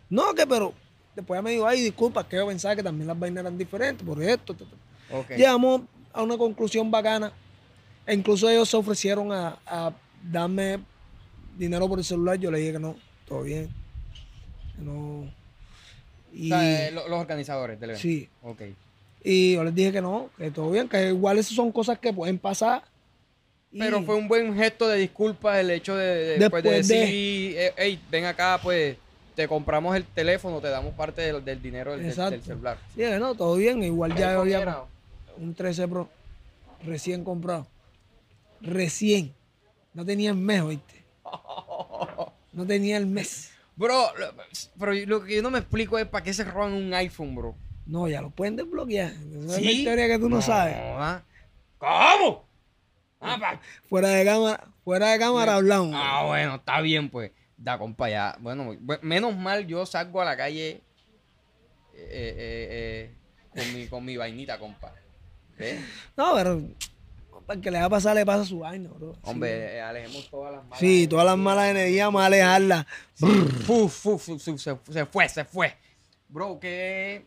No, 0.10 0.34
que 0.34 0.48
pero 0.48 0.74
después 1.16 1.42
me 1.44 1.52
dijo, 1.52 1.68
ay, 1.68 1.82
disculpa, 1.82 2.28
que 2.28 2.38
yo 2.38 2.48
pensaba 2.48 2.76
que 2.76 2.84
también 2.84 3.08
las 3.08 3.20
vainas 3.20 3.42
eran 3.42 3.58
diferentes 3.58 4.06
por 4.06 4.22
esto. 4.22 4.54
esto, 4.54 4.64
esto". 4.64 4.78
Ok. 5.12 5.32
Llegamos 5.32 5.82
a 6.14 6.22
una 6.24 6.38
conclusión 6.38 6.90
bacana. 6.90 7.32
E 8.06 8.14
incluso 8.14 8.50
ellos 8.50 8.70
se 8.70 8.78
ofrecieron 8.78 9.32
a, 9.32 9.60
a 9.66 9.94
darme 10.24 10.80
dinero 11.58 11.88
por 11.88 12.00
el 12.00 12.06
celular. 12.06 12.38
Yo 12.38 12.50
le 12.50 12.60
dije 12.60 12.74
que 12.74 12.80
no, 12.80 12.96
todo 13.28 13.44
bien. 13.44 13.70
Que 14.76 14.82
O 16.46 16.48
sea, 16.50 16.88
eh, 16.88 16.92
lo- 16.92 17.08
los 17.08 17.20
organizadores 17.20 17.80
del 17.80 17.92
evento. 17.92 18.02
sí. 18.02 18.30
Ok. 18.44 18.62
Y 19.24 19.54
yo 19.56 19.64
les 19.64 19.76
dije 19.76 19.92
que 19.92 20.02
no, 20.02 20.30
que 20.38 20.52
todo 20.52 20.70
bien, 20.72 20.88
que 20.88 21.08
igual 21.10 21.38
esas 21.38 21.54
son 21.56 21.72
cosas 21.72 22.00
que 22.00 22.14
pueden 22.14 22.38
pasar. 22.38 22.84
Y- 23.72 23.80
Pero 23.80 24.02
fue 24.04 24.16
un 24.16 24.28
buen 24.28 24.56
gesto 24.56 24.88
de 24.88 24.98
disculpa 25.00 25.60
el 25.60 25.70
hecho 25.72 25.96
de, 25.98 26.06
de, 26.06 26.38
Después 26.40 26.64
pues, 26.64 26.88
de 26.88 26.96
de- 26.96 27.02
decir, 27.02 27.56
eh, 27.58 27.74
hey, 27.78 28.00
ven 28.10 28.26
acá, 28.26 28.60
pues 28.64 28.96
te 29.36 29.48
compramos 29.48 29.96
el 29.96 30.06
teléfono, 30.06 30.62
te 30.62 30.70
damos 30.70 30.94
parte 30.94 31.22
del, 31.22 31.44
del 31.44 31.62
dinero 31.62 31.92
del, 31.98 32.04
del- 32.16 32.42
celular. 32.44 32.78
Sí, 32.96 33.02
no, 33.20 33.36
todo 33.36 33.56
bien. 33.56 33.84
Igual 33.84 34.16
ya 34.16 34.40
había 34.40 34.84
un 35.38 35.54
13 35.54 35.88
Pro 35.88 36.10
recién 36.86 37.24
comprado. 37.24 37.68
Recién. 38.62 39.34
No 39.94 40.06
tenía 40.06 40.30
el 40.32 40.38
mes, 40.38 40.62
oíste. 40.62 41.04
No 42.54 42.66
tenía 42.66 42.98
el 42.98 43.06
mes. 43.06 43.52
Bro, 43.78 44.12
lo- 44.18 44.34
pero 44.80 44.94
lo 45.06 45.24
que 45.24 45.36
yo 45.36 45.42
no 45.42 45.52
me 45.52 45.60
explico 45.60 45.98
es 46.00 46.06
para 46.08 46.24
qué 46.24 46.34
se 46.34 46.44
roban 46.44 46.74
un 46.74 46.94
iPhone, 46.94 47.36
bro. 47.36 47.56
No, 47.86 48.08
ya 48.10 48.22
lo 48.22 48.32
pueden 48.32 48.56
desbloquear. 48.58 49.12
Esa 49.12 49.22
es 49.22 49.46
la 49.46 49.54
¿Sí? 49.56 49.72
historia 49.72 50.08
que 50.08 50.20
tú 50.20 50.28
no, 50.30 50.42
sabes. 50.42 50.76
ah. 50.78 51.22
¿Cómo? 51.78 52.46
Ah, 53.22 53.60
Fuera 53.90 54.10
de 54.10 54.26
cámara, 54.26 54.68
fuera 54.84 55.12
de 55.12 55.20
cámara 55.20 55.56
hablamos. 55.56 55.92
Ah, 55.96 56.24
bueno, 56.26 56.56
está 56.56 56.82
bien, 56.82 57.10
pues. 57.10 57.32
Da, 57.56 57.78
compa, 57.80 58.10
ya. 58.10 58.36
Bueno, 58.40 58.74
bu- 58.74 59.00
menos 59.02 59.36
mal 59.36 59.66
yo 59.66 59.86
salgo 59.86 60.22
a 60.22 60.26
la 60.26 60.36
calle 60.38 60.82
eh, 61.96 61.96
eh, 61.96 62.68
eh, 62.70 63.16
con, 63.56 63.74
mi, 63.74 63.88
con 63.88 64.06
mi 64.06 64.18
vainita, 64.18 64.60
compa. 64.60 64.94
No, 66.16 66.34
pero 66.36 66.62
para 67.48 67.60
que 67.62 67.72
le 67.72 67.80
va 67.80 67.86
a 67.86 67.90
pasar, 67.90 68.16
le 68.16 68.26
pasa 68.26 68.46
su 68.46 68.60
vaina, 68.60 68.90
bro. 68.90 69.14
Sí. 69.16 69.20
Hombre, 69.24 69.76
eh, 69.78 69.82
alejemos 69.82 70.30
todas 70.30 70.52
las 70.54 70.64
malas. 70.66 70.80
Sí, 70.80 71.08
todas 71.08 71.26
las 71.26 71.38
malas 71.38 71.70
energías, 71.70 72.08
vamos 72.08 72.22
a 72.22 72.26
alejarlas. 72.28 72.86
Fu, 73.16 73.28
fu, 73.88 73.88
fu, 73.90 74.18
fu, 74.20 74.40
se, 74.40 74.58
se 74.58 75.06
fue, 75.06 75.30
se 75.30 75.46
fue. 75.46 75.74
Bro, 76.30 76.60
que. 76.60 77.26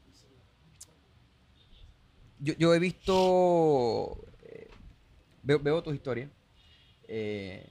Yo, 2.39 2.55
yo 2.59 2.75
he 2.75 2.79
visto. 2.79 4.16
eh, 4.45 4.68
veo, 5.43 5.59
veo 5.59 5.83
tus 5.83 5.95
historias. 5.95 6.29
eh, 7.09 7.66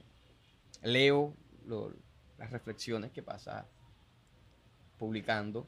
leo 0.84 1.34
lo- 1.66 1.94
las 2.38 2.52
reflexiones 2.52 3.12
que 3.12 3.22
pasas 3.22 3.66
publicando. 4.98 5.66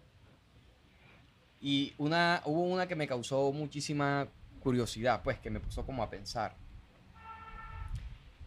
Y 1.61 1.93
una, 1.97 2.41
hubo 2.45 2.63
una 2.63 2.87
que 2.87 2.95
me 2.95 3.07
causó 3.07 3.51
muchísima 3.53 4.27
curiosidad, 4.61 5.21
pues, 5.23 5.39
que 5.39 5.49
me 5.49 5.59
puso 5.59 5.85
como 5.85 6.01
a 6.03 6.09
pensar. 6.09 6.55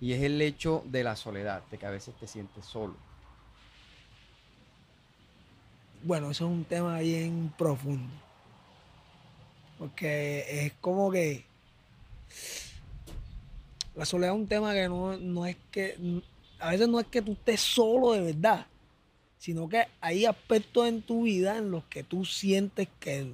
Y 0.01 0.13
es 0.13 0.23
el 0.23 0.41
hecho 0.43 0.83
de 0.87 1.05
la 1.05 1.17
soledad, 1.17 1.63
de 1.71 1.79
que 1.79 1.87
a 1.87 1.91
veces 1.91 2.15
te 2.17 2.27
sientes 2.27 2.65
solo. 2.65 2.95
Bueno, 6.03 6.31
eso 6.31 6.45
es 6.47 6.51
un 6.51 6.65
tema 6.65 6.99
bien 6.99 7.53
profundo. 7.57 8.13
Porque 9.79 10.67
es 10.67 10.73
como 10.81 11.11
que 11.11 11.45
la 13.95 14.05
soledad 14.05 14.35
es 14.35 14.41
un 14.41 14.49
tema 14.49 14.73
que 14.73 14.89
no, 14.89 15.17
no 15.17 15.47
es 15.47 15.57
que, 15.71 15.97
a 16.59 16.71
veces 16.71 16.89
no 16.89 17.01
es 17.01 17.07
que 17.07 17.23
tú 17.23 17.33
estés 17.33 17.61
solo 17.61 18.13
de 18.13 18.21
verdad, 18.21 18.67
sino 19.39 19.69
que 19.69 19.87
hay 20.01 20.27
aspectos 20.27 20.89
en 20.89 21.03
tu 21.03 21.25
vida 21.25 21.59
en 21.59 21.71
los 21.71 21.85
que 21.85 22.03
tú 22.03 22.25
sientes 22.25 22.89
que, 22.99 23.27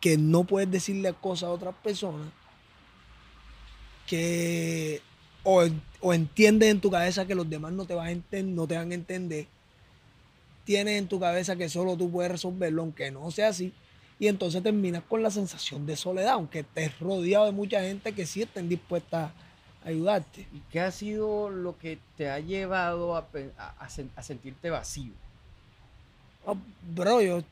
que 0.00 0.18
no 0.18 0.44
puedes 0.44 0.70
decirle 0.70 1.14
cosas 1.14 1.48
a 1.48 1.52
otras 1.52 1.74
personas, 1.76 2.28
que 4.06 5.00
o, 5.44 5.64
o 6.00 6.14
entiendes 6.14 6.70
en 6.70 6.80
tu 6.80 6.90
cabeza 6.90 7.26
que 7.26 7.34
los 7.34 7.48
demás 7.48 7.72
no 7.72 7.84
te, 7.84 7.94
van 7.94 8.06
a 8.08 8.12
enten- 8.12 8.54
no 8.54 8.66
te 8.66 8.76
van 8.76 8.90
a 8.90 8.94
entender 8.94 9.46
tienes 10.64 10.98
en 10.98 11.08
tu 11.08 11.20
cabeza 11.20 11.56
que 11.56 11.68
solo 11.68 11.96
tú 11.96 12.10
puedes 12.10 12.32
resolverlo, 12.32 12.82
aunque 12.82 13.10
no 13.10 13.30
sea 13.30 13.48
así. 13.48 13.72
Y 14.18 14.28
entonces 14.28 14.62
terminas 14.62 15.02
con 15.02 15.22
la 15.22 15.30
sensación 15.30 15.84
de 15.86 15.96
soledad, 15.96 16.32
aunque 16.34 16.60
estés 16.60 16.98
rodeado 17.00 17.46
de 17.46 17.52
mucha 17.52 17.82
gente 17.82 18.12
que 18.12 18.26
sí 18.26 18.42
estén 18.42 18.68
dispuestas 18.68 19.30
a 19.84 19.88
ayudarte. 19.88 20.46
¿Y 20.54 20.60
qué 20.72 20.80
ha 20.80 20.90
sido 20.90 21.50
lo 21.50 21.76
que 21.78 21.98
te 22.16 22.30
ha 22.30 22.38
llevado 22.38 23.16
a, 23.16 23.26
a 23.58 24.22
sentirte 24.22 24.70
vacío? 24.70 25.12
Oh, 26.46 26.56
bro, 26.94 27.20
yo, 27.20 27.42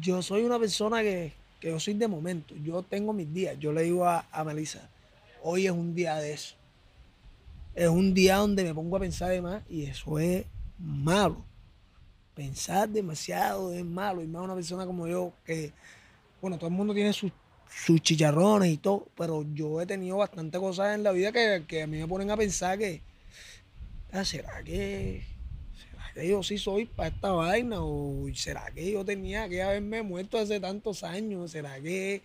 yo 0.00 0.22
soy 0.22 0.44
una 0.44 0.58
persona 0.58 1.02
que, 1.02 1.32
que 1.60 1.68
yo 1.68 1.80
soy 1.80 1.94
de 1.94 2.08
momento. 2.08 2.54
Yo 2.64 2.82
tengo 2.82 3.12
mis 3.12 3.32
días. 3.34 3.58
Yo 3.58 3.72
le 3.72 3.82
digo 3.82 4.06
a, 4.06 4.24
a 4.30 4.44
Melissa, 4.44 4.88
hoy 5.42 5.66
es 5.66 5.72
un 5.72 5.94
día 5.94 6.16
de 6.16 6.32
eso. 6.32 6.54
Es 7.76 7.88
un 7.88 8.14
día 8.14 8.36
donde 8.36 8.64
me 8.64 8.72
pongo 8.72 8.96
a 8.96 9.00
pensar 9.00 9.28
de 9.28 9.42
más 9.42 9.62
y 9.68 9.84
eso 9.84 10.18
es 10.18 10.46
malo. 10.78 11.44
Pensar 12.34 12.88
demasiado 12.88 13.70
es 13.70 13.84
malo. 13.84 14.22
Y 14.22 14.26
más 14.26 14.42
una 14.42 14.54
persona 14.54 14.86
como 14.86 15.06
yo, 15.06 15.34
que, 15.44 15.74
bueno, 16.40 16.56
todo 16.56 16.68
el 16.68 16.74
mundo 16.74 16.94
tiene 16.94 17.12
sus, 17.12 17.30
sus 17.68 18.00
chicharrones 18.00 18.72
y 18.72 18.78
todo, 18.78 19.06
pero 19.14 19.44
yo 19.52 19.78
he 19.82 19.84
tenido 19.84 20.16
bastantes 20.16 20.58
cosas 20.58 20.94
en 20.94 21.02
la 21.02 21.12
vida 21.12 21.32
que, 21.32 21.64
que 21.68 21.82
a 21.82 21.86
mí 21.86 21.98
me 21.98 22.08
ponen 22.08 22.30
a 22.30 22.36
pensar 22.38 22.78
que, 22.78 23.02
ah, 24.10 24.24
¿será 24.24 24.62
que, 24.62 25.22
será 25.74 26.14
¿será 26.14 26.26
yo 26.26 26.42
sí 26.42 26.56
soy 26.56 26.86
para 26.86 27.10
esta 27.10 27.32
vaina? 27.32 27.76
¿O 27.80 28.26
será 28.32 28.70
que 28.74 28.90
yo 28.90 29.04
tenía 29.04 29.50
que 29.50 29.62
haberme 29.62 30.00
muerto 30.00 30.38
hace 30.38 30.60
tantos 30.60 31.04
años? 31.04 31.50
¿Será 31.50 31.78
que 31.78 32.22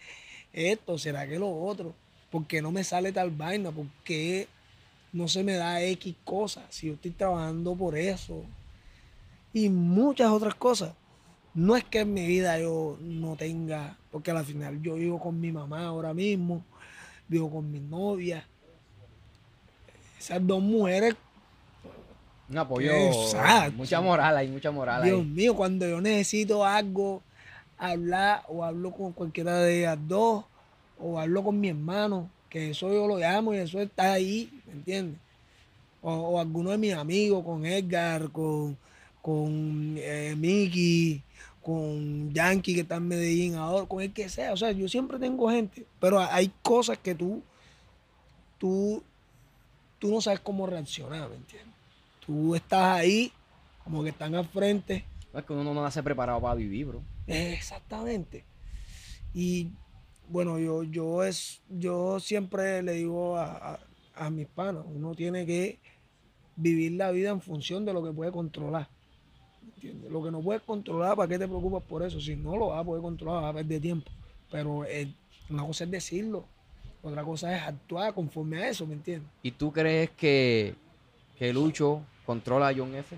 esto? 0.53 0.97
¿Será 0.97 1.27
que 1.27 1.37
lo 1.37 1.53
otro? 1.53 1.93
¿Por 2.31 2.47
qué 2.47 2.61
no 2.61 2.71
me 2.71 2.85
sale 2.85 3.11
tal 3.11 3.31
vaina? 3.31 3.69
¿Por 3.69 3.87
qué 4.05 4.47
no 5.13 5.27
se 5.27 5.43
me 5.43 5.53
da 5.53 5.81
X 5.81 6.15
cosas? 6.23 6.63
Si 6.69 6.87
yo 6.87 6.93
estoy 6.93 7.11
trabajando 7.11 7.75
por 7.75 7.97
eso. 7.97 8.43
Y 9.53 9.69
muchas 9.69 10.31
otras 10.31 10.55
cosas. 10.55 10.93
No 11.53 11.75
es 11.75 11.83
que 11.83 11.99
en 11.99 12.13
mi 12.13 12.25
vida 12.25 12.57
yo 12.59 12.97
no 13.01 13.35
tenga, 13.35 13.97
porque 14.09 14.31
al 14.31 14.45
final 14.45 14.81
yo 14.81 14.95
vivo 14.95 15.19
con 15.19 15.39
mi 15.39 15.51
mamá 15.51 15.85
ahora 15.85 16.13
mismo, 16.13 16.63
vivo 17.27 17.51
con 17.51 17.69
mi 17.69 17.79
novia. 17.79 18.45
Esas 20.17 20.45
dos 20.45 20.61
mujeres 20.61 21.15
Un 22.49 22.57
apoyo. 22.57 22.91
Exacto. 22.91 23.75
Mucha 23.77 23.99
moral, 23.99 24.37
hay 24.37 24.47
mucha 24.47 24.71
moral 24.71 25.03
Dios 25.03 25.19
ahí. 25.19 25.25
mío, 25.25 25.55
cuando 25.55 25.87
yo 25.87 25.99
necesito 25.99 26.65
algo, 26.65 27.21
hablar 27.77 28.43
o 28.47 28.63
hablo 28.63 28.91
con 28.91 29.11
cualquiera 29.11 29.57
de 29.59 29.79
ellas 29.79 29.97
dos, 30.07 30.45
o 30.99 31.19
hablo 31.19 31.43
con 31.43 31.59
mi 31.59 31.69
hermano, 31.69 32.29
que 32.49 32.69
eso 32.69 32.93
yo 32.93 33.07
lo 33.07 33.17
llamo 33.17 33.53
y 33.53 33.57
eso 33.57 33.81
está 33.81 34.13
ahí, 34.13 34.49
¿me 34.60 34.60
entiendes? 34.73 35.19
O, 36.01 36.11
o 36.13 36.39
alguno 36.39 36.71
de 36.71 36.77
mis 36.77 36.93
amigos, 36.93 37.43
con 37.45 37.65
Edgar, 37.65 38.29
con, 38.31 38.77
con 39.21 39.95
eh, 39.97 40.35
Mickey, 40.37 41.21
con 41.61 42.33
Yankee 42.33 42.73
que 42.73 42.81
está 42.81 42.95
en 42.95 43.07
Medellín 43.07 43.55
ahora, 43.55 43.85
con 43.85 44.01
el 44.01 44.11
que 44.11 44.29
sea. 44.29 44.53
O 44.53 44.57
sea, 44.57 44.71
yo 44.71 44.87
siempre 44.87 45.19
tengo 45.19 45.49
gente, 45.49 45.85
pero 45.99 46.19
hay 46.19 46.51
cosas 46.63 46.97
que 46.97 47.13
tú, 47.13 47.43
tú, 48.57 49.03
tú 49.99 50.09
no 50.11 50.21
sabes 50.21 50.39
cómo 50.39 50.65
reaccionar, 50.65 51.29
¿me 51.29 51.35
entiendes? 51.35 51.73
Tú 52.25 52.55
estás 52.55 52.97
ahí, 52.99 53.31
como 53.83 54.03
que 54.03 54.09
están 54.09 54.33
al 54.35 54.47
frente. 54.47 55.05
Es 55.33 55.43
que 55.45 55.53
uno 55.53 55.63
no 55.73 55.81
nace 55.81 56.01
preparado 56.03 56.41
para 56.41 56.55
vivir, 56.55 56.87
bro. 56.87 57.01
Exactamente. 57.27 58.43
Y 59.33 59.69
bueno, 60.27 60.59
yo, 60.59 60.83
yo, 60.83 61.23
es, 61.23 61.61
yo 61.69 62.19
siempre 62.19 62.81
le 62.83 62.93
digo 62.93 63.37
a, 63.37 63.73
a- 63.73 63.79
a 64.21 64.29
mis 64.29 64.47
panas, 64.47 64.83
uno 64.85 65.15
tiene 65.15 65.45
que 65.45 65.79
vivir 66.55 66.91
la 66.93 67.09
vida 67.11 67.31
en 67.31 67.41
función 67.41 67.85
de 67.85 67.93
lo 67.93 68.03
que 68.03 68.11
puede 68.11 68.31
controlar. 68.31 68.87
¿Entiendes? 69.75 70.11
Lo 70.11 70.23
que 70.23 70.29
no 70.29 70.41
puedes 70.41 70.61
controlar, 70.61 71.15
¿para 71.15 71.27
qué 71.27 71.39
te 71.39 71.47
preocupas 71.47 71.81
por 71.83 72.03
eso? 72.03 72.21
Si 72.21 72.35
no 72.35 72.55
lo 72.55 72.67
vas 72.67 72.81
a 72.81 72.83
poder 72.83 73.01
controlar, 73.01 73.41
vas 73.41 73.51
a 73.51 73.53
perder 73.55 73.81
tiempo. 73.81 74.11
Pero 74.51 74.85
eh, 74.85 75.11
una 75.49 75.65
cosa 75.65 75.85
es 75.85 75.91
decirlo, 75.91 76.45
otra 77.01 77.23
cosa 77.23 77.55
es 77.55 77.63
actuar 77.63 78.13
conforme 78.13 78.61
a 78.61 78.69
eso, 78.69 78.85
¿me 78.85 78.93
entiendes? 78.93 79.29
¿Y 79.41 79.51
tú 79.51 79.71
crees 79.71 80.11
que, 80.11 80.75
que 81.37 81.51
Lucho 81.51 82.01
controla 82.23 82.67
a 82.67 82.75
John 82.75 82.93
F? 82.93 83.17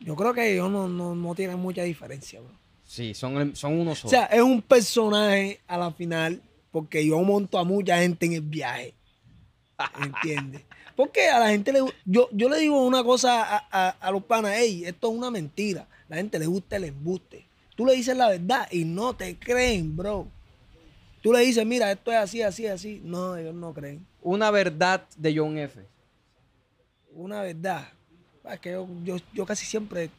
Yo 0.00 0.14
creo 0.14 0.34
que 0.34 0.52
ellos 0.52 0.70
no, 0.70 0.88
no, 0.88 1.14
no 1.14 1.34
tienen 1.34 1.58
mucha 1.58 1.82
diferencia, 1.82 2.40
bro. 2.40 2.52
Sí, 2.84 3.14
son, 3.14 3.56
son 3.56 3.80
uno 3.80 3.92
O 3.92 3.94
sea, 3.94 4.26
es 4.26 4.42
un 4.42 4.62
personaje 4.62 5.60
a 5.66 5.78
la 5.78 5.90
final, 5.90 6.40
porque 6.76 7.06
yo 7.06 7.18
monto 7.22 7.58
a 7.58 7.64
mucha 7.64 7.96
gente 8.00 8.26
en 8.26 8.34
el 8.34 8.42
viaje. 8.42 8.92
¿Entiendes? 9.98 10.60
Porque 10.94 11.26
a 11.28 11.38
la 11.38 11.48
gente 11.48 11.72
le 11.72 11.80
yo, 12.04 12.28
yo 12.32 12.50
le 12.50 12.58
digo 12.58 12.84
una 12.84 13.02
cosa 13.02 13.42
a, 13.56 13.66
a- 13.70 13.96
a 13.98 14.10
los 14.10 14.22
panas, 14.24 14.52
hey, 14.56 14.84
esto 14.84 15.10
es 15.10 15.16
una 15.16 15.30
mentira. 15.30 15.86
La 16.08 16.16
gente 16.16 16.38
le 16.38 16.44
gusta 16.46 16.76
el 16.76 16.84
embuste. 16.84 17.46
Tú 17.76 17.86
le 17.86 17.94
dices 17.94 18.14
la 18.14 18.28
verdad 18.28 18.68
y 18.70 18.84
no 18.84 19.14
te 19.14 19.38
creen, 19.38 19.96
bro. 19.96 20.26
Tú 21.22 21.32
le 21.32 21.40
dices, 21.40 21.64
mira, 21.64 21.90
esto 21.90 22.12
es 22.12 22.18
así, 22.18 22.42
así, 22.42 22.66
así. 22.66 23.00
No, 23.02 23.36
ellos 23.36 23.54
no 23.54 23.72
creen. 23.72 24.06
Una 24.20 24.50
verdad 24.50 25.02
de 25.16 25.34
John 25.34 25.56
F. 25.56 25.80
Una 27.14 27.40
verdad. 27.40 27.88
Es 28.52 28.60
que 28.60 28.72
yo, 28.72 28.86
yo, 29.02 29.16
yo 29.32 29.46
casi 29.46 29.64
siempre 29.64 30.10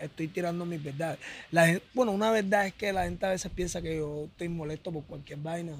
estoy 0.00 0.28
tirando 0.28 0.64
mis 0.66 0.82
verdades. 0.82 1.18
La 1.50 1.66
gen- 1.66 1.82
bueno, 1.92 2.12
una 2.12 2.30
verdad 2.30 2.66
es 2.66 2.74
que 2.74 2.92
la 2.92 3.04
gente 3.04 3.26
a 3.26 3.30
veces 3.30 3.50
piensa 3.54 3.80
que 3.82 3.96
yo 3.96 4.24
estoy 4.24 4.48
molesto 4.48 4.90
por 4.92 5.04
cualquier 5.04 5.38
vaina. 5.38 5.72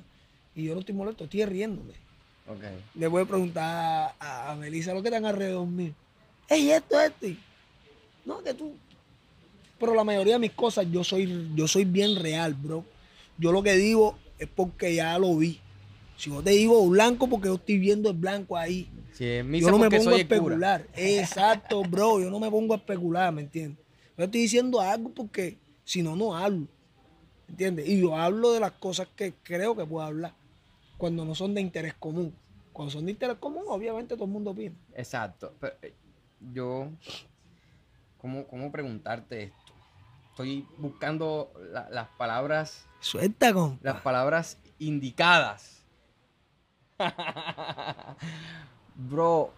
Y 0.54 0.64
yo 0.64 0.74
no 0.74 0.80
estoy 0.80 0.94
molesto, 0.94 1.24
estoy 1.24 1.44
riéndome. 1.44 1.94
Le 2.94 3.06
voy 3.08 3.22
a 3.22 3.26
preguntar 3.26 4.14
a, 4.18 4.52
a 4.52 4.56
Melissa 4.56 4.94
lo 4.94 5.02
que 5.02 5.08
están 5.08 5.24
alrededor 5.24 5.66
mío. 5.66 5.92
Ey, 6.48 6.70
esto, 6.70 7.00
esto. 7.00 7.26
No, 8.24 8.42
que 8.42 8.54
tú. 8.54 8.74
Pero 9.78 9.94
la 9.94 10.04
mayoría 10.04 10.34
de 10.34 10.38
mis 10.38 10.52
cosas 10.52 10.86
yo 10.90 11.02
soy, 11.02 11.50
yo 11.54 11.66
soy 11.66 11.84
bien 11.84 12.16
real, 12.16 12.54
bro. 12.54 12.84
Yo 13.36 13.50
lo 13.50 13.62
que 13.62 13.74
digo 13.74 14.16
es 14.38 14.48
porque 14.48 14.94
ya 14.94 15.18
lo 15.18 15.36
vi. 15.36 15.58
Si 16.16 16.30
yo 16.30 16.42
te 16.42 16.50
digo 16.50 16.88
blanco, 16.88 17.26
porque 17.28 17.48
yo 17.48 17.54
estoy 17.56 17.78
viendo 17.78 18.10
el 18.10 18.16
blanco 18.16 18.56
ahí. 18.56 18.88
Yo 19.60 19.70
no 19.72 19.78
me 19.78 19.90
pongo 19.90 20.10
a 20.16 20.18
especular. 20.22 20.86
Exacto, 20.94 21.82
bro. 21.82 22.20
Yo 22.20 22.30
no 22.30 22.38
me 22.38 22.50
pongo 22.50 22.74
a 22.74 22.76
especular, 22.76 23.32
¿me 23.32 23.42
entiendes? 23.42 23.83
Yo 24.16 24.24
estoy 24.24 24.40
diciendo 24.42 24.80
algo 24.80 25.10
porque 25.10 25.58
si 25.84 26.02
no, 26.02 26.14
no 26.16 26.36
hablo. 26.36 26.66
¿Entiendes? 27.48 27.88
Y 27.88 28.00
yo 28.00 28.16
hablo 28.16 28.52
de 28.52 28.60
las 28.60 28.72
cosas 28.72 29.08
que 29.14 29.34
creo 29.42 29.76
que 29.76 29.84
puedo 29.84 30.06
hablar. 30.06 30.34
Cuando 30.96 31.24
no 31.24 31.34
son 31.34 31.54
de 31.54 31.60
interés 31.60 31.94
común. 31.94 32.34
Cuando 32.72 32.90
son 32.92 33.04
de 33.06 33.12
interés 33.12 33.36
común, 33.38 33.64
obviamente 33.68 34.14
todo 34.14 34.24
el 34.24 34.30
mundo 34.30 34.50
opina. 34.52 34.74
Exacto. 34.94 35.52
Pero, 35.60 35.74
eh, 35.82 35.94
yo, 36.52 36.88
¿cómo, 38.18 38.46
¿cómo 38.46 38.70
preguntarte 38.72 39.44
esto? 39.44 39.72
Estoy 40.30 40.66
buscando 40.78 41.52
la- 41.70 41.88
las 41.90 42.08
palabras, 42.18 42.86
Suelta, 43.00 43.52
con. 43.52 43.78
las 43.82 44.00
palabras 44.00 44.58
indicadas. 44.80 45.84
Bro, 48.96 49.52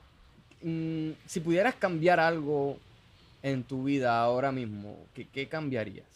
mm, 0.63 1.11
si 1.27 1.41
pudieras 1.41 1.75
cambiar 1.77 2.21
algo 2.21 2.79
en 3.47 3.63
tu 3.63 3.85
vida 3.85 4.19
ahora 4.21 4.51
mismo, 4.51 4.99
¿qué, 5.15 5.29
qué 5.29 5.49
cambiarías? 5.49 6.09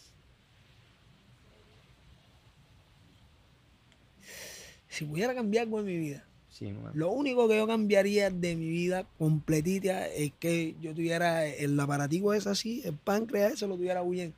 Si 4.89 5.05
pudiera 5.05 5.33
cambiar 5.33 5.63
algo 5.63 5.79
en 5.79 5.85
mi 5.85 5.97
vida, 5.97 6.25
Sí, 6.49 6.73
lo 6.93 7.09
único 7.11 7.47
que 7.47 7.55
yo 7.55 7.65
cambiaría 7.65 8.29
de 8.29 8.57
mi 8.57 8.67
vida 8.67 9.07
completita 9.17 10.07
es 10.09 10.33
que 10.37 10.75
yo 10.81 10.93
tuviera 10.93 11.45
el 11.47 11.79
aparatico 11.79 12.33
ese 12.33 12.49
así, 12.49 12.81
el 12.83 12.93
páncreas 12.95 13.53
ese 13.53 13.67
lo 13.67 13.77
tuviera 13.77 14.03
bien. 14.03 14.33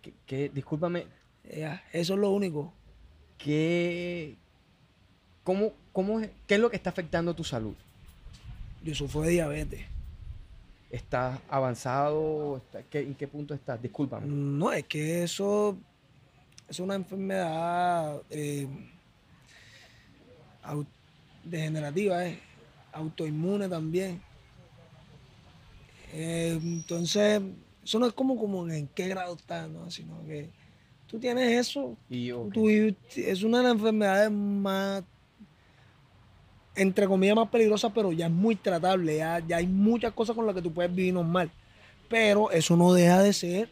¿Qué- 0.00 0.14
qué- 0.26 0.48
discúlpame, 0.48 1.04
Ya, 1.44 1.84
eso 1.92 2.14
es 2.14 2.20
lo 2.20 2.30
único. 2.30 2.72
¿qué, 3.36 4.36
cómo, 5.44 5.72
cómo, 5.92 6.20
es- 6.20 6.30
¿qué 6.46 6.54
es 6.54 6.60
lo 6.60 6.70
que 6.70 6.76
está 6.76 6.88
afectando 6.90 7.34
tu 7.34 7.44
salud? 7.44 7.74
Yo 8.82 8.94
sufro 8.94 9.20
de 9.20 9.30
diabetes. 9.32 9.82
¿Estás 10.90 11.38
avanzado? 11.48 12.56
¿Está- 12.56 12.82
qué- 12.82 13.00
¿En 13.00 13.14
qué 13.14 13.28
punto 13.28 13.54
estás? 13.54 13.80
Discúlpame. 13.80 14.26
No, 14.26 14.72
es 14.72 14.84
que 14.86 15.22
eso 15.22 15.76
es 16.68 16.80
una 16.80 16.94
enfermedad 16.96 18.20
eh, 18.30 18.66
degenerativa, 21.44 22.26
eh, 22.26 22.38
autoinmune 22.92 23.68
también. 23.68 24.20
Eh, 26.12 26.58
entonces, 26.60 27.40
eso 27.84 27.98
no 27.98 28.06
es 28.06 28.12
como, 28.12 28.36
como 28.36 28.68
en 28.68 28.88
qué 28.88 29.08
grado 29.08 29.34
estás, 29.36 29.68
¿no? 29.70 29.90
sino 29.90 30.24
que 30.26 30.50
tú 31.06 31.18
tienes 31.18 31.68
eso. 31.68 31.96
Y, 32.08 32.32
ok. 32.32 32.52
tú- 32.52 32.68
es 32.68 33.42
una 33.42 33.58
de 33.58 33.64
las 33.64 33.72
enfermedades 33.74 34.30
más, 34.30 35.04
entre 36.80 37.06
comillas, 37.06 37.36
más 37.36 37.48
peligrosas, 37.48 37.92
pero 37.94 38.12
ya 38.12 38.26
es 38.26 38.32
muy 38.32 38.56
tratable. 38.56 39.16
Ya, 39.16 39.38
ya 39.46 39.58
hay 39.58 39.66
muchas 39.66 40.12
cosas 40.12 40.34
con 40.34 40.46
las 40.46 40.54
que 40.54 40.62
tú 40.62 40.72
puedes 40.72 40.94
vivir 40.94 41.14
normal. 41.14 41.50
Pero 42.08 42.50
eso 42.50 42.76
no 42.76 42.92
deja 42.92 43.22
de 43.22 43.32
ser 43.32 43.70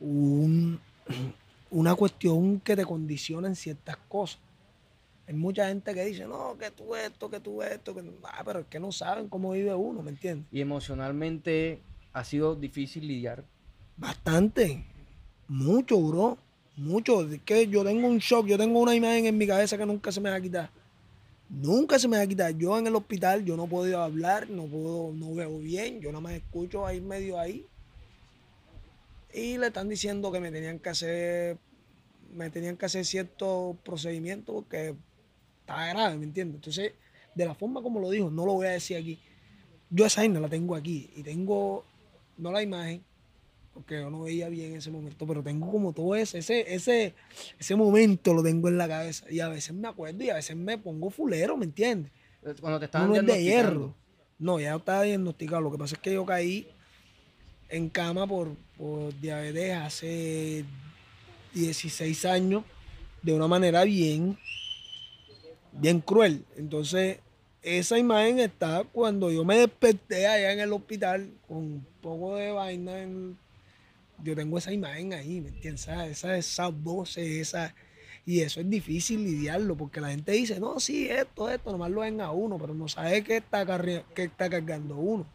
un- 0.00 0.78
una 1.70 1.94
cuestión 1.94 2.60
que 2.60 2.76
te 2.76 2.84
condiciona 2.84 3.48
en 3.48 3.56
ciertas 3.56 3.96
cosas. 4.08 4.38
Hay 5.26 5.34
mucha 5.34 5.66
gente 5.66 5.92
que 5.92 6.04
dice, 6.04 6.24
no, 6.26 6.56
que 6.56 6.70
tú 6.70 6.94
esto, 6.94 7.28
que 7.28 7.40
tú 7.40 7.60
esto, 7.62 7.94
que... 7.94 8.02
Ah, 8.22 8.42
pero 8.44 8.60
es 8.60 8.66
que 8.66 8.78
no 8.78 8.92
saben 8.92 9.28
cómo 9.28 9.50
vive 9.52 9.74
uno, 9.74 10.00
¿me 10.02 10.10
entiendes? 10.10 10.46
Y 10.52 10.60
emocionalmente 10.60 11.80
ha 12.12 12.22
sido 12.22 12.54
difícil 12.54 13.08
lidiar. 13.08 13.42
Bastante. 13.96 14.84
Mucho, 15.48 16.00
bro. 16.00 16.38
Mucho. 16.76 17.22
Es 17.28 17.40
que 17.42 17.66
yo 17.66 17.82
tengo 17.84 18.06
un 18.06 18.18
shock, 18.18 18.46
yo 18.46 18.56
tengo 18.56 18.78
una 18.78 18.94
imagen 18.94 19.26
en 19.26 19.36
mi 19.36 19.46
cabeza 19.46 19.76
que 19.76 19.86
nunca 19.86 20.12
se 20.12 20.20
me 20.20 20.30
va 20.30 20.36
a 20.36 20.40
quitar. 20.40 20.70
Nunca 21.48 21.98
se 21.98 22.08
me 22.08 22.16
va 22.16 22.24
a 22.24 22.26
quitar. 22.26 22.56
Yo 22.56 22.76
en 22.78 22.86
el 22.86 22.96
hospital, 22.96 23.44
yo 23.44 23.56
no 23.56 23.66
podido 23.66 24.02
hablar, 24.02 24.50
no 24.50 24.64
puedo, 24.64 25.12
no 25.12 25.34
veo 25.34 25.58
bien, 25.58 26.00
yo 26.00 26.10
nada 26.10 26.20
más 26.20 26.32
escucho 26.32 26.86
ahí 26.86 27.00
medio 27.00 27.38
ahí. 27.38 27.66
Y 29.32 29.58
le 29.58 29.68
están 29.68 29.88
diciendo 29.88 30.32
que 30.32 30.40
me 30.40 30.50
tenían 30.50 30.78
que 30.78 30.88
hacer, 30.88 31.58
me 32.34 32.50
tenían 32.50 32.76
que 32.76 32.86
hacer 32.86 33.04
ciertos 33.04 33.76
procedimientos 33.84 34.54
porque 34.54 34.94
estaba 35.60 35.86
grave, 35.88 36.16
¿me 36.16 36.24
entiendes? 36.24 36.56
Entonces, 36.56 36.92
de 37.34 37.44
la 37.44 37.54
forma 37.54 37.82
como 37.82 38.00
lo 38.00 38.10
dijo, 38.10 38.30
no 38.30 38.46
lo 38.46 38.54
voy 38.54 38.66
a 38.66 38.70
decir 38.70 38.96
aquí. 38.96 39.18
Yo 39.90 40.06
esa 40.06 40.22
vaina 40.22 40.40
la 40.40 40.48
tengo 40.48 40.74
aquí 40.74 41.10
y 41.14 41.22
tengo, 41.22 41.84
no 42.38 42.50
la 42.50 42.62
imagen, 42.62 43.04
porque 43.76 44.00
yo 44.00 44.08
no 44.10 44.22
veía 44.22 44.48
bien 44.48 44.74
ese 44.74 44.90
momento, 44.90 45.26
pero 45.26 45.42
tengo 45.42 45.70
como 45.70 45.92
todo 45.92 46.14
ese, 46.16 46.38
ese, 46.38 46.74
ese, 46.74 47.14
ese 47.58 47.76
momento 47.76 48.32
lo 48.32 48.42
tengo 48.42 48.68
en 48.68 48.78
la 48.78 48.88
cabeza. 48.88 49.26
Y 49.30 49.40
a 49.40 49.48
veces 49.50 49.74
me 49.74 49.86
acuerdo 49.86 50.24
y 50.24 50.30
a 50.30 50.34
veces 50.36 50.56
me 50.56 50.78
pongo 50.78 51.10
fulero, 51.10 51.58
¿me 51.58 51.66
entiendes? 51.66 52.10
Cuando 52.58 52.78
te 52.78 52.86
estaban 52.86 53.10
Uno 53.10 53.20
es 53.20 53.26
de 53.26 53.42
hierro. 53.42 53.94
No, 54.38 54.58
ya 54.58 54.74
estaba 54.76 55.02
diagnosticado. 55.02 55.60
Lo 55.60 55.70
que 55.70 55.76
pasa 55.76 55.94
es 55.94 56.00
que 56.00 56.14
yo 56.14 56.24
caí 56.24 56.66
en 57.68 57.90
cama 57.90 58.26
por, 58.26 58.54
por 58.78 59.12
diabetes 59.20 59.74
hace 59.74 60.64
16 61.52 62.24
años 62.24 62.64
de 63.20 63.34
una 63.34 63.46
manera 63.46 63.84
bien, 63.84 64.38
bien 65.72 66.00
cruel. 66.00 66.46
Entonces, 66.56 67.18
esa 67.60 67.98
imagen 67.98 68.38
está 68.38 68.84
cuando 68.90 69.30
yo 69.30 69.44
me 69.44 69.58
desperté 69.58 70.26
allá 70.26 70.52
en 70.52 70.60
el 70.60 70.72
hospital 70.72 71.30
con 71.46 71.58
un 71.58 71.86
poco 72.00 72.36
de 72.36 72.52
vaina. 72.52 73.02
en- 73.02 73.36
yo 74.22 74.34
tengo 74.34 74.58
esa 74.58 74.72
imagen 74.72 75.12
ahí, 75.12 75.40
¿me 75.40 75.48
entiendes? 75.48 75.82
Esa- 75.82 76.06
Esa, 76.06 76.36
esas 76.36 76.72
voces, 76.82 77.26
esa, 77.28 77.74
y 78.24 78.40
eso 78.40 78.60
es 78.60 78.68
difícil 78.68 79.22
lidiarlo 79.24 79.76
porque 79.76 80.00
la 80.00 80.10
gente 80.10 80.32
dice, 80.32 80.58
no, 80.60 80.80
sí, 80.80 81.08
esto, 81.08 81.48
esto, 81.50 81.72
nomás 81.72 81.90
lo 81.90 82.00
ven 82.00 82.20
a 82.20 82.30
uno, 82.32 82.58
pero 82.58 82.74
no 82.74 82.88
sabe 82.88 83.22
qué 83.22 83.38
está, 83.38 83.64
qué 84.14 84.24
está 84.24 84.50
cargando 84.50 84.96
uno. 84.96 85.26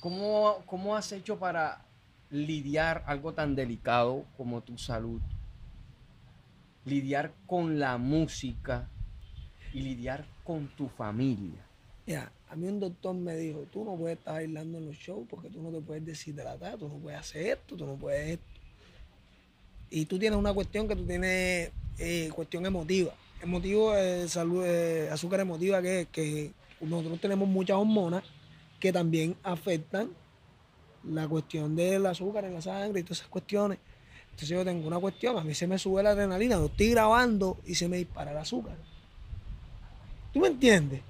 ¿Cómo, 0.00 0.62
¿Cómo 0.66 0.94
has 0.96 1.10
hecho 1.12 1.38
para 1.38 1.84
lidiar 2.30 3.02
algo 3.06 3.34
tan 3.34 3.56
delicado 3.56 4.24
como 4.36 4.60
tu 4.60 4.78
salud? 4.78 5.20
Lidiar 6.84 7.34
con 7.46 7.78
la 7.78 7.98
música 7.98 8.88
y 9.72 9.82
lidiar 9.82 10.24
con 10.44 10.68
tu 10.68 10.88
familia. 10.88 11.60
Mira, 12.06 12.32
a 12.50 12.56
mí 12.56 12.66
un 12.66 12.80
doctor 12.80 13.14
me 13.14 13.36
dijo, 13.36 13.66
tú 13.72 13.84
no 13.84 13.96
puedes 13.96 14.18
estar 14.18 14.34
bailando 14.34 14.78
en 14.78 14.86
los 14.86 14.96
shows 14.96 15.26
porque 15.28 15.50
tú 15.50 15.62
no 15.62 15.70
te 15.70 15.80
puedes 15.80 16.04
deshidratar, 16.04 16.78
tú 16.78 16.88
no 16.88 16.94
puedes 16.94 17.20
hacer 17.20 17.46
esto, 17.46 17.76
tú 17.76 17.86
no 17.86 17.94
puedes 17.94 18.30
esto. 18.30 18.44
Y 19.90 20.04
tú 20.06 20.18
tienes 20.18 20.38
una 20.38 20.52
cuestión 20.52 20.86
que 20.88 20.96
tú 20.96 21.04
tienes, 21.04 21.70
eh, 21.98 22.30
cuestión 22.34 22.66
emotiva. 22.66 23.12
Emotivo, 23.42 23.94
eh, 23.96 24.28
salud, 24.28 24.64
eh, 24.64 25.08
azúcar 25.10 25.40
emotiva, 25.40 25.80
que 25.80 26.08
que 26.10 26.52
nosotros 26.80 27.20
tenemos 27.20 27.48
muchas 27.48 27.76
hormonas 27.76 28.22
que 28.78 28.92
también 28.92 29.36
afectan 29.42 30.10
la 31.04 31.26
cuestión 31.26 31.74
del 31.74 32.06
azúcar 32.06 32.44
en 32.44 32.54
la 32.54 32.62
sangre 32.62 33.00
y 33.00 33.02
todas 33.02 33.18
esas 33.18 33.30
cuestiones. 33.30 33.78
Entonces 34.30 34.48
yo 34.50 34.64
tengo 34.64 34.86
una 34.86 34.98
cuestión, 34.98 35.36
a 35.36 35.42
mí 35.42 35.54
se 35.54 35.66
me 35.66 35.78
sube 35.78 36.02
la 36.02 36.10
adrenalina, 36.10 36.56
yo 36.56 36.66
estoy 36.66 36.90
grabando 36.90 37.58
y 37.66 37.74
se 37.74 37.88
me 37.88 37.96
dispara 37.96 38.30
el 38.30 38.36
azúcar. 38.36 38.76
¿Tú 40.32 40.40
me 40.40 40.48
entiendes? 40.48 41.00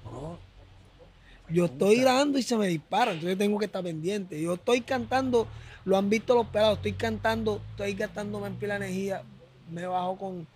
Yo 1.51 1.65
estoy 1.65 1.97
grabando 2.01 2.37
y 2.37 2.43
se 2.43 2.55
me 2.57 2.67
dispara, 2.67 3.11
entonces 3.13 3.37
tengo 3.37 3.57
que 3.57 3.65
estar 3.65 3.83
pendiente. 3.83 4.39
Yo 4.41 4.53
estoy 4.53 4.81
cantando, 4.81 5.47
lo 5.85 5.97
han 5.97 6.09
visto 6.09 6.35
los 6.35 6.47
pelados, 6.47 6.77
estoy 6.77 6.93
cantando, 6.93 7.61
estoy 7.71 7.93
gastándome 7.93 8.47
en 8.47 8.55
pila 8.55 8.75
energía, 8.75 9.23
me 9.71 9.85
bajo 9.87 10.17
con 10.17 10.47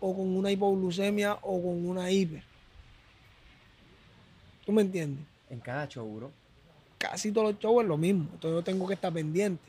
o 0.00 0.14
con 0.14 0.36
una 0.36 0.50
hipoglucemia 0.50 1.34
o 1.42 1.60
con 1.62 1.86
una 1.86 2.10
hiper. 2.10 2.42
¿Tú 4.64 4.72
me 4.72 4.82
entiendes? 4.82 5.24
En 5.50 5.60
cada 5.60 5.88
show, 5.88 6.06
bro. 6.14 6.30
Casi 6.98 7.32
todos 7.32 7.52
los 7.52 7.60
shows 7.60 7.82
es 7.82 7.88
lo 7.88 7.96
mismo, 7.96 8.24
entonces 8.32 8.58
yo 8.58 8.62
tengo 8.62 8.86
que 8.86 8.94
estar 8.94 9.12
pendiente. 9.12 9.62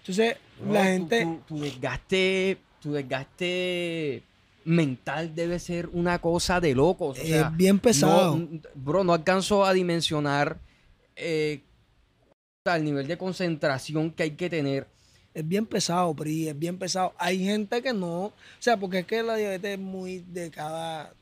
Entonces, 0.00 0.36
Bro, 0.60 0.72
la 0.72 0.80
tu- 0.80 0.86
gente, 0.86 1.24
Tu, 1.24 1.40
tu 1.54 1.60
desgaste, 1.60 2.58
tu 2.80 2.92
desgaste 2.92 4.22
mental 4.68 5.34
debe 5.34 5.58
ser 5.58 5.88
una 5.92 6.20
cosa 6.20 6.60
de 6.60 6.74
locos. 6.74 7.18
O 7.18 7.22
es 7.22 7.56
bien 7.56 7.78
pesado. 7.78 8.36
No, 8.36 8.60
bro, 8.74 9.02
no 9.02 9.14
alcanzo 9.14 9.64
a 9.64 9.72
dimensionar 9.72 10.58
eh, 11.16 11.62
el 12.64 12.84
nivel 12.84 13.06
de 13.06 13.16
concentración 13.16 14.10
que 14.10 14.24
hay 14.24 14.30
que 14.32 14.50
tener. 14.50 14.86
Es 15.32 15.46
bien 15.46 15.66
pesado, 15.66 16.14
Pri, 16.14 16.48
es 16.48 16.58
bien 16.58 16.78
pesado. 16.78 17.14
Hay 17.18 17.42
gente 17.42 17.80
que 17.82 17.92
no, 17.92 18.24
o 18.24 18.32
sea, 18.58 18.76
porque 18.76 19.00
es 19.00 19.06
que 19.06 19.22
la 19.22 19.36
diabetes 19.36 19.72
es 19.72 19.78
muy 19.78 20.18
de 20.18 20.50
cada, 20.50 21.14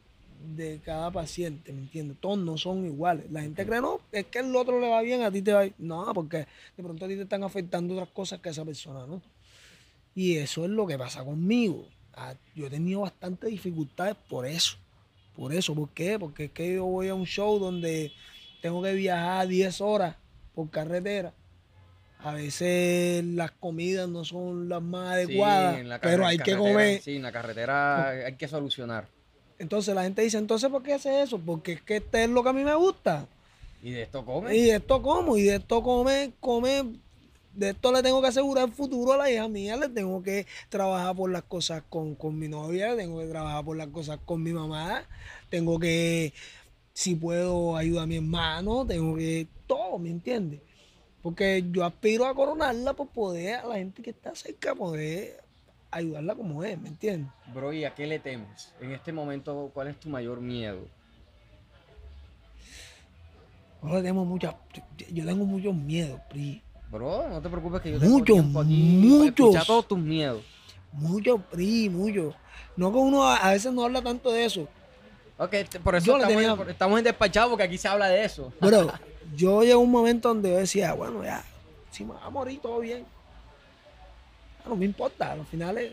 de 0.56 0.80
cada 0.84 1.10
paciente, 1.12 1.72
¿me 1.72 1.82
entiendes? 1.82 2.16
Todos 2.18 2.38
no 2.38 2.56
son 2.56 2.84
iguales. 2.84 3.30
La 3.30 3.42
gente 3.42 3.64
cree, 3.64 3.80
no, 3.80 4.00
es 4.10 4.26
que 4.26 4.40
el 4.40 4.56
otro 4.56 4.80
le 4.80 4.88
va 4.88 5.02
bien, 5.02 5.22
a 5.22 5.30
ti 5.30 5.42
te 5.42 5.52
va 5.52 5.62
bien. 5.62 5.74
No, 5.78 6.12
porque 6.14 6.46
de 6.76 6.82
pronto 6.82 7.04
a 7.04 7.08
ti 7.08 7.14
te 7.14 7.22
están 7.22 7.44
afectando 7.44 7.94
otras 7.94 8.08
cosas 8.08 8.40
que 8.40 8.48
a 8.48 8.52
esa 8.52 8.64
persona, 8.64 9.06
¿no? 9.06 9.22
Y 10.14 10.38
eso 10.38 10.64
es 10.64 10.70
lo 10.70 10.86
que 10.86 10.98
pasa 10.98 11.24
conmigo. 11.24 11.86
Ah, 12.16 12.34
Yo 12.54 12.66
he 12.66 12.70
tenido 12.70 13.02
bastantes 13.02 13.50
dificultades 13.50 14.16
por 14.28 14.46
eso. 14.46 14.76
Por 15.36 15.52
eso, 15.52 15.74
¿por 15.74 15.90
qué? 15.90 16.18
Porque 16.18 16.44
es 16.44 16.50
que 16.50 16.74
yo 16.74 16.86
voy 16.86 17.08
a 17.08 17.14
un 17.14 17.26
show 17.26 17.58
donde 17.58 18.12
tengo 18.62 18.82
que 18.82 18.94
viajar 18.94 19.46
10 19.46 19.80
horas 19.82 20.16
por 20.54 20.70
carretera. 20.70 21.34
A 22.20 22.32
veces 22.32 23.22
las 23.24 23.50
comidas 23.52 24.08
no 24.08 24.24
son 24.24 24.68
las 24.68 24.80
más 24.82 25.12
adecuadas, 25.12 25.74
Sí, 25.74 25.80
en 25.82 25.88
la 25.90 26.00
pero 26.00 26.26
hay 26.26 26.38
que 26.38 26.56
comer. 26.56 27.02
Sí, 27.02 27.16
en 27.16 27.22
la 27.22 27.32
carretera 27.32 28.08
hay 28.08 28.34
que 28.36 28.48
solucionar. 28.48 29.06
Entonces 29.58 29.94
la 29.94 30.02
gente 30.02 30.22
dice, 30.22 30.38
entonces 30.38 30.70
¿por 30.70 30.82
qué 30.82 30.94
hace 30.94 31.22
eso? 31.22 31.38
Porque 31.38 31.72
es 31.72 31.82
que 31.82 31.96
este 31.96 32.24
es 32.24 32.30
lo 32.30 32.42
que 32.42 32.48
a 32.48 32.52
mí 32.54 32.64
me 32.64 32.74
gusta. 32.74 33.26
Y 33.82 33.90
de 33.90 34.02
esto 34.02 34.24
come. 34.24 34.56
Y 34.56 34.62
de 34.62 34.76
esto 34.76 35.02
como, 35.02 35.36
y 35.36 35.42
de 35.42 35.56
esto 35.56 35.82
come, 35.82 36.32
come, 36.40 36.84
de 37.56 37.70
esto 37.70 37.90
le 37.90 38.02
tengo 38.02 38.20
que 38.20 38.28
asegurar 38.28 38.68
el 38.68 38.72
futuro 38.72 39.12
a 39.12 39.16
la 39.16 39.30
hija 39.30 39.48
mía, 39.48 39.76
le 39.76 39.88
tengo 39.88 40.22
que 40.22 40.46
trabajar 40.68 41.16
por 41.16 41.30
las 41.30 41.42
cosas 41.44 41.82
con, 41.88 42.14
con 42.14 42.38
mi 42.38 42.48
novia, 42.48 42.90
le 42.90 42.96
tengo 42.96 43.18
que 43.18 43.26
trabajar 43.26 43.64
por 43.64 43.76
las 43.76 43.88
cosas 43.88 44.18
con 44.24 44.42
mi 44.42 44.52
mamá, 44.52 45.04
tengo 45.48 45.78
que, 45.78 46.34
si 46.92 47.14
puedo, 47.14 47.76
ayudar 47.76 48.04
a 48.04 48.06
mi 48.06 48.16
hermano, 48.16 48.86
tengo 48.86 49.16
que, 49.16 49.46
todo, 49.66 49.98
¿me 49.98 50.10
entiendes? 50.10 50.60
Porque 51.22 51.64
yo 51.72 51.84
aspiro 51.84 52.26
a 52.26 52.34
coronarla 52.34 52.92
por 52.92 53.08
poder, 53.08 53.56
a 53.56 53.66
la 53.66 53.76
gente 53.76 54.02
que 54.02 54.10
está 54.10 54.34
cerca, 54.34 54.74
poder 54.74 55.42
ayudarla 55.90 56.34
como 56.34 56.62
es, 56.62 56.78
¿me 56.78 56.88
entiendes? 56.88 57.32
Bro, 57.54 57.72
¿y 57.72 57.84
a 57.84 57.94
qué 57.94 58.06
le 58.06 58.18
temes? 58.18 58.72
En 58.80 58.92
este 58.92 59.12
momento, 59.12 59.70
¿cuál 59.72 59.88
es 59.88 59.98
tu 59.98 60.10
mayor 60.10 60.40
miedo? 60.42 60.86
Ahora 63.80 64.02
tengo 64.02 64.24
muchas, 64.24 64.54
yo 65.10 65.24
tengo 65.24 65.46
muchos 65.46 65.74
miedos, 65.74 66.20
Pri. 66.28 66.62
Bro, 66.90 67.28
no 67.28 67.42
te 67.42 67.48
preocupes 67.48 67.80
que 67.80 67.92
yo 67.92 67.98
tengo 67.98 68.18
Mucho, 68.18 68.32
tiempo 68.34 68.60
aquí 68.60 69.00
para 69.02 69.14
muchos. 69.24 69.38
escuchar 69.46 69.66
todos 69.66 69.88
tus 69.88 69.98
miedos. 69.98 70.42
Mucho, 70.92 71.38
Pri, 71.38 71.88
mucho. 71.90 72.34
No 72.76 72.92
que 72.92 72.98
uno 72.98 73.24
a, 73.24 73.36
a 73.36 73.50
veces 73.52 73.72
no 73.72 73.84
habla 73.84 74.02
tanto 74.02 74.30
de 74.30 74.44
eso. 74.44 74.68
Ok, 75.38 75.54
por 75.82 75.96
eso 75.96 76.16
estamos, 76.16 76.26
tenía- 76.42 76.52
en, 76.52 76.70
estamos 76.70 76.98
en 76.98 77.04
despachado 77.04 77.50
porque 77.50 77.64
aquí 77.64 77.76
se 77.76 77.88
habla 77.88 78.08
de 78.08 78.24
eso. 78.24 78.52
Pero 78.60 78.90
yo 79.36 79.60
llegué 79.60 79.72
a 79.72 79.78
un 79.78 79.90
momento 79.90 80.28
donde 80.28 80.50
yo 80.50 80.56
decía, 80.56 80.92
bueno, 80.94 81.22
ya, 81.24 81.44
si 81.90 82.04
me 82.04 82.14
va 82.14 82.24
a 82.24 82.30
morir 82.30 82.60
todo 82.60 82.78
bien. 82.80 83.04
Ah, 84.64 84.68
No 84.68 84.76
me 84.76 84.84
importa, 84.84 85.32
al 85.32 85.44
final 85.46 85.76
es- 85.78 85.92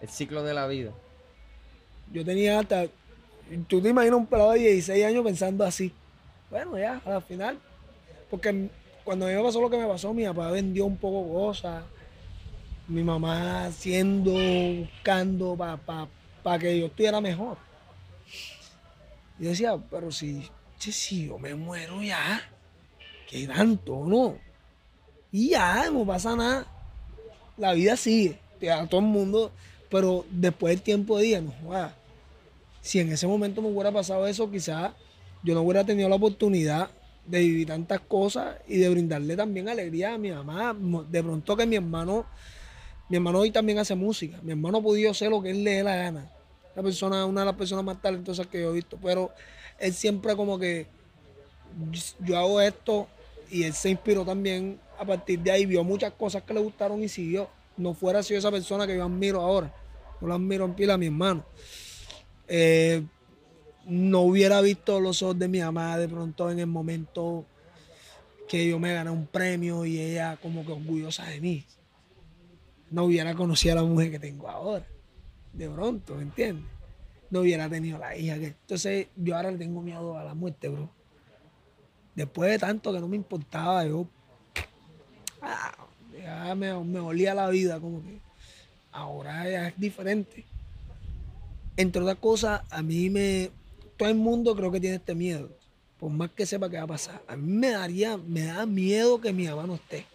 El 0.00 0.08
ciclo 0.08 0.42
de 0.44 0.54
la 0.54 0.66
vida. 0.68 0.92
yo 2.12 2.24
tenía 2.24 2.60
hasta, 2.60 2.86
tú 3.66 3.82
te 3.82 3.88
imaginas 3.88 4.16
un 4.18 4.26
pelado 4.26 4.52
de 4.52 4.60
16 4.60 5.04
años 5.04 5.24
pensando 5.24 5.64
así. 5.64 5.92
Bueno, 6.50 6.78
ya, 6.78 7.02
al 7.04 7.22
final, 7.22 7.58
porque 8.30 8.70
cuando 9.08 9.24
a 9.24 9.30
mí 9.30 9.36
me 9.36 9.42
pasó 9.42 9.62
lo 9.62 9.70
que 9.70 9.78
me 9.78 9.86
pasó, 9.86 10.12
mi 10.12 10.26
papá 10.26 10.50
vendió 10.50 10.84
un 10.84 10.98
poco 10.98 11.32
cosas, 11.32 11.82
mi 12.88 13.02
mamá 13.02 13.64
haciendo, 13.64 14.32
buscando 14.32 15.56
para 15.56 16.58
que 16.58 16.78
yo 16.78 16.86
estuviera 16.88 17.18
mejor. 17.18 17.56
Y 19.38 19.44
yo 19.44 19.48
decía, 19.48 19.78
pero 19.90 20.12
si, 20.12 20.46
si, 20.76 20.92
si 20.92 21.26
yo 21.26 21.38
me 21.38 21.54
muero 21.54 22.02
ya, 22.02 22.42
¿qué 23.26 23.46
tanto, 23.46 24.04
no? 24.04 24.36
Y 25.32 25.48
ya, 25.52 25.88
no 25.90 26.04
pasa 26.04 26.36
nada. 26.36 26.66
La 27.56 27.72
vida 27.72 27.96
sigue, 27.96 28.38
a 28.70 28.86
todo 28.88 29.00
el 29.00 29.06
mundo, 29.06 29.52
pero 29.88 30.26
después 30.30 30.74
del 30.74 30.82
tiempo 30.82 31.16
de 31.16 31.24
día, 31.24 31.40
no 31.40 31.54
jodas. 31.64 31.94
Si 32.82 33.00
en 33.00 33.10
ese 33.10 33.26
momento 33.26 33.62
me 33.62 33.68
hubiera 33.68 33.90
pasado 33.90 34.26
eso, 34.26 34.50
quizás 34.50 34.92
yo 35.42 35.54
no 35.54 35.62
hubiera 35.62 35.82
tenido 35.82 36.10
la 36.10 36.16
oportunidad 36.16 36.90
de 37.28 37.40
vivir 37.40 37.68
tantas 37.68 38.00
cosas 38.00 38.56
y 38.66 38.78
de 38.78 38.88
brindarle 38.88 39.36
también 39.36 39.68
alegría 39.68 40.14
a 40.14 40.18
mi 40.18 40.30
mamá. 40.30 40.76
De 41.08 41.22
pronto 41.22 41.56
que 41.56 41.66
mi 41.66 41.76
hermano, 41.76 42.26
mi 43.08 43.16
hermano 43.16 43.40
hoy 43.40 43.50
también 43.50 43.78
hace 43.78 43.94
música. 43.94 44.38
Mi 44.42 44.52
hermano 44.52 44.78
ha 44.78 44.82
podido 44.82 45.10
hacer 45.10 45.30
lo 45.30 45.42
que 45.42 45.50
él 45.50 45.62
le 45.62 45.74
dé 45.74 45.82
la 45.84 45.96
gana. 45.96 46.30
Una 46.74 46.82
persona, 46.82 47.26
una 47.26 47.42
de 47.42 47.46
las 47.46 47.56
personas 47.56 47.84
más 47.84 48.00
talentosas 48.00 48.46
que 48.46 48.60
yo 48.60 48.70
he 48.70 48.74
visto. 48.74 48.98
Pero 49.02 49.30
él 49.78 49.92
siempre 49.92 50.34
como 50.36 50.58
que 50.58 50.86
yo 52.20 52.38
hago 52.38 52.60
esto 52.60 53.08
y 53.50 53.64
él 53.64 53.74
se 53.74 53.90
inspiró 53.90 54.24
también 54.24 54.80
a 54.98 55.04
partir 55.04 55.38
de 55.40 55.50
ahí, 55.50 55.64
vio 55.64 55.84
muchas 55.84 56.12
cosas 56.12 56.42
que 56.42 56.54
le 56.54 56.60
gustaron 56.60 57.02
y 57.02 57.08
siguió. 57.08 57.48
No 57.76 57.94
fuera 57.94 58.22
sido 58.22 58.38
esa 58.38 58.50
persona 58.50 58.86
que 58.86 58.96
yo 58.96 59.04
admiro 59.04 59.40
ahora. 59.40 59.72
Yo 60.20 60.26
lo 60.26 60.34
admiro 60.34 60.64
en 60.64 60.74
pila 60.74 60.94
a 60.94 60.98
mi 60.98 61.06
hermano. 61.06 61.44
Eh, 62.48 63.04
no 63.88 64.20
hubiera 64.20 64.60
visto 64.60 65.00
los 65.00 65.22
ojos 65.22 65.38
de 65.38 65.48
mi 65.48 65.60
mamá 65.60 65.96
de 65.96 66.08
pronto 66.08 66.50
en 66.50 66.58
el 66.58 66.66
momento 66.66 67.46
que 68.46 68.68
yo 68.68 68.78
me 68.78 68.92
gané 68.92 69.10
un 69.10 69.26
premio 69.26 69.84
y 69.84 69.98
ella 69.98 70.36
como 70.36 70.64
que 70.64 70.72
orgullosa 70.72 71.24
de 71.24 71.40
mí. 71.40 71.64
No 72.90 73.04
hubiera 73.04 73.34
conocido 73.34 73.72
a 73.72 73.82
la 73.82 73.88
mujer 73.88 74.10
que 74.10 74.18
tengo 74.18 74.48
ahora. 74.48 74.86
De 75.52 75.68
pronto, 75.68 76.14
¿me 76.14 76.22
entiendes? 76.22 76.70
No 77.30 77.40
hubiera 77.40 77.68
tenido 77.68 77.98
la 77.98 78.16
hija 78.16 78.38
que... 78.38 78.46
Entonces 78.46 79.08
yo 79.16 79.36
ahora 79.36 79.50
le 79.50 79.58
tengo 79.58 79.80
miedo 79.82 80.16
a 80.16 80.24
la 80.24 80.34
muerte, 80.34 80.68
bro. 80.68 80.90
Después 82.14 82.50
de 82.50 82.58
tanto 82.58 82.92
que 82.92 83.00
no 83.00 83.08
me 83.08 83.16
importaba, 83.16 83.86
yo... 83.86 84.06
ah, 85.42 85.88
ya 86.18 86.54
me, 86.54 86.72
me 86.84 87.00
olía 87.00 87.34
la 87.34 87.48
vida 87.48 87.80
como 87.80 88.02
que... 88.02 88.20
Ahora 88.92 89.48
ya 89.48 89.68
es 89.68 89.78
diferente. 89.78 90.44
Entre 91.76 92.02
otras 92.02 92.16
cosas, 92.16 92.62
a 92.70 92.82
mí 92.82 93.08
me... 93.08 93.50
Todo 93.98 94.08
el 94.08 94.14
mundo 94.14 94.54
creo 94.56 94.70
que 94.72 94.80
tiene 94.80 94.96
este 94.96 95.14
miedo. 95.14 95.50
por 95.98 96.10
más 96.12 96.30
que 96.30 96.46
sepa 96.46 96.70
qué 96.70 96.76
va 96.76 96.84
a 96.84 96.86
pasar, 96.86 97.20
a 97.26 97.34
mí 97.36 97.52
me 97.52 97.70
daría, 97.70 98.16
me 98.16 98.42
da 98.44 98.64
miedo 98.66 99.20
que 99.20 99.32
mi 99.32 99.46
mamá 99.48 99.66
no 99.66 99.74
esté. 99.74 100.06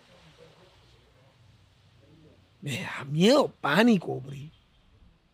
Me 2.62 2.80
da 2.82 3.04
miedo, 3.06 3.50
pánico, 3.60 4.22
Bri. 4.22 4.50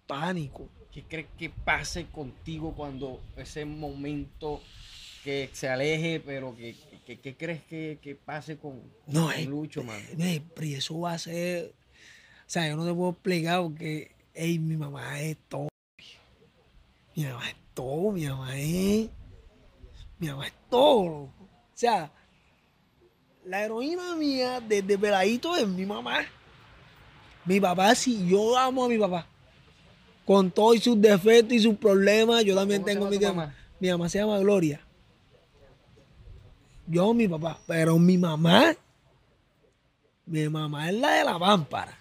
Pánico. 0.08 0.68
¿Qué 0.92 1.04
crees 1.04 1.28
que 1.38 1.52
pase 1.52 2.08
contigo 2.08 2.74
cuando 2.76 3.22
ese 3.38 3.64
momento 3.66 4.60
que 5.24 5.50
se 5.54 5.70
aleje, 5.70 6.20
pero 6.20 6.56
que, 6.56 6.76
que- 7.06 7.20
¿qué 7.20 7.36
crees 7.38 7.62
que, 7.66 8.00
que 8.02 8.16
pase 8.16 8.58
con, 8.58 8.82
No, 9.06 9.26
con 9.26 9.34
es- 9.36 9.46
Lucho, 9.48 9.84
mano? 9.84 10.04
Eh, 10.18 10.42
Pri, 10.56 10.74
eso 10.74 11.00
va 11.00 11.14
a 11.14 11.20
ser. 11.20 11.76
O 12.48 12.50
sea, 12.50 12.68
yo 12.68 12.76
no 12.76 12.88
te 12.88 12.94
puedo 12.96 13.12
explicar 13.12 13.62
porque, 13.62 14.16
ey, 14.34 14.58
mi 14.58 14.76
mamá 14.78 15.22
es 15.22 15.38
todo. 15.48 15.68
Mi 17.16 17.26
mamá 17.26 17.48
es 17.48 17.56
todo, 17.80 18.12
mi 18.12 18.26
mamá 18.28 18.58
es. 18.58 19.10
Mi 20.20 20.28
mamá 20.28 20.48
es 20.48 20.54
todo. 20.70 21.04
loco. 21.04 21.34
O 21.40 21.78
sea, 21.80 22.12
la 23.46 23.64
heroína 23.64 24.16
mía 24.16 24.60
desde 24.60 24.98
peladito 24.98 25.56
es 25.56 25.66
mi 25.66 25.86
mamá. 25.86 26.26
Mi 27.46 27.60
papá, 27.62 27.96
sí, 27.96 28.28
yo 28.28 28.58
amo 28.58 28.84
a 28.84 28.90
mi 28.90 28.98
papá. 28.98 29.26
Con 30.26 30.52
todos 30.52 30.84
sus 30.84 31.00
defectos 31.02 31.54
y 31.54 31.60
sus 31.60 31.78
problemas, 31.78 32.44
yo 32.44 32.54
también 32.54 32.82
¿Cómo 32.82 32.90
se 32.90 33.00
tengo 33.00 33.10
mi 33.10 33.18
mamá? 33.18 33.56
Mi 33.80 33.90
mamá 33.90 34.10
se 34.10 34.20
llama 34.20 34.38
Gloria. 34.40 34.82
Yo 36.86 37.14
mi 37.14 37.28
papá, 37.28 37.58
pero 37.66 37.98
mi 37.98 38.18
mamá, 38.18 38.76
mi 40.26 40.50
mamá 40.50 40.90
es 40.90 40.96
la 40.96 41.12
de 41.12 41.24
la 41.24 41.40
pámpara. 41.40 41.98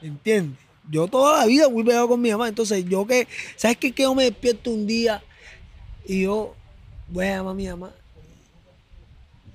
¿Me 0.00 0.08
entiendes? 0.08 0.69
Yo 0.90 1.06
toda 1.06 1.38
la 1.38 1.46
vida 1.46 1.70
fui 1.70 1.84
pegado 1.84 2.08
con 2.08 2.20
mi 2.20 2.30
mamá. 2.30 2.48
Entonces, 2.48 2.84
yo 2.84 3.06
que, 3.06 3.28
¿sabes 3.56 3.76
qué? 3.76 3.92
Que 3.92 4.02
yo 4.02 4.14
me 4.14 4.24
despierto 4.24 4.70
un 4.70 4.86
día 4.86 5.22
y 6.04 6.22
yo 6.22 6.54
voy 7.08 7.26
a 7.26 7.36
llamar 7.36 7.52
a 7.52 7.54
mi 7.54 7.68
mamá. 7.68 7.94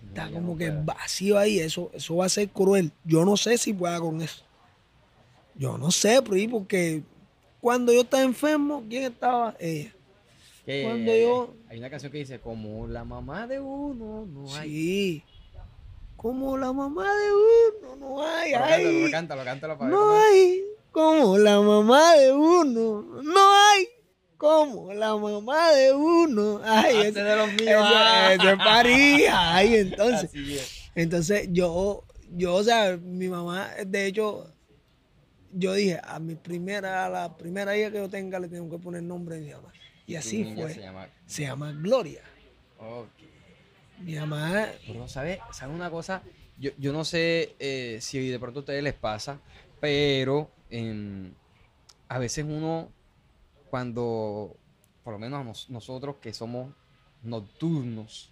Está 0.08 0.32
como 0.32 0.54
no 0.54 0.58
que 0.58 0.70
vacío 0.70 1.38
ahí. 1.38 1.60
Eso, 1.60 1.92
eso 1.94 2.16
va 2.16 2.26
a 2.26 2.30
ser 2.30 2.48
cruel. 2.50 2.92
Yo 3.04 3.26
no 3.26 3.36
sé 3.36 3.58
si 3.58 3.74
pueda 3.74 4.00
con 4.00 4.22
eso. 4.22 4.44
Yo 5.56 5.78
no 5.78 5.92
sé, 5.92 6.22
porque 6.22 7.04
cuando 7.60 7.92
yo 7.92 8.02
estaba 8.02 8.24
enfermo, 8.24 8.84
¿quién 8.88 9.04
estaba? 9.04 9.56
Ella. 9.60 9.94
Que 10.66 10.84
cuando 10.84 11.16
yo- 11.16 11.54
Hay 11.70 11.80
una 11.80 11.90
canción 11.90 12.12
que 12.12 12.20
dice, 12.20 12.40
como 12.40 12.88
la 12.88 13.04
mamá 13.04 13.46
de 13.46 13.60
uno, 13.60 14.26
no 14.26 14.56
hay. 14.56 14.70
Sí. 14.70 15.24
Como 16.16 16.58
la 16.58 16.72
mamá 16.72 17.04
de 17.14 17.32
uno, 17.34 17.96
no 17.98 18.26
hay. 18.26 18.52
Pero 18.54 18.64
ay. 18.66 18.84
cántalo, 19.12 19.12
cántalo, 19.12 19.44
cántalo 19.44 19.78
para 19.78 19.92
No 19.92 20.14
hay 20.14 20.64
como 20.96 21.38
la 21.38 21.60
mamá 21.60 22.14
de 22.14 22.32
uno. 22.32 23.02
No 23.22 23.54
hay 23.54 23.86
como 24.38 24.94
la 24.94 25.14
mamá 25.18 25.72
de 25.74 25.92
uno. 25.94 26.62
Ay, 26.64 27.08
ese, 27.08 27.22
de 27.22 27.36
los 27.36 27.48
míos. 27.50 27.60
ese- 27.60 27.76
ah. 27.76 28.34
ese 28.34 28.50
es 28.52 28.58
pareja. 28.58 29.56
Ay, 29.58 29.76
entonces, 29.76 30.32
entonces 30.96 31.50
yo, 31.52 32.06
yo, 32.32 32.54
o 32.56 32.64
sea, 32.64 32.96
mi 32.96 33.28
mamá, 33.28 33.72
de 33.86 34.06
hecho, 34.06 34.50
yo 35.52 35.74
dije, 35.74 36.00
a 36.02 36.18
mi 36.20 36.36
primera, 36.36 37.08
a 37.08 37.10
la 37.10 37.36
primera 37.36 37.78
hija 37.78 37.92
que 37.92 37.98
yo 37.98 38.10
tenga 38.10 38.40
le 38.40 38.48
tengo 38.48 38.70
que 38.70 38.82
poner 38.82 39.04
nombre 39.04 39.36
de 39.36 39.42
mi 39.42 39.52
mamá. 39.52 39.74
Y 40.08 40.16
así 40.16 40.46
fue. 40.56 40.76
Se 40.76 40.80
llama... 40.80 41.10
Se 41.26 41.42
llama 41.42 41.74
Gloria. 41.74 42.22
Ok. 42.80 43.10
Mi 44.00 44.16
mamá, 44.16 44.70
Pero, 44.88 45.10
¿sabe, 45.10 45.42
¿sabe 45.52 45.74
una 45.74 45.90
cosa? 45.90 46.24
Yo, 46.58 46.72
yo 46.78 46.94
no 46.94 47.04
sé 47.04 47.54
eh, 47.60 47.98
si 48.00 48.30
de 48.30 48.40
pronto 48.40 48.60
a 48.60 48.62
ustedes 48.62 48.82
les 48.82 48.94
pasa, 48.94 49.42
pero 49.82 50.55
a 52.08 52.18
veces 52.20 52.46
uno, 52.48 52.90
cuando, 53.70 54.56
por 55.04 55.14
lo 55.14 55.20
menos 55.20 55.46
nos- 55.46 55.70
nosotros 55.70 56.18
que 56.22 56.34
somos 56.34 56.74
nocturnos, 57.24 58.30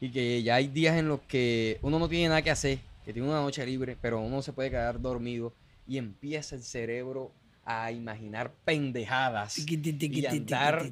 y 0.00 0.10
que 0.10 0.42
ya 0.42 0.56
hay 0.56 0.66
días 0.68 0.96
en 0.96 1.08
los 1.08 1.20
que 1.20 1.78
uno 1.82 1.98
no 1.98 2.08
tiene 2.08 2.28
nada 2.28 2.42
que 2.42 2.50
hacer, 2.50 2.80
que 3.04 3.12
tiene 3.12 3.28
una 3.28 3.40
noche 3.40 3.64
libre, 3.64 3.96
pero 4.00 4.20
uno 4.20 4.42
se 4.42 4.52
puede 4.52 4.70
quedar 4.70 5.00
dormido 5.00 5.52
y 5.86 5.98
empieza 5.98 6.56
el 6.56 6.62
cerebro 6.64 7.30
a 7.64 7.92
imaginar 7.92 8.50
pendejadas 8.64 9.56
Y 9.58 10.26
andar 10.40 10.82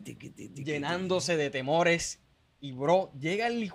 llenándose 0.64 1.36
de 1.36 1.50
temores. 1.50 2.20
Y 2.60 2.70
bro, 2.72 3.10
llega 3.18 3.48
el 3.48 3.72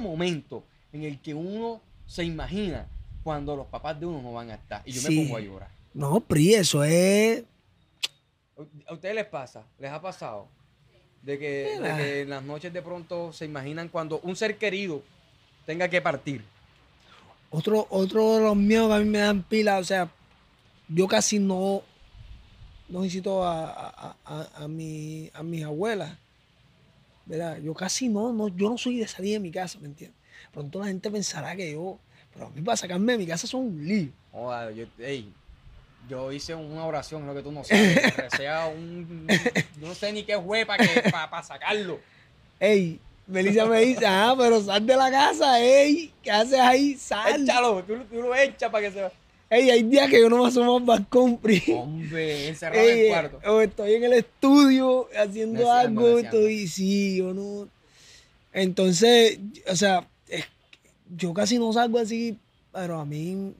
momento 0.00 0.64
en 0.92 1.04
el 1.04 1.20
que 1.20 1.34
uno 1.34 1.80
se 2.06 2.24
imagina 2.24 2.88
cuando 3.22 3.54
los 3.54 3.66
papás 3.68 4.00
de 4.00 4.06
uno 4.06 4.20
no 4.22 4.32
van 4.32 4.50
a 4.50 4.54
estar. 4.54 4.82
Y 4.84 4.90
yo 4.92 5.00
Sí. 5.02 5.16
me 5.16 5.22
pongo 5.24 5.36
a 5.36 5.40
llorar. 5.40 5.70
No, 5.94 6.20
Pri, 6.20 6.54
eso 6.54 6.82
es. 6.84 7.44
¿A 8.86 8.92
ustedes 8.92 9.14
les 9.14 9.26
pasa? 9.26 9.64
¿Les 9.78 9.90
ha 9.90 10.00
pasado? 10.00 10.48
De 11.22 11.38
que, 11.38 11.78
de 11.80 11.96
que 11.96 12.20
en 12.22 12.30
las 12.30 12.42
noches 12.42 12.72
de 12.72 12.82
pronto 12.82 13.32
se 13.32 13.46
imaginan 13.46 13.88
cuando 13.88 14.20
un 14.20 14.36
ser 14.36 14.58
querido 14.58 15.02
tenga 15.64 15.88
que 15.88 16.02
partir. 16.02 16.44
Otro, 17.50 17.86
otro 17.88 18.34
de 18.34 18.40
los 18.42 18.56
miedos 18.56 18.88
que 18.88 18.94
a 18.94 18.98
mí 18.98 19.04
me 19.06 19.18
dan 19.18 19.42
pila, 19.42 19.78
o 19.78 19.84
sea, 19.84 20.10
yo 20.88 21.06
casi 21.06 21.38
no, 21.38 21.82
no 22.88 23.00
visito 23.00 23.44
a, 23.44 23.70
a, 23.70 24.16
a, 24.24 24.64
a 24.64 24.68
mi, 24.68 25.30
a 25.32 25.42
mis 25.42 25.64
abuelas, 25.64 26.18
¿verdad? 27.24 27.58
Yo 27.58 27.72
casi 27.72 28.08
no, 28.08 28.32
no, 28.32 28.48
yo 28.48 28.70
no 28.70 28.76
soy 28.76 28.98
de 28.98 29.06
salir 29.06 29.34
de 29.34 29.40
mi 29.40 29.52
casa, 29.52 29.78
¿me 29.78 29.86
entiendes? 29.86 30.18
Pronto 30.52 30.80
la 30.80 30.86
gente 30.86 31.10
pensará 31.10 31.54
que 31.56 31.72
yo, 31.72 31.98
pero 32.32 32.48
a 32.48 32.50
mí 32.50 32.60
para 32.60 32.76
sacarme 32.76 33.12
de 33.12 33.18
mi 33.18 33.26
casa 33.26 33.46
son 33.46 33.62
un 33.62 33.86
lío. 33.86 34.10
Joda, 34.32 34.72
yo, 34.72 34.86
ey, 34.98 35.32
yo 36.08 36.32
hice 36.32 36.54
una 36.54 36.86
oración, 36.86 37.26
lo 37.26 37.34
que 37.34 37.42
tú 37.42 37.52
no 37.52 37.64
sabes. 37.64 38.16
recé 38.16 38.48
a 38.48 38.66
un. 38.66 39.26
Yo 39.80 39.88
no 39.88 39.94
sé 39.94 40.12
ni 40.12 40.24
qué 40.24 40.38
fue 40.40 40.64
para 40.66 40.84
para 41.28 41.42
sacarlo. 41.42 41.98
Ey, 42.60 43.00
Melissa 43.26 43.66
me 43.66 43.80
dice, 43.80 44.06
ah, 44.06 44.34
pero 44.38 44.62
sal 44.62 44.86
de 44.86 44.96
la 44.96 45.10
casa, 45.10 45.60
ey, 45.60 46.12
¿qué 46.22 46.30
haces 46.30 46.58
ahí? 46.60 46.94
Sal. 46.94 47.42
Échalo, 47.42 47.82
tú, 47.84 47.96
tú 48.10 48.22
lo 48.22 48.34
echas 48.34 48.70
para 48.70 48.86
que 48.86 48.92
se 48.92 49.10
Ey, 49.50 49.70
hay 49.70 49.82
días 49.82 50.08
que 50.10 50.20
yo 50.20 50.28
no 50.28 50.42
me 50.42 50.48
asomo 50.48 50.78
al 50.78 50.82
balcón, 50.82 51.36
Pri. 51.42 51.62
Hombre, 51.72 52.48
encerrado 52.48 52.88
en 52.88 52.98
el 52.98 53.08
cuarto. 53.08 53.40
o 53.52 53.60
estoy 53.60 53.94
en 53.94 54.04
el 54.04 54.12
estudio 54.14 55.08
haciendo 55.16 55.60
Deseando, 55.60 56.00
algo, 56.00 56.16
deseando. 56.16 56.38
estoy, 56.38 56.66
sí, 56.66 57.16
yo 57.18 57.32
no. 57.34 57.68
Entonces, 58.52 59.38
o 59.68 59.76
sea, 59.76 60.06
yo 61.16 61.34
casi 61.34 61.58
no 61.58 61.72
salgo 61.72 61.98
así, 61.98 62.38
pero 62.72 62.98
a 62.98 63.04
mí, 63.04 63.54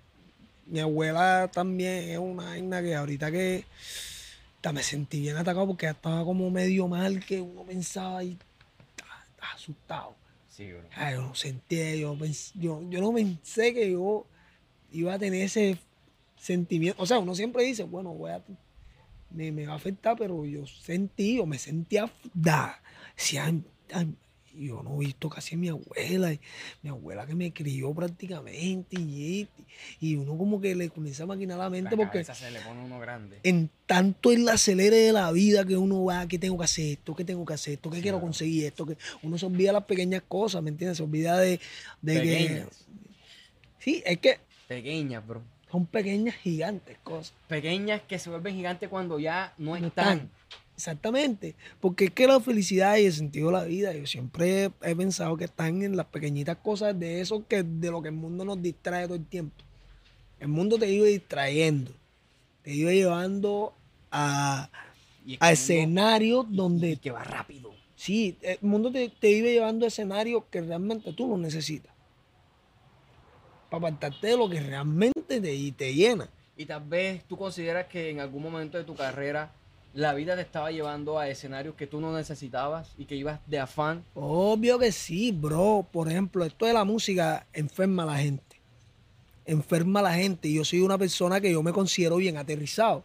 mi 0.66 0.80
abuela 0.80 1.50
también 1.52 2.10
es 2.10 2.18
una 2.18 2.44
vaina 2.44 2.82
que 2.82 2.94
ahorita 2.94 3.30
que 3.30 3.64
me 4.72 4.82
sentí 4.82 5.20
bien 5.20 5.36
atacado 5.36 5.66
porque 5.66 5.86
estaba 5.86 6.24
como 6.24 6.50
medio 6.50 6.88
mal, 6.88 7.24
que 7.24 7.40
uno 7.40 7.64
pensaba 7.64 8.24
y 8.24 8.38
estaba, 8.96 9.24
estaba 9.30 9.52
asustado. 9.52 10.16
Sí, 10.48 10.72
bro. 10.72 10.82
Ay, 10.94 11.14
yo 11.14 11.22
no 11.22 11.34
sentía, 11.34 11.94
yo, 11.96 12.14
pens- 12.16 12.52
yo, 12.54 12.80
yo 12.88 13.00
no 13.00 13.12
pensé 13.12 13.74
que 13.74 13.90
yo 13.90 14.26
iba 14.92 15.14
a 15.14 15.18
tener 15.18 15.42
ese 15.42 15.78
sentimiento. 16.36 17.02
O 17.02 17.06
sea, 17.06 17.18
uno 17.18 17.34
siempre 17.34 17.64
dice, 17.64 17.82
bueno, 17.82 18.14
voy 18.14 18.30
a, 18.30 18.42
me, 19.30 19.52
me 19.52 19.66
va 19.66 19.74
a 19.74 19.76
afectar, 19.76 20.16
pero 20.16 20.46
yo 20.46 20.66
sentí, 20.66 21.36
yo 21.36 21.46
me 21.46 21.58
sentía, 21.58 22.10
da, 22.32 22.80
ay, 23.42 23.64
ay, 23.92 24.14
yo 24.56 24.82
no 24.82 24.96
he 24.96 25.06
visto 25.06 25.28
casi 25.28 25.54
a 25.54 25.58
mi 25.58 25.68
abuela, 25.68 26.32
y 26.32 26.40
mi 26.82 26.90
abuela 26.90 27.26
que 27.26 27.34
me 27.34 27.52
crió 27.52 27.92
prácticamente, 27.94 28.96
y, 28.98 29.48
y 30.00 30.16
uno 30.16 30.36
como 30.38 30.60
que 30.60 30.74
le 30.74 30.88
comienza 30.90 31.24
a 31.24 31.26
maquinar 31.26 31.58
la 31.58 31.70
mente 31.70 31.90
La 31.92 31.96
porque 31.96 32.24
cabeza 32.24 32.34
se 32.34 32.50
le 32.50 32.60
pone 32.60 32.84
uno 32.84 32.98
grande. 32.98 33.38
en 33.42 33.70
tanto 33.86 34.32
el 34.32 34.48
acelere 34.48 34.96
de 34.96 35.12
la 35.12 35.30
vida 35.32 35.64
que 35.64 35.76
uno 35.76 36.04
va, 36.04 36.26
que 36.28 36.38
tengo 36.38 36.56
que 36.58 36.64
hacer 36.64 36.86
esto, 36.92 37.14
que 37.14 37.24
tengo 37.24 37.44
que 37.44 37.54
hacer 37.54 37.74
esto, 37.74 37.90
que 37.90 37.96
Sí, 37.96 38.02
quiero 38.02 38.16
claro. 38.18 38.26
conseguir 38.26 38.64
esto, 38.66 38.86
que 38.86 38.96
uno 39.22 39.36
se 39.38 39.46
olvida 39.46 39.72
las 39.72 39.84
pequeñas 39.84 40.22
cosas, 40.28 40.62
¿me 40.62 40.70
entiendes? 40.70 40.96
Se 40.98 41.02
olvida 41.02 41.38
de, 41.38 41.60
de 42.02 42.14
que... 42.14 42.20
Pequeñas. 42.20 42.86
Sí, 43.78 44.02
es 44.06 44.18
que 44.18 44.38
Pequeñas, 44.66 45.26
bro. 45.26 45.42
son 45.70 45.84
pequeñas 45.86 46.36
gigantes 46.36 46.96
cosas. 47.02 47.34
Pequeñas 47.48 48.00
que 48.08 48.18
se 48.18 48.30
vuelven 48.30 48.54
gigantes 48.54 48.88
cuando 48.88 49.18
ya 49.18 49.52
no, 49.58 49.78
No 49.78 49.86
están. 49.88 50.06
están. 50.18 50.30
Exactamente. 50.76 51.54
Porque 51.80 52.06
es 52.06 52.10
que 52.10 52.26
la 52.26 52.40
felicidad 52.40 52.96
y 52.96 53.06
el 53.06 53.12
sentido 53.12 53.48
de 53.48 53.52
la 53.52 53.64
vida, 53.64 53.92
yo 53.92 54.06
siempre 54.06 54.70
he 54.82 54.96
pensado 54.96 55.36
que 55.36 55.44
están 55.44 55.82
en 55.82 55.96
las 55.96 56.06
pequeñitas 56.06 56.56
cosas 56.58 56.98
de 56.98 57.20
eso 57.20 57.46
que 57.46 57.62
de 57.62 57.90
lo 57.90 58.02
que 58.02 58.08
el 58.08 58.14
mundo 58.14 58.44
nos 58.44 58.60
distrae 58.60 59.06
todo 59.06 59.16
el 59.16 59.26
tiempo. 59.26 59.64
El 60.40 60.48
mundo 60.48 60.78
te 60.78 60.90
iba 60.90 61.06
distrayendo, 61.06 61.92
te 62.62 62.74
iba 62.74 62.90
llevando 62.90 63.74
a, 64.10 64.68
es 65.26 65.38
a 65.40 65.48
que 65.48 65.52
escenarios 65.52 66.46
donde 66.50 66.90
y 66.92 66.96
que 66.96 67.12
va 67.12 67.22
rápido. 67.22 67.72
Sí, 67.94 68.36
el 68.42 68.58
mundo 68.60 68.90
te, 68.90 69.08
te 69.08 69.30
iba 69.30 69.48
llevando 69.48 69.84
a 69.84 69.88
escenarios 69.88 70.42
que 70.50 70.60
realmente 70.60 71.12
tú 71.12 71.28
no 71.28 71.38
necesitas. 71.38 71.92
Para 73.70 73.78
apartarte 73.78 74.26
de 74.26 74.36
lo 74.36 74.50
que 74.50 74.60
realmente 74.60 75.40
te, 75.40 75.72
te 75.72 75.94
llena. 75.94 76.28
Y 76.56 76.66
tal 76.66 76.84
vez 76.84 77.24
tú 77.24 77.36
consideras 77.36 77.86
que 77.86 78.10
en 78.10 78.20
algún 78.20 78.42
momento 78.42 78.76
de 78.76 78.84
tu 78.84 78.94
carrera 78.94 79.52
la 79.94 80.12
vida 80.12 80.36
te 80.36 80.42
estaba 80.42 80.70
llevando 80.70 81.18
a 81.18 81.28
escenarios 81.28 81.74
que 81.74 81.86
tú 81.86 82.00
no 82.00 82.14
necesitabas 82.14 82.92
y 82.98 83.06
que 83.06 83.16
ibas 83.16 83.40
de 83.46 83.58
afán. 83.58 84.04
Obvio 84.14 84.78
que 84.78 84.92
sí, 84.92 85.32
bro. 85.32 85.86
Por 85.90 86.08
ejemplo, 86.08 86.44
esto 86.44 86.66
de 86.66 86.72
la 86.72 86.84
música 86.84 87.46
enferma 87.52 88.02
a 88.02 88.06
la 88.06 88.18
gente. 88.18 88.60
Enferma 89.46 90.00
a 90.00 90.04
la 90.04 90.14
gente. 90.14 90.52
Yo 90.52 90.64
soy 90.64 90.80
una 90.80 90.98
persona 90.98 91.40
que 91.40 91.52
yo 91.52 91.62
me 91.62 91.72
considero 91.72 92.16
bien 92.16 92.36
aterrizado. 92.36 93.04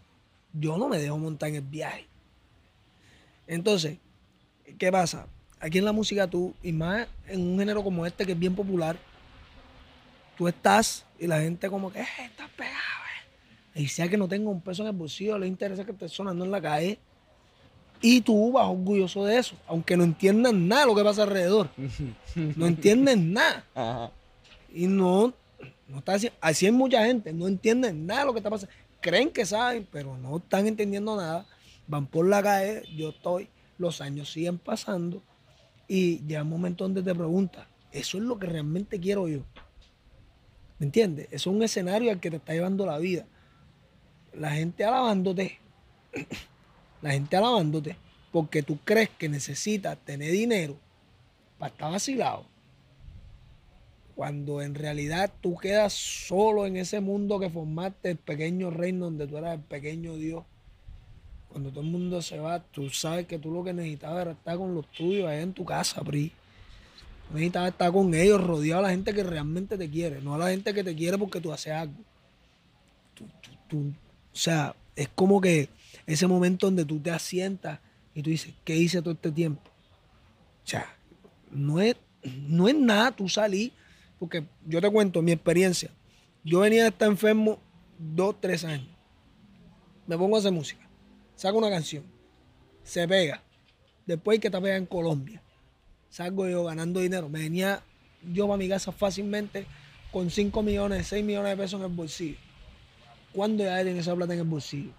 Yo 0.51 0.77
no 0.77 0.89
me 0.89 0.97
dejo 0.97 1.17
montar 1.17 1.49
en 1.49 1.55
el 1.55 1.61
viaje. 1.61 2.07
Entonces, 3.47 3.97
¿qué 4.77 4.91
pasa? 4.91 5.27
aquí 5.59 5.77
en 5.77 5.85
la 5.85 5.91
música 5.91 6.27
tú, 6.27 6.53
y 6.63 6.71
más 6.71 7.07
en 7.27 7.41
un 7.41 7.59
género 7.59 7.83
como 7.83 8.05
este 8.05 8.25
que 8.25 8.31
es 8.31 8.39
bien 8.39 8.55
popular, 8.55 8.97
tú 10.37 10.47
estás 10.47 11.05
y 11.19 11.27
la 11.27 11.39
gente 11.41 11.69
como 11.69 11.91
que, 11.91 11.99
eh, 12.01 12.07
estás 12.25 12.49
pegado. 12.51 13.08
Y 13.79 13.87
sea 13.87 14.09
que 14.09 14.17
no 14.17 14.27
tengo 14.27 14.51
un 14.51 14.59
peso 14.59 14.81
en 14.81 14.89
el 14.89 14.93
bolsillo, 14.93 15.37
le 15.37 15.47
interesa 15.47 15.85
que 15.85 15.93
estés 15.93 16.11
sonando 16.11 16.43
en 16.43 16.51
la 16.51 16.61
calle. 16.61 16.99
Y 18.01 18.19
tú 18.19 18.51
vas 18.51 18.67
orgulloso 18.67 19.23
de 19.23 19.37
eso, 19.37 19.55
aunque 19.67 19.95
no 19.95 20.03
entiendas 20.03 20.53
nada 20.53 20.81
de 20.81 20.87
lo 20.87 20.95
que 20.95 21.03
pasa 21.03 21.23
alrededor. 21.23 21.69
No 22.35 22.67
entiendes 22.67 23.17
nada. 23.17 23.65
Ajá. 23.73 24.11
Y 24.73 24.87
no, 24.87 25.33
no 25.87 25.99
está 25.99 26.13
así. 26.13 26.29
Así 26.41 26.65
hay 26.65 26.73
mucha 26.73 27.05
gente, 27.05 27.31
no 27.31 27.47
entienden 27.47 28.05
nada 28.05 28.21
de 28.21 28.25
lo 28.27 28.33
que 28.33 28.39
está 28.39 28.49
pasando. 28.49 28.73
Creen 28.99 29.31
que 29.31 29.45
saben, 29.45 29.87
pero 29.89 30.17
no 30.17 30.37
están 30.37 30.67
entendiendo 30.67 31.15
nada. 31.15 31.45
Van 31.87 32.05
por 32.05 32.27
la 32.27 32.43
calle, 32.43 32.83
yo 32.97 33.09
estoy, 33.09 33.47
los 33.77 34.01
años 34.01 34.29
siguen 34.29 34.57
pasando 34.57 35.23
y 35.87 36.19
llega 36.27 36.43
un 36.43 36.49
momento 36.49 36.83
donde 36.83 37.01
te 37.01 37.15
preguntas, 37.15 37.65
¿eso 37.93 38.17
es 38.17 38.23
lo 38.25 38.37
que 38.37 38.45
realmente 38.45 38.99
quiero 38.99 39.29
yo? 39.29 39.39
¿Me 40.79 40.85
entiendes? 40.85 41.27
Eso 41.31 41.49
es 41.49 41.55
un 41.55 41.63
escenario 41.63 42.11
al 42.11 42.19
que 42.19 42.29
te 42.29 42.37
está 42.37 42.53
llevando 42.53 42.85
la 42.85 42.97
vida. 42.97 43.25
La 44.33 44.51
gente 44.51 44.83
alabándote, 44.85 45.59
la 47.01 47.11
gente 47.11 47.35
alabándote, 47.35 47.95
porque 48.31 48.63
tú 48.63 48.79
crees 48.83 49.09
que 49.09 49.29
necesitas 49.29 49.97
tener 49.99 50.31
dinero 50.31 50.77
para 51.57 51.71
estar 51.71 51.91
vacilado 51.91 52.45
cuando 54.19 54.61
en 54.61 54.75
realidad 54.75 55.31
tú 55.39 55.55
quedas 55.55 55.93
solo 55.93 56.65
en 56.65 56.75
ese 56.75 56.99
mundo 56.99 57.39
que 57.39 57.49
formaste, 57.49 58.11
el 58.11 58.17
pequeño 58.17 58.69
reino 58.69 59.05
donde 59.05 59.25
tú 59.25 59.37
eras 59.37 59.53
el 59.53 59.61
pequeño 59.61 60.17
Dios. 60.17 60.43
Cuando 61.47 61.69
todo 61.69 61.79
el 61.79 61.89
mundo 61.89 62.21
se 62.21 62.37
va, 62.37 62.59
tú 62.59 62.89
sabes 62.89 63.27
que 63.27 63.39
tú 63.39 63.49
lo 63.49 63.63
que 63.63 63.71
necesitabas 63.71 64.23
era 64.23 64.31
estar 64.31 64.57
con 64.57 64.75
los 64.75 64.85
tuyos 64.91 65.25
allá 65.25 65.39
en 65.39 65.53
tu 65.53 65.63
casa, 65.63 66.01
Pri. 66.03 66.33
Necesitabas 67.31 67.71
estar 67.71 67.93
con 67.93 68.13
ellos, 68.13 68.43
rodeado 68.43 68.79
a 68.79 68.83
la 68.83 68.89
gente 68.89 69.13
que 69.13 69.23
realmente 69.23 69.77
te 69.77 69.89
quiere, 69.89 70.19
no 70.19 70.35
a 70.35 70.37
la 70.37 70.49
gente 70.49 70.73
que 70.73 70.83
te 70.83 70.93
quiere 70.93 71.17
porque 71.17 71.39
tú 71.39 71.53
haces 71.53 71.71
algo. 71.71 71.95
Tú- 73.15 73.23
tú- 73.69 73.93
o 74.33 74.35
sea, 74.35 74.75
es 74.95 75.09
como 75.09 75.41
que 75.41 75.69
ese 76.05 76.27
momento 76.27 76.67
donde 76.67 76.85
tú 76.85 76.99
te 76.99 77.11
asientas 77.11 77.79
y 78.13 78.21
tú 78.21 78.29
dices, 78.29 78.53
¿qué 78.63 78.75
hice 78.75 79.01
todo 79.01 79.13
este 79.13 79.31
tiempo? 79.31 79.61
O 80.63 80.67
sea, 80.67 80.95
no 81.51 81.79
es, 81.79 81.95
no 82.23 82.67
es 82.67 82.75
nada 82.75 83.11
tú 83.11 83.29
salí, 83.29 83.73
porque 84.19 84.45
yo 84.65 84.81
te 84.81 84.89
cuento 84.91 85.21
mi 85.21 85.31
experiencia. 85.31 85.91
Yo 86.43 86.59
venía 86.59 86.83
de 86.83 86.89
estar 86.89 87.07
enfermo 87.07 87.59
dos, 87.97 88.35
tres 88.39 88.63
años. 88.65 88.89
Me 90.07 90.17
pongo 90.17 90.35
a 90.35 90.39
hacer 90.39 90.51
música, 90.51 90.89
saco 91.35 91.57
una 91.57 91.69
canción, 91.69 92.03
se 92.83 93.07
pega. 93.07 93.43
Después 94.05 94.39
que 94.39 94.47
está 94.47 94.59
pegada 94.59 94.79
en 94.79 94.87
Colombia. 94.87 95.43
Salgo 96.09 96.47
yo 96.47 96.63
ganando 96.63 96.99
dinero. 96.99 97.29
Me 97.29 97.41
venía 97.41 97.83
yo 98.33 98.47
para 98.47 98.57
mi 98.57 98.67
casa 98.67 98.91
fácilmente 98.91 99.67
con 100.11 100.31
5 100.31 100.63
millones, 100.63 101.07
6 101.07 101.23
millones 101.23 101.51
de 101.51 101.63
pesos 101.63 101.79
en 101.79 101.85
el 101.85 101.95
bolsillo. 101.95 102.37
¿Cuándo 103.33 103.63
ya 103.63 103.83
tiene 103.83 103.99
esa 103.99 104.15
plata 104.15 104.33
en 104.33 104.39
el 104.39 104.45
bolsillo? 104.45 104.91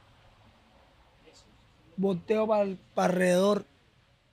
Volteo 1.97 2.47
para, 2.47 2.77
para 2.95 3.13
alrededor, 3.13 3.67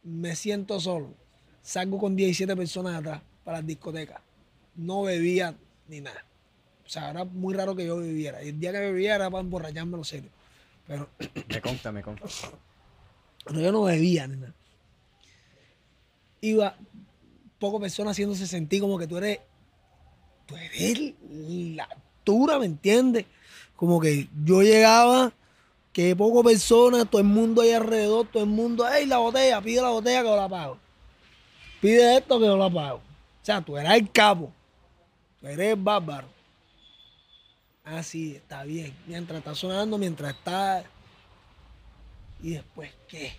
me 0.04 0.36
siento 0.36 0.80
solo. 0.80 1.14
Salgo 1.62 1.98
con 1.98 2.16
17 2.16 2.56
personas 2.56 2.95
atrás 2.95 3.22
para 3.43 3.58
las 3.58 3.68
discotecas. 3.68 4.22
No 4.76 5.02
bebía 5.02 5.56
ni 5.88 6.02
nada. 6.02 6.24
O 6.86 6.89
sea, 6.89 7.10
era 7.10 7.26
muy 7.26 7.54
raro 7.54 7.76
que 7.76 7.86
yo 7.86 7.98
bebiera. 7.98 8.41
Y 8.43 8.50
el 8.50 8.60
día 8.60 8.72
que 8.72 8.80
bebía 8.80 9.16
era 9.16 9.30
para 9.30 9.41
emborracharme 9.41 9.98
lo 9.98 10.04
serio. 10.04 10.30
Pero 10.88 11.10
Me 11.50 11.62
consta, 11.62 11.91
me 11.91 12.02
consta. 12.02 12.28
pero 13.45 13.60
yo 13.60 13.72
no 13.72 13.84
bebía 13.84 14.28
ni 14.28 14.38
nada. 14.38 14.54
Iba 16.39 16.78
poco 17.60 17.80
personas 17.80 18.12
haciéndose 18.12 18.48
sentir 18.48 18.80
como 18.80 18.98
que 18.98 19.08
tú 19.08 19.18
eres, 19.18 19.39
tú 20.45 20.56
eres 20.56 21.14
la 21.76 21.84
altura, 21.86 22.60
¿me 22.60 22.68
entiendes? 22.68 23.26
Como 23.78 24.01
que 24.01 24.28
yo 24.43 24.61
llegaba, 24.61 25.32
que 25.93 26.13
poco 26.17 26.43
personas, 26.43 27.09
todo 27.09 27.21
el 27.21 27.28
mundo 27.28 27.61
ahí 27.61 27.71
alrededor, 27.71 28.28
todo 28.28 28.43
el 28.43 28.49
mundo, 28.49 28.86
hey, 28.91 29.05
la 29.05 29.19
botella, 29.19 29.61
pide 29.61 29.82
la 29.82 29.89
botella 29.89 30.21
que 30.21 30.28
yo 30.28 30.36
la 30.36 30.49
pago. 30.49 30.78
Pide 31.80 32.17
esto 32.17 32.38
que 32.38 32.45
yo 32.45 32.57
la 32.57 32.69
pago. 32.69 32.97
O 32.97 33.45
sea, 33.45 33.61
tú 33.61 33.78
eras 33.78 33.95
el 33.95 34.11
capo, 34.11 34.51
tú 35.39 35.47
eres 35.47 35.69
el 35.69 35.80
bárbaro. 35.80 36.28
Ah, 37.86 38.03
sí, 38.03 38.36
está 38.36 38.65
bien. 38.65 38.93
Mientras 39.05 39.38
está 39.38 39.55
sonando, 39.55 39.97
mientras 39.97 40.36
está 40.36 40.84
¿Y 42.41 42.51
después 42.51 42.91
qué? 43.07 43.34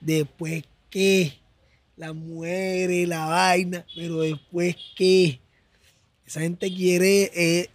¿Después 0.00 0.64
qué? 0.90 1.38
La 1.96 2.12
muere, 2.12 3.06
la 3.06 3.26
vaina, 3.26 3.86
pero 3.94 4.20
después 4.20 4.76
qué? 4.94 5.40
Esa 6.26 6.40
gente 6.40 6.72
quiere 6.74 7.30
eh, 7.34 7.70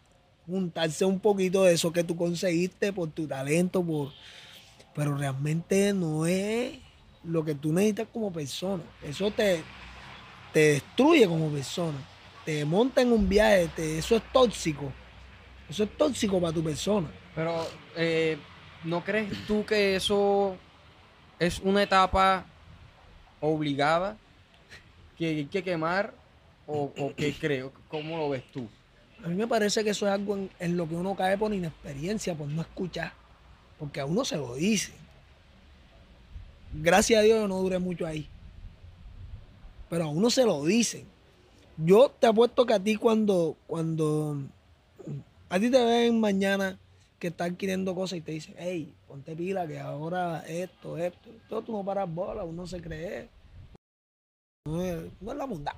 juntarse 0.51 1.05
un 1.05 1.19
poquito 1.19 1.63
de 1.63 1.73
eso 1.73 1.91
que 1.91 2.03
tú 2.03 2.15
conseguiste 2.15 2.91
por 2.93 3.09
tu 3.09 3.25
talento, 3.27 3.81
por, 3.83 4.11
pero 4.93 5.15
realmente 5.17 5.93
no 5.93 6.25
es 6.25 6.77
lo 7.23 7.43
que 7.45 7.55
tú 7.55 7.71
necesitas 7.73 8.07
como 8.11 8.31
persona. 8.31 8.83
Eso 9.01 9.31
te, 9.31 9.63
te 10.53 10.59
destruye 10.73 11.27
como 11.27 11.49
persona. 11.49 11.97
Te 12.45 12.65
monta 12.65 13.01
en 13.01 13.11
un 13.11 13.27
viaje, 13.29 13.69
te- 13.75 13.97
eso 13.97 14.15
es 14.15 14.23
tóxico. 14.33 14.91
Eso 15.69 15.83
es 15.83 15.97
tóxico 15.97 16.39
para 16.41 16.53
tu 16.53 16.63
persona. 16.63 17.07
Pero, 17.33 17.65
eh, 17.95 18.37
¿no 18.83 19.03
crees 19.03 19.29
tú 19.47 19.65
que 19.65 19.95
eso 19.95 20.57
es 21.39 21.59
una 21.59 21.81
etapa 21.83 22.45
obligada 23.39 24.17
que 25.17 25.27
hay 25.27 25.45
que 25.45 25.63
quemar? 25.63 26.13
¿O, 26.67 26.91
o 26.97 27.13
qué 27.15 27.33
creo? 27.33 27.71
¿Cómo 27.87 28.17
lo 28.17 28.29
ves 28.29 28.43
tú? 28.51 28.67
A 29.23 29.27
mí 29.27 29.35
me 29.35 29.47
parece 29.47 29.83
que 29.83 29.91
eso 29.91 30.07
es 30.07 30.13
algo 30.13 30.49
en, 30.59 30.77
lo 30.77 30.87
que 30.87 30.95
uno 30.95 31.15
cae 31.15 31.37
por 31.37 31.53
inexperiencia, 31.53 32.35
por 32.35 32.47
no 32.47 32.61
escuchar. 32.61 33.13
Porque 33.77 33.99
a 33.99 34.05
uno 34.05 34.25
se 34.25 34.37
lo 34.37 34.55
dice. 34.55 34.93
Gracias 36.73 37.19
a 37.19 37.23
Dios 37.23 37.39
yo 37.39 37.47
no 37.47 37.57
duré 37.59 37.79
mucho 37.79 38.07
ahí. 38.07 38.27
Pero 39.89 40.05
a 40.05 40.07
uno 40.07 40.29
se 40.29 40.45
lo 40.45 40.65
dicen. 40.65 41.05
Yo 41.77 42.09
te 42.09 42.27
apuesto 42.27 42.65
que 42.65 42.73
a 42.73 42.79
ti 42.79 42.95
cuando, 42.95 43.57
cuando 43.67 44.37
a 45.49 45.59
ti 45.59 45.69
te 45.69 45.83
ven 45.83 46.19
mañana 46.19 46.79
que 47.19 47.27
estás 47.27 47.51
adquiriendo 47.51 47.93
cosas 47.93 48.17
y 48.17 48.21
te 48.21 48.31
dicen, 48.31 48.55
hey, 48.57 48.93
ponte 49.07 49.35
pila 49.35 49.67
que 49.67 49.79
ahora 49.79 50.43
esto, 50.47 50.97
esto, 50.97 51.29
todo 51.47 51.61
tú 51.61 51.71
no 51.71 51.83
paras 51.83 52.11
bola, 52.11 52.43
uno 52.43 52.65
se 52.65 52.81
cree. 52.81 53.29
No 54.65 54.81
es, 54.81 55.03
no 55.19 55.31
es 55.31 55.37
la 55.37 55.45
bondad. 55.45 55.73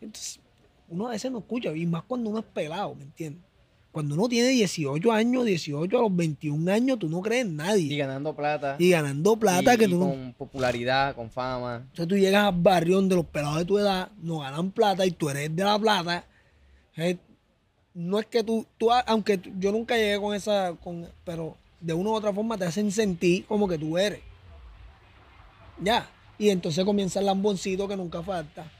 Entonces, 0.00 0.39
uno 0.90 1.06
a 1.08 1.10
veces 1.12 1.30
no 1.32 1.38
escucha, 1.38 1.74
y 1.74 1.86
más 1.86 2.02
cuando 2.02 2.28
uno 2.30 2.40
es 2.40 2.44
pelado, 2.44 2.94
¿me 2.94 3.04
entiendes? 3.04 3.42
Cuando 3.92 4.14
uno 4.14 4.28
tiene 4.28 4.48
18 4.50 5.10
años, 5.10 5.44
18 5.44 5.98
a 5.98 6.02
los 6.02 6.14
21 6.14 6.68
años, 6.70 6.98
tú 7.00 7.08
no 7.08 7.20
crees 7.22 7.44
en 7.44 7.52
Y 7.52 7.56
nadie. 7.56 7.96
ganando 7.96 8.36
plata. 8.36 8.76
Y 8.78 8.90
ganando 8.90 9.36
plata 9.36 9.74
y- 9.74 9.78
que 9.78 9.84
y 9.86 9.88
tú 9.90 9.98
no... 9.98 10.10
con 10.10 10.32
popularidad, 10.34 11.16
con 11.16 11.28
fama. 11.30 11.78
Entonces 11.90 12.06
tú 12.06 12.16
llegas 12.16 12.44
al 12.44 12.54
barrio 12.60 12.96
donde 12.96 13.16
los 13.16 13.24
pelados 13.26 13.58
de 13.58 13.64
tu 13.64 13.78
edad 13.78 14.10
no 14.22 14.38
ganan 14.40 14.70
plata 14.70 15.04
y 15.06 15.10
tú 15.10 15.28
eres 15.30 15.54
de 15.56 15.64
la 15.64 15.76
plata. 15.76 16.24
Eh, 16.96 17.16
no 17.94 18.20
es 18.20 18.26
que 18.26 18.44
tú, 18.44 18.64
tú 18.78 18.92
aunque 18.92 19.40
yo 19.58 19.72
nunca 19.72 19.96
llegué 19.96 20.20
con 20.20 20.36
esa, 20.36 20.72
con, 20.84 21.08
pero 21.24 21.56
de 21.80 21.92
una 21.92 22.10
u 22.10 22.14
otra 22.14 22.32
forma 22.32 22.56
te 22.56 22.66
hacen 22.66 22.92
sentir 22.92 23.44
como 23.46 23.66
que 23.66 23.76
tú 23.76 23.98
eres. 23.98 24.20
Ya. 25.82 26.08
Y 26.38 26.50
entonces 26.50 26.84
comienza 26.84 27.18
el 27.18 27.26
lamboncito 27.26 27.88
que 27.88 27.96
nunca 27.96 28.22
falta. 28.22 28.70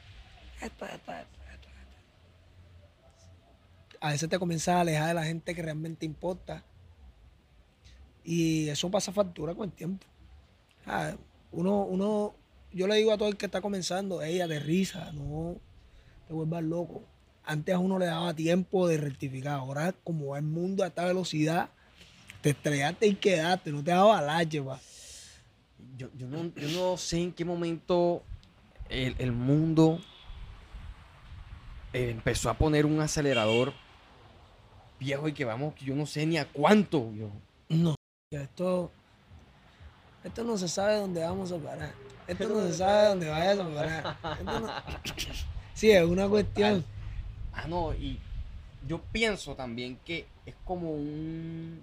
Esto, 0.63 0.85
esto, 0.85 1.13
esto, 1.13 1.13
esto, 1.53 1.69
esto. 3.89 3.90
A 4.01 4.11
veces 4.11 4.29
te 4.29 4.39
comienzas 4.39 4.77
a 4.77 4.81
alejar 4.81 5.09
de 5.09 5.15
la 5.15 5.25
gente 5.25 5.55
que 5.55 5.63
realmente 5.63 6.07
importa. 6.07 6.65
Y 8.25 8.69
eso 8.69 8.91
pasa 8.91 9.13
factura 9.13 9.55
con 9.55 9.69
el 9.69 9.73
tiempo. 9.73 10.07
Uno, 11.53 11.83
uno, 11.83 12.35
yo 12.73 12.87
le 12.87 12.97
digo 12.97 13.13
a 13.13 13.19
todo 13.19 13.29
el 13.29 13.37
que 13.37 13.47
está 13.47 13.61
comenzando, 13.61 14.23
ella 14.23 14.47
de 14.47 14.59
risa, 14.61 15.13
no 15.13 15.57
te 16.27 16.35
vuelvas 16.35 16.63
loco. 16.63 17.03
Antes 17.45 17.75
a 17.75 17.79
uno 17.79 17.99
le 17.99 18.07
daba 18.07 18.35
tiempo 18.35 18.89
de 18.89 18.97
rectificar. 18.97 19.55
Ahora, 19.55 19.93
como 20.05 20.29
va 20.29 20.39
el 20.39 20.45
mundo 20.45 20.85
a 20.85 20.89
esta 20.89 21.05
velocidad, 21.05 21.71
te 22.41 22.51
estrellaste 22.51 23.07
y 23.07 23.15
quedaste, 23.17 23.73
no 23.73 23.83
te 23.83 23.91
daba 23.91 24.21
la 24.23 24.39
pa. 24.65 24.81
Yo, 25.97 26.09
yo 26.17 26.27
no, 26.29 26.53
yo 26.55 26.69
no 26.69 26.97
sé 26.97 27.19
en 27.19 27.33
qué 27.33 27.45
momento 27.45 28.23
el, 28.89 29.15
el 29.19 29.33
mundo 29.33 30.01
eh, 31.93 32.11
empezó 32.11 32.49
a 32.49 32.55
poner 32.55 32.87
un 32.87 33.01
acelerador 33.01 33.73
viejo 35.01 35.27
y 35.27 35.33
que 35.33 35.45
vamos, 35.45 35.75
que 35.75 35.87
yo 35.87 35.97
no 35.97 36.07
sé 36.07 36.25
ni 36.27 36.37
a 36.39 36.47
cuánto. 36.47 37.13
Yo, 37.15 37.31
No, 37.69 37.97
esto, 38.31 38.93
esto 40.23 40.45
no 40.45 40.57
se 40.57 40.69
sabe 40.69 40.97
dónde 40.97 41.23
vamos 41.25 41.51
a 41.51 41.57
parar. 41.59 41.93
Esto 42.29 42.49
no 42.49 42.61
se 42.67 42.75
sabe 42.75 43.09
dónde 43.09 43.29
vayas 43.29 43.59
a 43.59 43.69
parar. 43.75 44.17
Esto 44.39 44.61
no- 44.61 44.69
Sí, 45.75 45.91
es 45.91 46.05
una 46.05 46.29
cuestión. 46.29 46.85
Ah, 47.53 47.67
no, 47.67 47.93
y 47.95 48.21
yo 48.87 49.01
pienso 49.11 49.55
también 49.57 49.99
que 50.05 50.27
es 50.47 50.55
como 50.65 50.93
un. 50.93 51.83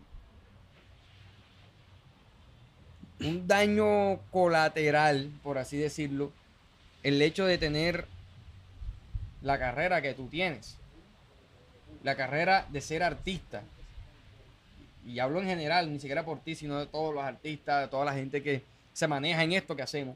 un 3.20 3.48
daño 3.48 4.20
colateral, 4.32 5.32
por 5.42 5.58
así 5.58 5.78
decirlo, 5.78 6.32
el 7.02 7.20
hecho 7.22 7.46
de 7.46 7.58
tener 7.58 8.08
la 9.42 9.58
carrera 9.58 10.02
que 10.04 10.14
tú 10.14 10.28
tienes. 10.28 10.78
La 12.04 12.16
carrera 12.16 12.66
de 12.70 12.82
ser 12.82 13.04
artista. 13.04 13.64
Y 15.06 15.20
hablo 15.20 15.42
en 15.42 15.48
general, 15.48 15.92
ni 15.92 16.00
siquiera 16.00 16.26
por 16.26 16.40
ti, 16.40 16.56
sino 16.56 16.80
de 16.80 16.86
todos 16.86 17.14
los 17.14 17.24
artistas, 17.24 17.82
de 17.82 17.88
toda 17.88 18.06
la 18.06 18.14
gente 18.14 18.44
que 18.44 18.64
se 18.94 19.08
maneja 19.08 19.44
en 19.44 19.54
esto 19.54 19.76
que 19.76 19.84
hacemos. 19.84 20.16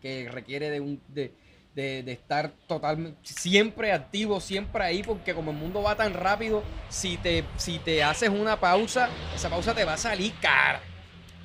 Que 0.00 0.28
requiere 0.30 0.70
de 0.70 0.80
un. 0.80 1.00
De, 1.08 1.32
de, 1.74 2.04
de 2.04 2.12
estar 2.12 2.52
totalmente 2.68 3.18
siempre 3.24 3.92
activo, 3.92 4.40
siempre 4.40 4.84
ahí, 4.84 5.02
porque 5.02 5.34
como 5.34 5.50
el 5.50 5.56
mundo 5.56 5.82
va 5.82 5.96
tan 5.96 6.14
rápido, 6.14 6.62
si 6.88 7.16
te, 7.16 7.44
si 7.56 7.80
te 7.80 8.02
haces 8.02 8.28
una 8.28 8.60
pausa, 8.60 9.08
esa 9.34 9.50
pausa 9.50 9.74
te 9.74 9.84
va 9.84 9.94
a 9.94 9.98
salir 9.98 10.32
cara. 10.40 10.80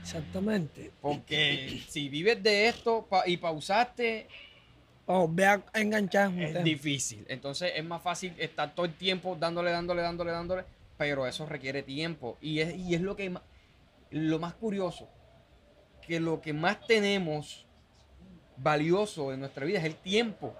Exactamente. 0.01 0.91
Porque 1.01 1.83
si 1.89 2.09
vives 2.09 2.41
de 2.41 2.67
esto 2.67 3.07
y 3.25 3.37
pausaste, 3.37 4.27
Vamos, 5.09 5.33
ve 5.33 5.43
a 5.43 5.63
a 5.73 5.81
enganchar. 5.81 6.31
es 6.39 6.63
difícil. 6.63 7.25
Entonces 7.29 7.71
es 7.75 7.83
más 7.83 7.99
fácil 8.03 8.31
estar 8.37 8.75
todo 8.75 8.85
el 8.85 8.93
tiempo 8.93 9.35
dándole, 9.39 9.71
dándole, 9.71 10.03
dándole, 10.03 10.29
dándole, 10.31 10.65
pero 10.99 11.25
eso 11.25 11.47
requiere 11.47 11.81
tiempo. 11.81 12.37
Y 12.41 12.59
es, 12.59 12.75
y 12.77 12.93
es 12.93 13.01
lo 13.01 13.15
que 13.15 13.33
lo 14.11 14.37
más 14.37 14.53
curioso, 14.53 15.09
que 16.05 16.19
lo 16.19 16.41
que 16.41 16.53
más 16.53 16.85
tenemos 16.85 17.65
valioso 18.57 19.33
en 19.33 19.39
nuestra 19.39 19.65
vida 19.65 19.79
es 19.79 19.85
el 19.85 19.95
tiempo. 19.95 20.53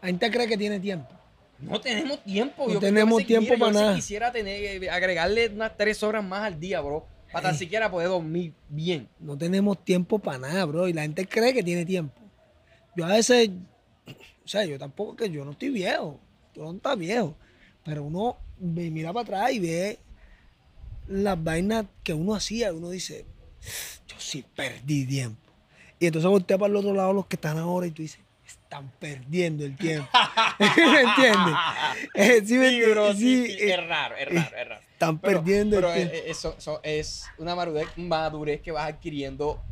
La 0.00 0.06
gente 0.06 0.30
cree 0.30 0.46
que 0.46 0.56
tiene 0.56 0.78
tiempo. 0.78 1.10
No 1.58 1.80
tenemos 1.80 2.22
tiempo. 2.22 2.66
No 2.68 2.74
Yo- 2.74 2.80
tenemos 2.80 3.26
tiempo 3.26 3.54
para 3.58 3.72
nada. 3.72 3.94
quisiera 3.96 4.30
tener, 4.30 4.82
eh, 4.84 4.88
agregarle 4.90 5.48
unas 5.48 5.76
tres 5.76 6.00
horas 6.04 6.22
más 6.24 6.42
al 6.44 6.60
día, 6.60 6.80
bro. 6.80 7.04
Para 7.32 7.48
tan 7.48 7.56
siquiera 7.58 7.90
poder 7.90 8.06
dormir 8.08 8.52
bien. 8.68 9.08
No 9.18 9.36
tenemos 9.36 9.84
tiempo 9.84 10.20
para 10.20 10.38
nada, 10.38 10.64
bro. 10.64 10.86
Y 10.86 10.92
la 10.92 11.02
gente 11.02 11.26
cree 11.26 11.52
que 11.52 11.64
tiene 11.64 11.84
tiempo. 11.84 12.21
Yo 12.96 13.04
a 13.04 13.08
veces, 13.08 13.50
o 14.44 14.48
sea, 14.48 14.64
yo 14.64 14.78
tampoco 14.78 15.16
que 15.16 15.30
yo 15.30 15.44
no 15.44 15.52
estoy 15.52 15.70
viejo. 15.70 16.20
Tú 16.52 16.62
no 16.62 16.72
estás 16.72 16.98
viejo. 16.98 17.36
Pero 17.84 18.02
uno 18.04 18.36
ve- 18.58 18.90
mira 18.90 19.12
para 19.12 19.22
atrás 19.24 19.52
y 19.52 19.58
ve 19.60 19.98
las 21.08 21.42
vainas 21.42 21.86
que 22.02 22.12
uno 22.14 22.34
hacía. 22.34 22.68
Y 22.70 22.76
uno 22.76 22.90
dice, 22.90 23.24
yo 24.06 24.16
sí 24.18 24.44
perdí 24.54 25.06
tiempo. 25.06 25.40
Y 25.98 26.06
entonces 26.06 26.28
voltea 26.30 26.58
para 26.58 26.70
el 26.70 26.76
otro 26.76 26.92
lado 26.94 27.12
los 27.12 27.26
que 27.26 27.36
están 27.36 27.58
ahora 27.58 27.86
y 27.86 27.90
tú 27.92 28.02
dices, 28.02 28.20
están 28.46 28.90
perdiendo 28.98 29.64
el 29.64 29.76
tiempo. 29.76 30.08
¿Me 30.58 31.00
entiendes? 31.00 31.54
Eh, 32.14 32.42
¿sí 32.44 32.54
me 32.54 32.68
Sí, 32.70 32.74
entiendes? 32.76 32.90
bro, 32.90 33.12
sí, 33.14 33.18
Sí, 33.18 33.46
sí, 33.46 33.52
eh, 33.62 33.74
es 33.74 33.86
raro, 33.88 34.16
es 34.16 34.28
raro, 34.28 34.56
es 34.56 34.68
raro. 34.68 34.80
están 34.92 35.18
Pero- 35.18 35.38
perdiendo 35.38 35.76
pero 35.76 35.88
el 35.92 35.94
tiempo. 35.94 36.14
eh, 36.14 36.24
eso, 36.30 36.54
eso 36.58 36.80
es 36.82 37.24
una 37.38 37.54
madurez, 37.54 37.86
madurez 37.96 38.60
que 38.60 38.72
vas 38.72 38.88
adquiriendo 38.88 39.62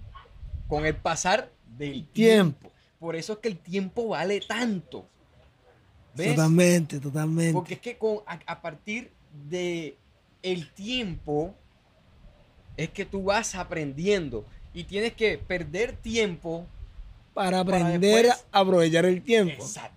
con 0.68 0.86
el 0.86 0.94
pasar 0.96 1.50
del 1.76 2.06
Tiempo. 2.08 2.12
tiempo. 2.12 2.69
Por 3.01 3.16
eso 3.16 3.32
es 3.32 3.38
que 3.40 3.48
el 3.48 3.59
tiempo 3.59 4.09
vale 4.09 4.40
tanto. 4.40 5.07
¿Ves? 6.14 6.36
Totalmente, 6.36 7.01
totalmente. 7.01 7.53
Porque 7.55 7.74
es 7.74 7.80
que 7.80 7.96
con, 7.98 8.18
a, 8.26 8.38
a 8.46 8.61
partir 8.61 9.11
de 9.48 9.96
el 10.42 10.70
tiempo 10.72 11.55
es 12.76 12.90
que 12.90 13.05
tú 13.05 13.24
vas 13.24 13.55
aprendiendo 13.55 14.44
y 14.72 14.84
tienes 14.84 15.14
que 15.14 15.38
perder 15.38 15.96
tiempo. 15.96 16.66
para 17.34 17.61
aprender 17.61 18.30
a 18.53 18.61
aprovechar 18.61 19.07
el 19.07 19.22
tiempo. 19.22 19.62
Exacto. 19.64 19.96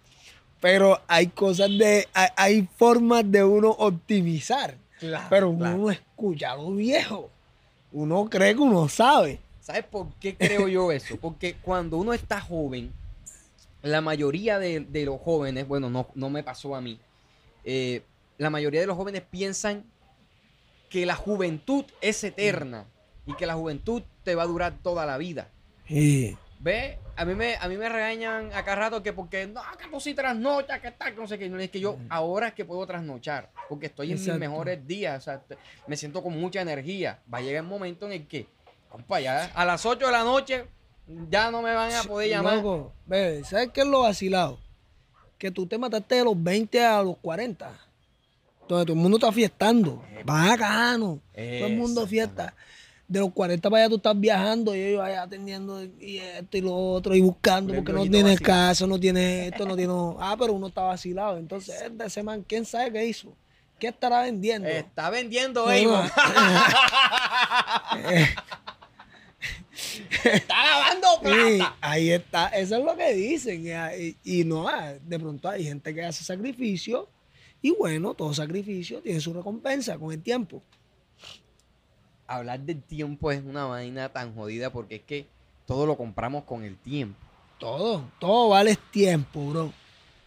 Pero 0.62 1.01
hay 1.08 1.28
cosas 1.28 1.70
de, 1.78 2.08
hay, 2.14 2.30
hay 2.38 2.70
formas 2.78 3.30
de 3.30 3.43
uno 3.43 3.70
optimizar. 3.72 4.78
Claro, 4.99 5.28
Pero 5.30 5.49
uno 5.49 5.60
claro. 5.60 5.91
escucha 5.91 6.51
a 6.54 6.56
lo 6.56 6.72
viejo. 6.72 7.30
Uno 7.91 8.30
cree 8.30 8.56
que 8.56 8.62
uno 8.62 8.88
sabe. 8.88 9.39
¿Sabes 9.64 9.86
por 9.86 10.14
qué 10.16 10.36
creo 10.36 10.68
yo 10.68 10.91
eso? 10.91 11.16
Porque 11.18 11.55
cuando 11.55 11.95
uno 11.95 12.14
está 12.14 12.41
joven, 12.41 12.91
la 13.82 14.01
mayoría 14.01 14.59
de, 14.59 14.82
de 14.82 15.05
los 15.05 15.22
jóvenes, 15.22 15.66
bueno, 15.66 15.89
no, 15.89 16.09
no 16.16 16.30
me 16.30 16.43
pasó 16.43 16.76
a 16.76 16.82
mí, 16.82 16.99
eh, 17.64 18.03
la 18.38 18.49
mayoría 18.49 18.82
de 18.82 18.88
los 18.88 18.97
jóvenes 18.97 19.22
piensan 19.22 19.86
que 20.89 21.05
la 21.05 21.16
juventud 21.16 21.86
es 22.01 22.26
eterna 22.26 22.86
y 23.26 23.36
que 23.36 23.45
la 23.45 23.53
juventud 23.55 24.03
te 24.26 24.36
va 24.36 24.43
a 24.43 24.47
durar 24.47 24.78
toda 24.84 25.05
la 25.05 25.18
vida. 25.18 25.47
Sí. 25.88 26.38
¿Ves? 26.59 26.97
A 27.16 27.24
mí 27.24 27.34
me, 27.34 27.55
a 27.55 27.68
mí 27.70 27.78
me 27.78 27.88
regañan 27.88 28.51
a 28.53 28.66
cada 28.66 28.76
rato 28.76 29.01
que 29.01 29.14
porque 29.14 29.47
no, 29.47 29.61
que 29.80 29.88
tú 29.88 29.99
sí 30.01 30.14
trasnochas, 30.14 30.82
que 30.82 30.91
tal, 30.91 31.14
que 31.14 31.22
no 31.22 31.28
sé 31.28 31.39
qué. 31.39 31.47
No, 31.47 31.57
Es 31.57 31.70
que 31.70 31.80
yo 31.80 31.97
ahora 32.09 32.49
es 32.49 32.53
que 32.53 32.66
puedo 32.66 32.86
trasnochar, 32.86 33.49
porque 33.70 33.86
estoy 33.86 34.07
en 34.11 34.18
Exacto. 34.18 34.34
mis 34.34 34.49
mejores 34.49 34.86
días, 34.86 35.20
o 35.20 35.24
sea, 35.24 35.41
me 35.88 35.95
siento 35.95 36.22
con 36.22 36.38
mucha 36.38 36.59
energía. 36.61 37.20
Va 37.34 37.38
a 37.38 37.41
llegar 37.41 37.64
el 37.64 37.70
momento 37.70 38.07
en 38.07 38.11
el 38.14 38.28
que, 38.28 38.47
compa, 38.94 39.20
ya 39.20 39.46
a 39.56 39.66
las 39.66 39.86
8 39.88 40.06
de 40.06 40.12
la 40.12 40.24
noche 40.24 40.66
ya 41.30 41.50
no 41.50 41.64
me 41.64 41.74
van 41.74 41.91
a 41.94 42.04
poder 42.04 42.30
llamar. 42.30 42.58
Loco, 42.58 42.94
ve, 43.08 43.41
¿sabes 43.44 43.72
qué 43.74 43.82
es 43.82 43.88
lo 43.88 44.02
vacilado? 44.02 44.60
Que 45.39 45.50
tú 45.50 45.66
te 45.66 45.80
mataste 45.80 46.16
de 46.16 46.24
los 46.24 46.41
20 46.41 46.86
a 46.86 47.02
los 47.02 47.18
40. 47.18 47.66
Entonces 48.62 48.86
todo 48.86 48.94
el 48.94 48.96
mundo 48.96 49.18
está 49.18 49.32
fiestando. 49.32 50.04
Bacano. 50.24 51.20
Todo 51.34 51.68
el 51.68 51.76
mundo 51.76 52.06
fiesta. 52.06 52.54
De 53.08 53.20
los 53.20 53.34
40 53.34 53.70
para 53.70 53.84
allá 53.84 53.89
tú 53.89 53.96
estás 53.98 54.18
viajando 54.18 54.76
y 54.76 54.82
ellos 54.82 55.02
allá 55.02 55.24
atendiendo 55.24 55.84
y 55.84 56.20
esto 56.20 56.58
y 56.58 56.62
lo 56.62 56.76
otro 56.76 57.16
y 57.16 57.22
buscando 57.22 57.74
porque 57.74 57.91
no 57.91 58.04
tienes 58.04 58.39
vacilado. 58.39 58.68
caso, 58.68 58.88
no 58.88 59.00
tienes 59.00 59.52
esto, 59.52 59.66
no 59.66 59.76
tienes... 59.76 59.96
Ah, 60.20 60.36
pero 60.39 60.54
uno 60.54 60.68
está 60.68 60.84
vacilado. 60.84 61.38
Entonces, 61.38 61.76
de 61.91 62.06
ese 62.06 62.24
man, 62.24 62.46
¿quién 62.48 62.64
sabe 62.64 62.94
qué 62.94 63.06
hizo? 63.06 63.36
¿Qué 63.80 63.88
estará 63.88 64.22
vendiendo? 64.22 64.70
Está 64.70 65.10
vendiendo 65.10 65.64
Bueno, 65.64 65.98
Avon. 65.98 66.10
Está 70.24 70.66
lavando 70.66 71.08
plata. 71.22 71.78
ahí 71.82 72.12
está, 72.12 72.48
eso 72.50 72.78
es 72.78 72.84
lo 72.84 72.96
que 72.96 73.14
dicen. 73.14 73.66
Y, 73.98 74.16
y 74.24 74.44
no, 74.44 74.68
ah, 74.68 74.94
de 75.02 75.20
pronto 75.20 75.50
hay 75.50 75.64
gente 75.64 75.94
que 75.94 76.04
hace 76.04 76.24
sacrificio 76.24 77.08
y 77.64 77.72
bueno, 77.72 78.14
todo 78.14 78.34
sacrificio 78.34 79.02
tiene 79.02 79.22
su 79.22 79.34
recompensa 79.34 79.98
con 79.98 80.12
el 80.12 80.22
tiempo. 80.22 80.62
Hablar 82.28 82.60
del 82.60 82.82
tiempo 82.84 83.32
es 83.32 83.42
una 83.42 83.66
vaina 83.66 84.10
tan 84.10 84.36
jodida 84.36 84.70
porque 84.70 84.96
es 84.96 85.02
que 85.04 85.28
todo 85.66 85.86
lo 85.86 85.96
compramos 85.96 86.44
con 86.44 86.64
el 86.64 86.78
tiempo. 86.78 87.18
Todo, 87.58 88.04
todo 88.20 88.50
vale 88.50 88.78
tiempo, 88.92 89.50
bro. 89.50 89.74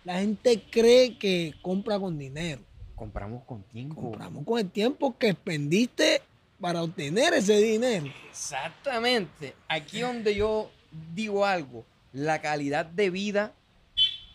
La 0.05 0.21
gente 0.21 0.63
cree 0.71 1.19
que 1.19 1.55
compra 1.61 2.01
con 2.01 2.19
dinero. 2.19 2.63
Compramos 2.95 3.43
con 3.45 3.63
tiempo. 3.65 4.01
Compramos 4.01 4.45
con 4.47 4.59
el 4.59 4.71
tiempo 4.71 5.19
que 5.19 5.29
expendiste 5.29 6.23
para 6.61 6.83
obtener 6.83 7.35
ese 7.35 7.57
dinero. 7.59 8.07
Exactamente. 8.31 9.55
Aquí 9.69 10.01
donde 10.01 10.35
yo 10.35 10.71
digo 11.15 11.45
algo, 11.45 11.85
la 12.13 12.41
calidad 12.41 12.87
de 12.87 13.11
vida 13.11 13.53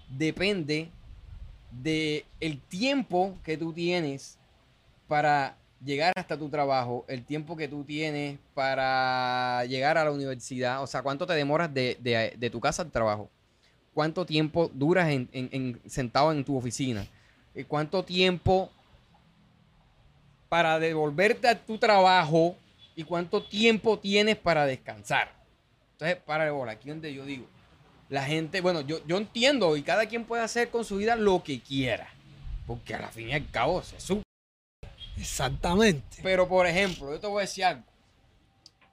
depende 0.09 0.89
de 1.71 2.25
el 2.39 2.59
tiempo 2.59 3.37
que 3.43 3.57
tú 3.57 3.71
tienes 3.73 4.37
para 5.07 5.55
llegar 5.83 6.13
hasta 6.15 6.37
tu 6.37 6.49
trabajo, 6.49 7.05
el 7.07 7.23
tiempo 7.25 7.55
que 7.55 7.67
tú 7.67 7.83
tienes 7.83 8.37
para 8.53 9.65
llegar 9.65 9.97
a 9.97 10.03
la 10.03 10.11
universidad, 10.11 10.83
o 10.83 10.87
sea, 10.87 11.01
cuánto 11.01 11.25
te 11.25 11.33
demoras 11.33 11.73
de, 11.73 11.97
de- 12.37 12.49
tu 12.49 12.59
casa 12.59 12.83
al 12.83 12.91
trabajo, 12.91 13.29
cuánto 13.93 14.25
tiempo 14.25 14.69
duras 14.73 15.09
en- 15.09 15.27
en- 15.31 15.49
en- 15.51 15.81
sentado 15.89 16.31
en 16.31 16.43
tu 16.43 16.55
oficina, 16.57 17.05
Eh, 17.53 17.65
cuánto 17.65 18.03
tiempo 18.05 18.69
para 20.51 20.79
devolverte 20.79 21.47
a 21.47 21.55
tu 21.57 21.77
trabajo 21.77 22.57
y 22.93 23.05
cuánto 23.05 23.41
tiempo 23.41 23.97
tienes 23.99 24.35
para 24.35 24.65
descansar. 24.65 25.31
Entonces, 25.93 26.17
para 26.25 26.43
de 26.43 26.51
bola, 26.51 26.73
aquí 26.73 26.89
donde 26.89 27.13
yo 27.13 27.23
digo, 27.25 27.45
la 28.09 28.25
gente, 28.25 28.59
bueno, 28.59 28.81
yo, 28.81 28.99
yo 29.07 29.15
entiendo 29.15 29.77
y 29.77 29.81
cada 29.81 30.07
quien 30.07 30.25
puede 30.25 30.43
hacer 30.43 30.69
con 30.69 30.83
su 30.83 30.97
vida 30.97 31.15
lo 31.15 31.41
que 31.41 31.61
quiera, 31.61 32.09
porque 32.67 32.93
a 32.93 32.99
la 32.99 33.07
fin 33.07 33.29
y 33.29 33.33
al 33.33 33.49
cabo 33.49 33.81
se 33.81 33.97
su 34.01 34.21
Exactamente. 35.15 36.17
pero, 36.21 36.49
por 36.49 36.67
ejemplo, 36.67 37.09
yo 37.11 37.19
te 37.21 37.27
voy 37.27 37.37
a 37.37 37.41
decir 37.41 37.63
algo. 37.63 37.83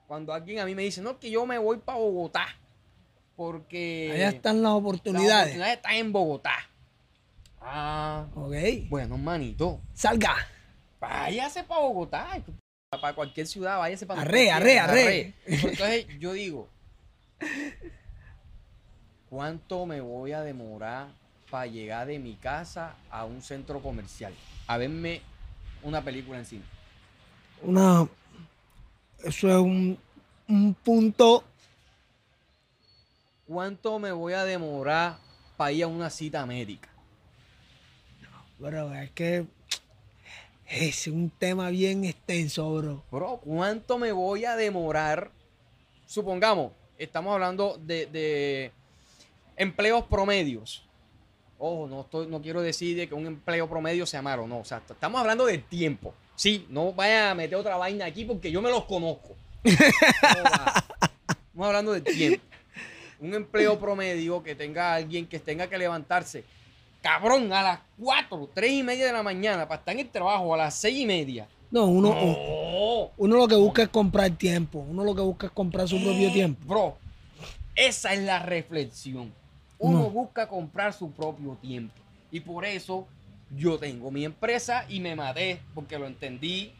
Cuando 0.07 0.31
alguien 0.33 0.59
a 0.59 0.65
mí 0.65 0.73
me 0.75 0.83
dice, 0.83 1.01
no, 1.01 1.19
que 1.19 1.29
yo 1.29 1.45
me 1.45 1.57
voy 1.57 1.75
para 1.79 1.97
Bogotá, 1.97 2.47
porque 3.35 4.11
Allá 4.13 4.29
están 4.29 4.61
las 4.61 4.71
las 4.71 4.79
oportunidades. 4.79 5.27
oportunidades 5.41 5.75
están 5.75 5.93
en 5.95 6.13
Bogotá. 6.13 6.55
Ah, 7.59 8.27
Ok. 8.33 8.53
bueno, 8.87 9.17
manito, 9.17 9.81
Salga. 9.93 10.37
Váyase 10.99 11.63
para 11.63 11.81
Bogotá, 11.81 12.41
para 12.89 13.13
cualquier 13.13 13.47
ciudad, 13.47 13.77
váyase 13.77 14.05
para 14.05 14.21
Arre, 14.21 14.51
arre, 14.51 14.79
arre. 14.79 15.33
Entonces, 15.45 16.07
yo 16.19 16.33
digo, 16.33 16.67
¿cuánto 19.29 19.85
me 19.85 20.01
voy 20.01 20.31
a 20.31 20.41
demorar 20.41 21.07
para 21.49 21.67
llegar 21.67 22.07
de 22.07 22.19
mi 22.19 22.35
casa 22.35 22.95
a 23.09 23.25
un 23.25 23.41
centro 23.41 23.81
comercial? 23.81 24.33
A 24.67 24.77
verme 24.77 25.21
una 25.83 26.03
película 26.03 26.37
encima. 26.39 26.65
Una. 27.61 28.07
Eso 29.23 29.49
es 29.49 29.55
un, 29.55 29.97
un 30.47 30.73
punto. 30.73 31.43
¿Cuánto 33.47 33.99
me 33.99 34.11
voy 34.11 34.33
a 34.33 34.45
demorar 34.45 35.17
para 35.57 35.71
ir 35.71 35.83
a 35.83 35.87
una 35.87 36.09
cita 36.09 36.45
médica? 36.45 36.89
Bro, 38.59 38.93
es 38.93 39.11
que. 39.11 39.45
Es 40.69 41.07
un 41.07 41.31
tema 41.31 41.71
bien 41.71 42.05
extenso, 42.05 42.71
bro. 42.75 43.03
Bro, 43.11 43.41
¿cuánto 43.43 43.97
me 43.97 44.11
voy 44.11 44.45
a 44.45 44.55
demorar 44.55 45.31
supongamos, 46.09 46.71
estamos 46.97 47.33
hablando 47.33 47.79
de, 47.85 48.07
de 48.07 48.71
empleos 49.55 50.03
promedios. 50.05 50.83
Ojo, 51.59 51.87
no, 51.87 52.01
estoy, 52.01 52.27
no 52.27 52.41
quiero 52.41 52.61
decir 52.61 52.97
de 52.97 53.07
que 53.07 53.13
un 53.13 53.27
empleo 53.27 53.69
promedio 53.69 54.05
sea 54.05 54.21
malo, 54.21 54.47
no. 54.47 54.59
O 54.59 54.65
sea, 54.65 54.81
estamos 54.89 55.21
hablando 55.21 55.45
de 55.45 55.59
tiempo. 55.59 56.13
Sí, 56.35 56.65
no 56.69 56.93
vaya 56.93 57.31
a 57.31 57.35
meter 57.35 57.57
otra 57.57 57.77
vaina 57.77 58.05
aquí 58.05 58.25
porque 58.25 58.49
yo 58.49 58.61
me 58.61 58.69
los 58.69 58.85
conozco. 58.85 59.35
Estamos 59.63 61.67
hablando 61.67 61.91
de 61.91 62.01
tiempo. 62.01 62.43
Un 63.19 63.33
empleo 63.33 63.77
promedio 63.77 64.41
que 64.41 64.55
tenga 64.55 64.95
alguien 64.95 65.27
que 65.27 65.39
tenga 65.39 65.67
que 65.67 65.77
levantarse, 65.77 66.45
cabrón, 67.01 67.51
a 67.53 67.63
las 67.63 67.79
4, 67.99 68.49
3 68.53 68.71
y 68.71 68.83
media 68.83 69.05
de 69.07 69.13
la 69.13 69.23
mañana 69.23 69.67
para 69.67 69.79
estar 69.79 69.93
en 69.93 70.01
el 70.01 70.09
trabajo 70.09 70.53
a 70.53 70.57
las 70.57 70.75
6 70.75 70.97
y 70.99 71.05
media. 71.05 71.47
No, 71.71 71.85
uno, 71.85 72.09
No. 72.13 73.11
uno 73.17 73.37
lo 73.37 73.47
que 73.47 73.55
busca 73.55 73.83
es 73.83 73.89
comprar 73.89 74.31
tiempo. 74.31 74.79
Uno 74.79 75.03
lo 75.03 75.13
que 75.15 75.21
busca 75.21 75.47
es 75.47 75.53
comprar 75.53 75.87
su 75.87 76.01
propio 76.01 76.29
Eh, 76.29 76.33
tiempo. 76.33 76.65
Bro, 76.65 76.97
esa 77.75 78.13
es 78.13 78.21
la 78.21 78.39
reflexión. 78.39 79.31
Uno 79.77 79.99
No. 79.99 80.09
busca 80.09 80.47
comprar 80.47 80.93
su 80.93 81.11
propio 81.11 81.57
tiempo. 81.61 81.93
Y 82.31 82.39
por 82.41 82.65
eso 82.65 83.07
yo 83.55 83.77
tengo 83.77 84.11
mi 84.11 84.25
empresa 84.25 84.85
y 84.89 84.99
me 84.99 85.15
maté 85.15 85.59
porque 85.75 85.97
lo 85.99 86.07
entendí. 86.07 86.73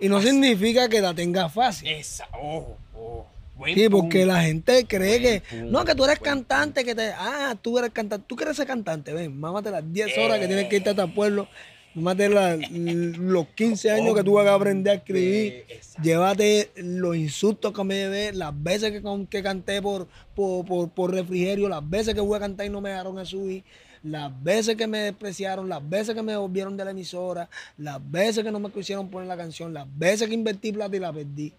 Y 0.00 0.08
no 0.08 0.20
significa 0.22 0.88
que 0.88 1.00
la 1.00 1.12
tenga 1.14 1.48
fácil. 1.48 1.88
Esa, 1.88 2.26
ojo, 2.32 2.76
ojo. 2.94 3.26
Buen 3.58 3.74
Sí, 3.74 3.88
porque 3.88 4.20
punto. 4.20 4.32
la 4.34 4.42
gente 4.42 4.86
cree 4.86 5.18
Buen 5.18 5.22
que. 5.22 5.42
punto, 5.50 5.70
No, 5.72 5.84
que 5.84 5.94
tú 5.94 6.04
eres 6.04 6.18
buen 6.20 6.30
cantante, 6.30 6.84
que 6.84 6.94
te. 6.94 7.10
Ah, 7.14 7.56
tú 7.60 7.78
eres 7.78 7.90
cantante. 7.90 8.24
Tú 8.26 8.36
quieres 8.36 8.56
ser 8.56 8.66
cantante, 8.66 9.12
ven, 9.12 9.38
mámate 9.38 9.70
las 9.70 9.82
10 9.92 10.16
horas 10.16 10.38
que 10.38 10.46
tienes 10.46 10.68
que 10.68 10.76
irte 10.76 10.90
hasta 10.90 11.02
el 11.04 11.12
pueblo. 11.12 11.48
Mámate 11.94 12.28
la- 12.28 12.56
los 12.56 13.46
15 13.56 13.90
años 13.90 14.14
que 14.14 14.22
tú 14.22 14.34
vas 14.34 14.46
a 14.46 14.54
aprender 14.54 14.92
a 14.92 14.96
escribir. 14.96 15.64
Llévate 16.02 16.70
los 16.76 17.16
insultos 17.16 17.72
que 17.72 17.82
me 17.82 17.94
llevé, 17.96 18.32
las 18.32 18.52
veces 18.62 18.92
que, 18.92 19.02
con- 19.02 19.26
que 19.26 19.42
canté 19.42 19.82
por, 19.82 20.06
por, 20.36 20.64
por- 20.64 20.90
por 20.90 21.12
refrigerio, 21.12 21.68
las 21.68 21.88
veces 21.88 22.14
que 22.14 22.20
voy 22.20 22.36
a 22.36 22.40
cantar 22.40 22.66
y 22.66 22.68
no 22.68 22.80
me 22.80 22.90
dejaron 22.90 23.18
a 23.18 23.24
subir, 23.24 23.64
las 24.04 24.30
veces 24.44 24.76
que 24.76 24.86
me 24.86 24.98
despreciaron, 24.98 25.68
las 25.68 25.86
veces 25.88 26.14
que 26.14 26.22
me 26.22 26.36
volvieron 26.36 26.76
de 26.76 26.84
la 26.84 26.92
emisora, 26.92 27.48
las 27.78 27.98
veces 28.08 28.44
que 28.44 28.52
no 28.52 28.60
me 28.60 28.70
quisieron 28.70 29.08
poner 29.10 29.26
la 29.26 29.36
canción, 29.36 29.74
las 29.74 29.86
veces 29.98 30.28
que 30.28 30.34
invertí 30.34 30.70
plata 30.70 30.94
y 30.94 31.00
la 31.00 31.12
perdí. 31.12 31.52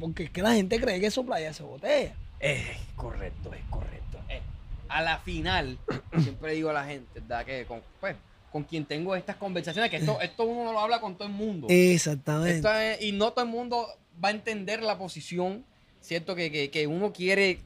Porque 0.00 0.24
es 0.24 0.30
que 0.30 0.42
la 0.42 0.54
gente 0.54 0.80
cree 0.80 1.00
que 1.00 1.06
eso 1.06 1.24
playa 1.24 1.52
se 1.52 1.62
botella. 1.62 2.14
Es 2.40 2.62
correcto, 2.96 3.52
es 3.54 3.64
correcto. 3.70 4.18
Eh, 4.28 4.40
a 4.88 5.02
la 5.02 5.18
final, 5.18 5.78
siempre 6.22 6.52
digo 6.52 6.70
a 6.70 6.74
la 6.74 6.84
gente, 6.84 7.20
¿verdad? 7.20 7.44
Que 7.44 7.64
con, 7.64 7.82
pues, 8.00 8.16
con 8.52 8.64
quien 8.64 8.84
tengo 8.84 9.16
estas 9.16 9.36
conversaciones, 9.36 9.90
que 9.90 9.96
esto, 9.96 10.20
esto 10.22 10.44
uno 10.44 10.64
no 10.64 10.72
lo 10.72 10.80
habla 10.80 11.00
con 11.00 11.16
todo 11.16 11.26
el 11.28 11.34
mundo. 11.34 11.66
Exactamente. 11.70 12.56
Esto 12.56 12.72
es- 12.74 13.02
y 13.02 13.12
no 13.12 13.32
todo 13.32 13.44
el 13.44 13.50
mundo 13.50 13.86
va 14.22 14.28
a 14.28 14.32
entender 14.32 14.82
la 14.82 14.96
posición, 14.98 15.64
¿cierto? 16.00 16.34
Que, 16.36 16.50
que- 16.52 16.70
que 16.70 16.86
uno 16.86 17.12
quiere 17.12 17.58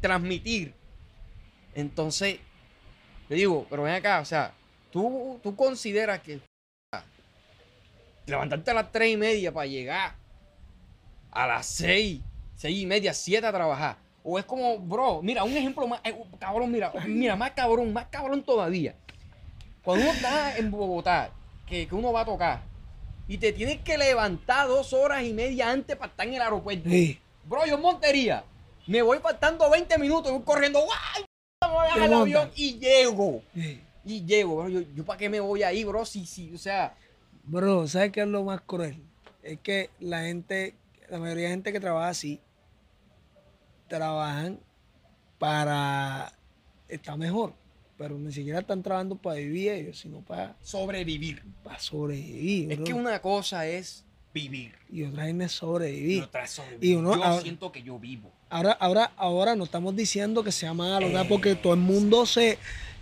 transmitir. 0.00 0.72
Entonces, 1.74 2.38
le 3.28 3.36
digo, 3.36 3.66
pero 3.68 3.82
ven 3.82 3.94
acá, 3.94 4.20
o 4.20 4.24
sea, 4.24 4.52
tú, 4.92 5.38
tú 5.42 5.54
consideras 5.56 6.20
que 6.20 6.40
levantarte 8.26 8.70
a 8.70 8.74
las 8.74 8.92
tres 8.92 9.12
y 9.12 9.16
media 9.16 9.52
para 9.52 9.66
llegar 9.66 10.14
a 11.36 11.46
las 11.46 11.66
seis, 11.66 12.20
seis 12.56 12.82
y 12.82 12.86
media, 12.86 13.12
siete 13.12 13.46
a 13.46 13.52
trabajar. 13.52 13.98
O 14.24 14.38
es 14.38 14.44
como, 14.44 14.78
bro, 14.78 15.22
mira, 15.22 15.44
un 15.44 15.56
ejemplo 15.56 15.86
más, 15.86 16.00
eh, 16.02 16.16
cabrón, 16.38 16.72
mira, 16.72 16.92
mira, 17.06 17.36
más 17.36 17.52
cabrón, 17.52 17.92
más 17.92 18.06
cabrón 18.06 18.42
todavía. 18.42 18.96
Cuando 19.84 20.04
uno 20.04 20.12
está 20.14 20.56
en 20.56 20.70
Bogotá, 20.70 21.30
que, 21.66 21.86
que 21.86 21.94
uno 21.94 22.12
va 22.12 22.22
a 22.22 22.24
tocar, 22.24 22.62
y 23.28 23.38
te 23.38 23.52
tienes 23.52 23.80
que 23.82 23.98
levantar 23.98 24.66
dos 24.66 24.92
horas 24.92 25.22
y 25.22 25.32
media 25.32 25.70
antes 25.70 25.96
para 25.96 26.10
estar 26.10 26.26
en 26.26 26.34
el 26.34 26.42
aeropuerto. 26.42 26.88
Sí. 26.88 27.20
Bro, 27.44 27.66
yo 27.66 27.76
en 27.76 27.82
Montería, 27.82 28.44
me 28.86 29.02
voy 29.02 29.18
faltando 29.18 29.70
20 29.70 29.98
minutos, 29.98 30.32
voy 30.32 30.42
corriendo, 30.42 30.80
¡guay! 30.80 31.24
Me 31.62 31.68
voy 31.68 31.86
a 31.90 31.94
Te 31.94 32.04
el 32.04 32.14
avión 32.14 32.50
y 32.56 32.78
llego. 32.78 33.42
Sí. 33.54 33.80
Y 34.04 34.24
llego, 34.24 34.56
bro. 34.56 34.68
Yo, 34.68 34.80
yo 34.94 35.04
para 35.04 35.18
qué 35.18 35.28
me 35.28 35.40
voy 35.40 35.62
ahí, 35.62 35.84
bro? 35.84 36.04
Sí, 36.04 36.26
sí, 36.26 36.52
o 36.54 36.58
sea, 36.58 36.94
Bro, 37.48 37.86
¿sabes 37.86 38.10
qué 38.10 38.22
es 38.22 38.26
lo 38.26 38.42
más 38.42 38.60
cruel? 38.62 39.00
Es 39.42 39.60
que 39.60 39.90
la 40.00 40.22
gente, 40.22 40.74
la 41.10 41.18
mayoría 41.18 41.44
de 41.44 41.50
gente 41.50 41.72
que 41.72 41.80
trabaja 41.80 42.08
así, 42.08 42.40
trabajan 43.88 44.60
para 45.38 46.32
estar 46.88 47.16
mejor, 47.16 47.52
pero 47.98 48.18
ni 48.18 48.32
siquiera 48.32 48.60
están 48.60 48.82
trabajando 48.82 49.16
para 49.16 49.36
vivir 49.36 49.70
ellos, 49.72 49.98
sino 49.98 50.20
para, 50.20 50.56
sobrevivir. 50.62 51.42
para 51.62 51.78
sobrevivir. 51.78 52.72
Es 52.72 52.78
bro. 52.78 52.84
que 52.86 52.94
una 52.94 53.20
cosa 53.20 53.66
es 53.66 54.04
vivir. 54.32 54.74
Y 54.90 55.02
otra 55.04 55.28
es 55.28 55.34
Y 55.34 55.48
sobrevivir. 55.48 56.22
otra 56.24 56.44
es 56.44 56.50
sobrevivir. 56.50 56.90
Y 56.90 56.94
uno 56.96 57.14
yo 57.16 57.24
ahora- 57.24 57.42
siento 57.42 57.72
que 57.72 57.82
yo 57.82 57.98
vivo. 57.98 58.30
Ahora, 58.48 58.72
ahora, 58.72 59.12
ahora 59.16 59.56
no 59.56 59.64
estamos 59.64 59.96
diciendo 59.96 60.44
que 60.44 60.52
sea 60.52 60.72
malo, 60.72 61.06
¿verdad? 61.08 61.24
Eh. 61.24 61.28
porque 61.28 61.54
todo 61.56 61.74
el 61.74 61.80
mundo 61.80 62.26
se, 62.26 62.58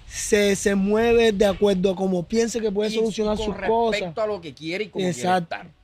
se, 0.07 0.57
se 0.57 0.75
mueve 0.75 1.33
de 1.33 1.45
acuerdo 1.45 1.91
a 1.91 1.97
cómo 1.97 2.23
piense 2.27 2.61
que 2.61 2.73
puede 2.73 2.91
Y- 2.91 2.95
solucionar 2.95 3.35
y 3.35 3.37
con 3.39 3.47
sus 3.47 3.55
respecto 3.55 3.75
cosas. 3.77 4.19
a 4.19 4.27
lo 4.27 4.41
que 4.41 4.55
quiere 4.55 4.85
y 4.85 4.89
como 4.89 5.05
Exacto. 5.07 5.49
quiere 5.57 5.63
estar. 5.69 5.84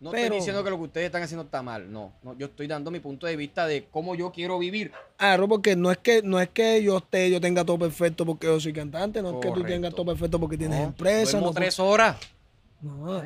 No 0.00 0.10
Pero- 0.12 0.22
estoy 0.24 0.38
diciendo 0.38 0.62
que 0.62 0.70
lo 0.70 0.76
que 0.76 0.82
ustedes 0.84 1.06
están 1.06 1.22
haciendo 1.22 1.44
está 1.44 1.60
mal, 1.62 1.90
no, 1.90 2.12
no. 2.22 2.36
Yo 2.38 2.46
estoy 2.46 2.68
dando 2.68 2.90
mi 2.92 3.00
punto 3.00 3.26
de 3.26 3.34
vista 3.36 3.66
de 3.66 3.86
cómo 3.90 4.14
yo 4.14 4.30
quiero 4.30 4.56
vivir. 4.58 4.92
Claro, 5.16 5.48
porque 5.48 5.74
no 5.74 5.90
es 5.90 5.98
que 5.98 6.22
no 6.22 6.40
es 6.40 6.48
que 6.50 6.82
yo 6.84 6.98
esté, 6.98 7.30
yo 7.30 7.40
tenga 7.40 7.64
todo 7.64 7.78
perfecto 7.80 8.24
porque 8.24 8.46
yo 8.46 8.60
soy 8.60 8.72
cantante, 8.72 9.20
no 9.22 9.30
es 9.30 9.36
que 9.46 9.50
tú 9.50 9.64
tengas 9.64 9.92
todo 9.92 10.06
perfecto 10.06 10.38
porque 10.38 10.56
tienes 10.56 10.78
No, 10.78 10.84
empresa, 10.86 11.40
no, 11.40 11.52
tres 11.52 11.80
horas. 11.80 12.16
no. 12.80 13.20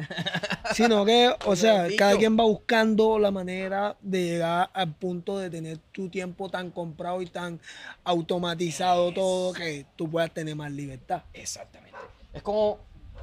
sino 0.73 1.05
que, 1.05 1.31
o 1.45 1.55
sea, 1.55 1.87
cada 1.99 2.17
quien 2.17 2.39
va 2.39 2.45
buscando 2.45 3.19
la 3.19 3.31
manera 3.31 3.95
de 4.01 4.23
llegar 4.25 4.71
al 4.73 4.95
punto 4.95 5.39
de 5.39 5.51
tener 5.51 5.77
tu 5.93 6.09
tiempo 6.09 6.49
tan 6.49 6.71
comprado 6.71 7.21
y 7.21 7.27
tan 7.27 7.61
automatizado 8.03 9.13
todo 9.13 9.53
que 9.53 9.85
tú 9.97 10.11
puedas 10.11 10.33
tener 10.33 10.57
más 10.57 10.73
libertad. 10.73 11.23
Exactamente. 11.35 11.99
Es 12.33 12.43
como, 12.43 12.79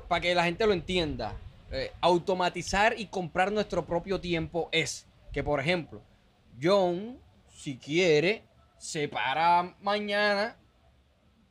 para 0.08 0.22
que 0.22 0.36
la 0.36 0.44
gente 0.44 0.68
lo 0.68 0.74
entienda, 0.74 1.34
eh, 1.72 1.92
automatizar 2.02 3.00
y 3.00 3.08
comprar 3.08 3.52
nuestro 3.52 3.86
propio 3.86 4.20
tiempo 4.20 4.70
es 4.72 5.06
que, 5.32 5.44
por 5.44 5.60
ejemplo, 5.60 6.02
John, 6.62 7.20
si 7.50 7.78
quiere, 7.78 8.44
se 8.78 9.08
para 9.08 9.76
mañana, 9.82 10.56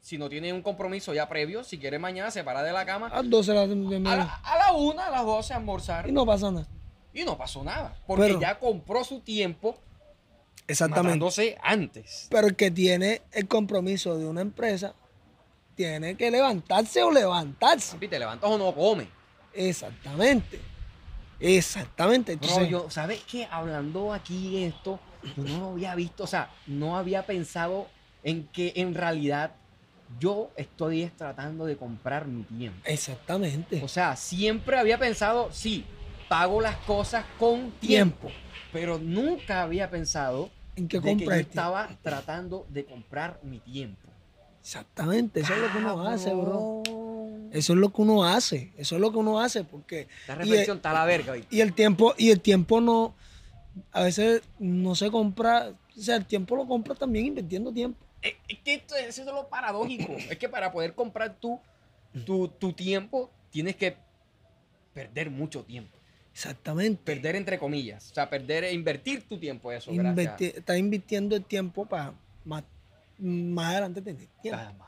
si 0.00 0.18
no 0.18 0.28
tiene 0.28 0.52
un 0.52 0.62
compromiso 0.62 1.12
ya 1.14 1.28
previo, 1.28 1.62
si 1.64 1.78
quiere 1.78 1.98
mañana, 1.98 2.30
se 2.30 2.42
para 2.42 2.62
de 2.62 2.72
la 2.72 2.84
cama 2.86 3.08
A 3.08 3.22
las 3.22 3.30
12 3.30 3.52
de 3.52 4.00
la, 4.00 4.12
a 4.12 4.16
la, 4.16 4.34
a 4.42 4.58
la 4.58 4.72
una, 4.72 5.06
a 5.06 5.10
las 5.10 5.24
12 5.24 5.52
a 5.52 5.56
almorzar 5.56 6.08
y 6.08 6.12
no 6.12 6.24
pasa 6.26 6.50
nada. 6.50 6.66
y 7.14 7.24
no 7.24 7.36
pasó 7.38 7.62
nada. 7.62 7.96
Porque 8.06 8.22
Pero- 8.24 8.40
ya 8.40 8.58
compró 8.58 9.04
su 9.04 9.20
tiempo 9.20 9.76
Exactamente. 10.66 11.08
matándose 11.10 11.56
antes. 11.62 12.26
Pero 12.30 12.46
el 12.48 12.56
que 12.56 12.70
tiene 12.70 13.22
el 13.32 13.46
compromiso 13.48 14.16
de 14.18 14.26
una 14.26 14.40
empresa 14.40 14.94
tiene 15.74 16.16
que 16.16 16.30
levantarse 16.30 17.02
o 17.02 17.10
levantarse. 17.10 17.94
Papi, 17.94 18.08
te 18.08 18.18
levantas 18.18 18.50
o 18.50 18.58
no 18.58 18.74
comes. 18.74 19.06
Exactamente. 19.52 20.60
Exactamente. 21.40 22.36
Bro, 22.36 22.48
Entonces, 22.48 22.70
yo, 22.70 22.90
¿sabes 22.90 23.22
qué? 23.30 23.46
Hablando 23.50 24.12
aquí 24.12 24.62
esto, 24.64 24.98
yo 25.36 25.44
no 25.44 25.58
lo 25.58 25.70
había 25.70 25.94
visto, 25.94 26.24
o 26.24 26.26
sea, 26.26 26.50
no 26.66 26.96
había 26.96 27.26
pensado 27.26 27.88
en 28.22 28.48
que 28.48 28.72
en 28.76 28.94
realidad 28.94 29.54
yo 30.18 30.50
estoy 30.56 31.02
es 31.02 31.16
tratando 31.16 31.66
de 31.66 31.76
comprar 31.76 32.26
mi 32.26 32.42
tiempo. 32.42 32.80
Exactamente. 32.84 33.80
O 33.82 33.88
sea, 33.88 34.16
siempre 34.16 34.78
había 34.78 34.98
pensado, 34.98 35.50
sí, 35.52 35.84
pago 36.28 36.60
las 36.60 36.76
cosas 36.78 37.24
con 37.38 37.70
tiempo, 37.72 38.30
pero 38.72 38.98
nunca 38.98 39.62
había 39.62 39.90
pensado 39.90 40.50
¿En 40.76 40.88
de 40.88 41.00
que 41.00 41.24
yo 41.24 41.32
estaba 41.32 41.88
tratando 42.02 42.66
de 42.68 42.84
comprar 42.84 43.40
mi 43.42 43.58
tiempo. 43.58 44.08
Exactamente. 44.60 45.40
Eso 45.40 45.54
es 45.54 45.60
lo 45.60 45.72
que 45.72 45.78
uno 45.78 46.02
hace, 46.02 46.32
bro. 46.34 46.82
Eso 47.52 47.72
es 47.72 47.78
lo 47.78 47.92
que 47.92 48.02
uno 48.02 48.24
hace. 48.24 48.72
Eso 48.76 48.96
es 48.96 49.00
lo 49.00 49.10
que 49.10 49.18
uno 49.18 49.40
hace 49.40 49.64
porque 49.64 50.08
Esta 50.20 50.34
y 50.34 50.38
reflexión 50.38 50.74
el, 50.74 50.78
está 50.78 50.90
a 50.90 50.94
la 50.94 51.04
verga, 51.04 51.34
y 51.50 51.60
el 51.60 51.72
tiempo 51.72 52.14
y 52.16 52.30
el 52.30 52.40
tiempo 52.40 52.80
no 52.80 53.14
a 53.92 54.02
veces 54.02 54.42
no 54.58 54.94
se 54.94 55.10
compra, 55.10 55.72
o 55.96 56.00
sea, 56.00 56.16
el 56.16 56.26
tiempo 56.26 56.56
lo 56.56 56.66
compra 56.66 56.94
también 56.94 57.26
invirtiendo 57.26 57.72
tiempo. 57.72 57.98
Es, 58.22 58.34
es 58.48 58.58
que 58.58 58.74
esto, 58.74 58.96
eso 58.96 59.22
es 59.22 59.26
lo 59.26 59.48
paradójico. 59.48 60.12
es 60.12 60.36
que 60.36 60.48
para 60.48 60.72
poder 60.72 60.94
comprar 60.94 61.36
tu, 61.36 61.60
tu, 62.26 62.48
tu 62.48 62.72
tiempo, 62.72 63.30
tienes 63.50 63.76
que 63.76 63.96
perder 64.92 65.30
mucho 65.30 65.62
tiempo. 65.62 65.96
Exactamente. 66.32 67.00
Perder 67.04 67.36
entre 67.36 67.58
comillas. 67.58 68.10
O 68.10 68.14
sea, 68.14 68.28
perder 68.28 68.64
e 68.64 68.72
invertir 68.72 69.22
tu 69.28 69.38
tiempo, 69.38 69.72
eso. 69.72 69.90
Inverti- 69.90 70.22
gracias. 70.24 70.54
está 70.54 70.76
invirtiendo 70.78 71.36
el 71.36 71.44
tiempo 71.44 71.86
para 71.86 72.14
más, 72.44 72.64
más 73.18 73.72
adelante 73.72 74.02
tener 74.02 74.26
tiempo. 74.42 74.60
Ah. 74.60 74.87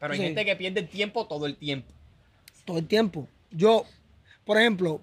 Pero 0.00 0.12
hay 0.14 0.18
Sí. 0.18 0.24
gente 0.24 0.44
que 0.44 0.56
pierde 0.56 0.80
el 0.80 0.88
tiempo 0.88 1.26
todo 1.26 1.46
el 1.46 1.56
tiempo. 1.56 1.92
todo 2.64 2.78
el 2.78 2.86
tiempo. 2.86 3.26
Yo, 3.50 3.84
por 4.44 4.56
ejemplo, 4.58 5.00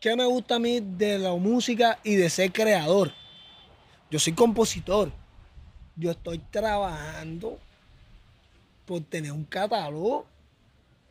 ¿qué 0.00 0.16
me 0.16 0.24
gusta 0.26 0.56
a 0.56 0.58
mí 0.58 0.80
de 0.80 1.18
la 1.18 1.34
música 1.34 1.98
y 2.02 2.16
de 2.16 2.28
ser 2.28 2.52
creador? 2.52 3.12
Yo 4.10 4.18
soy 4.18 4.32
compositor. 4.32 5.12
Yo 5.96 6.10
estoy 6.10 6.38
trabajando 6.38 7.58
por 8.84 9.02
tener 9.02 9.30
un 9.32 9.44
catálogo 9.44 10.26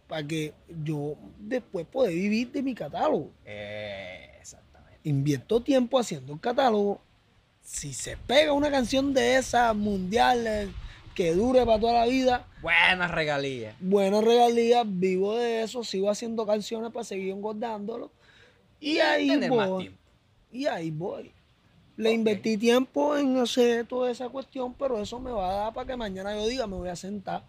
para 0.07 0.25
que 0.27 0.53
yo 0.83 1.15
después 1.37 1.85
pueda 1.91 2.09
vivir 2.09 2.51
de 2.51 2.61
mi 2.63 2.73
catálogo. 2.73 3.31
Eh, 3.45 4.29
exactamente. 4.41 4.99
Invierto 5.03 5.61
tiempo 5.61 5.99
haciendo 5.99 6.33
el 6.33 6.39
catálogo 6.39 7.01
si 7.61 7.93
se 7.93 8.17
pega 8.17 8.51
una 8.53 8.71
canción 8.71 9.13
de 9.13 9.35
esa 9.37 9.73
mundial 9.73 10.47
eh, 10.47 10.69
que 11.17 11.33
dure 11.33 11.65
para 11.65 11.79
toda 11.79 11.93
la 11.93 12.05
vida, 12.05 12.45
Buenas 12.61 13.09
regalías. 13.09 13.75
buenas 13.79 14.23
regalías, 14.23 14.85
vivo 14.87 15.35
de 15.35 15.63
eso, 15.63 15.83
sigo 15.83 16.11
haciendo 16.11 16.45
canciones 16.45 16.91
para 16.91 17.03
seguir 17.03 17.31
engordándolo. 17.31 18.11
Y 18.79 18.99
ahí 18.99 19.27
tener 19.29 19.51
más 19.51 19.67
voy. 19.67 19.83
tiempo. 19.85 19.99
Y 20.51 20.65
ahí 20.67 20.91
voy. 20.91 21.31
Le 21.95 22.11
invertí 22.11 22.55
tiempo 22.57 23.17
en 23.17 23.35
hacer 23.39 23.87
toda 23.87 24.11
esa 24.11 24.29
cuestión, 24.29 24.75
pero 24.75 25.01
eso 25.01 25.19
me 25.19 25.31
va 25.31 25.49
a 25.49 25.53
dar 25.63 25.73
para 25.73 25.87
que 25.87 25.95
mañana 25.97 26.35
yo 26.35 26.45
diga, 26.47 26.67
me 26.67 26.75
voy 26.75 26.89
a 26.89 26.95
sentar. 26.95 27.41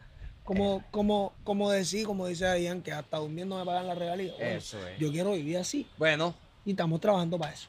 Como, 0.45 0.83
como, 0.91 1.35
como 1.45 1.71
decir, 1.71 2.07
como 2.07 2.27
dice 2.27 2.47
Ian, 2.63 2.81
que 2.81 2.91
hasta 2.91 3.19
durmiendo 3.19 3.59
me 3.59 3.67
pagan 3.67 3.87
la 3.87 3.95
regalía. 3.95 4.33
Bueno, 4.33 4.57
Eso 4.57 4.79
es. 4.89 4.99
Yo 4.99 5.13
quiero 5.13 5.33
vivir 5.33 5.59
así. 5.59 5.87
Bueno, 5.99 6.35
Y 6.65 6.71
estamos 6.71 6.99
trabajando 7.03 7.39
para 7.39 7.53
eso. 7.53 7.69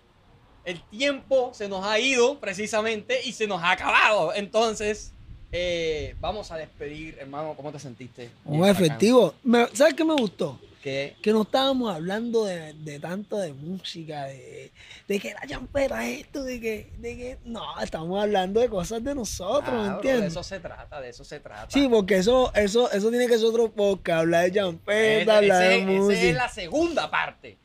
el 0.63 0.81
tiempo 0.83 1.51
se 1.53 1.67
nos 1.67 1.83
ha 1.85 1.99
ido 1.99 2.39
precisamente 2.39 3.19
y 3.25 3.33
se 3.33 3.47
nos 3.47 3.61
ha 3.61 3.71
acabado. 3.71 4.33
Entonces, 4.33 5.11
eh, 5.51 6.15
vamos 6.19 6.51
a 6.51 6.57
despedir, 6.57 7.17
hermano. 7.19 7.53
¿Cómo 7.55 7.71
te 7.71 7.79
sentiste? 7.79 8.29
Bacán. 8.43 8.69
efectivo. 8.69 9.33
Me- 9.43 9.67
¿Sabes 9.73 9.93
qué 9.95 10.03
me 10.05 10.13
gustó? 10.15 10.59
Que 10.83 11.15
Que 11.21 11.33
no 11.33 11.41
estábamos 11.41 11.93
hablando 11.93 12.45
de, 12.45 12.71
de 12.73 12.99
tanto 12.99 13.37
de 13.37 13.51
música, 13.51 14.25
de, 14.25 14.71
de 15.09 15.19
que 15.19 15.33
la 15.33 15.45
champera 15.45 16.07
es 16.07 16.21
esto, 16.21 16.43
de 16.43 16.61
que, 16.61 16.89
de 16.99 17.17
que. 17.17 17.37
No, 17.43 17.61
estamos 17.81 18.21
hablando 18.21 18.61
de 18.61 18.69
cosas 18.69 19.03
de 19.03 19.13
nosotros, 19.13 19.67
Ah, 19.67 19.81
¿me 19.81 19.87
bro, 19.87 19.95
entiendes? 19.95 20.21
de 20.21 20.27
eso 20.27 20.43
se 20.43 20.59
trata, 20.61 21.01
de 21.01 21.09
eso 21.09 21.25
se 21.25 21.39
trata. 21.41 21.69
Sí, 21.69 21.87
porque 21.89 22.15
eso, 22.17 22.53
eso, 22.55 22.89
eso 22.91 23.09
tiene 23.09 23.27
que 23.27 23.37
ser 23.37 23.47
otro 23.47 23.69
podcast, 23.71 24.19
hablar 24.21 24.45
de 24.45 24.53
champeta, 24.53 25.37
hablar 25.39 25.59
de 25.59 25.75
ese- 25.75 25.83
esa 25.83 25.91
música. 25.91 26.21
es 26.21 26.35
la 26.35 26.47
segunda 26.49 27.11
parte 27.11 27.57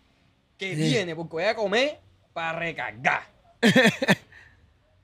que 0.58 0.74
Sí. 0.74 0.82
viene 0.82 1.14
porque 1.14 1.32
voy 1.32 1.44
a 1.44 1.54
comer 1.54 2.00
para 2.32 2.58
recargar. 2.58 3.22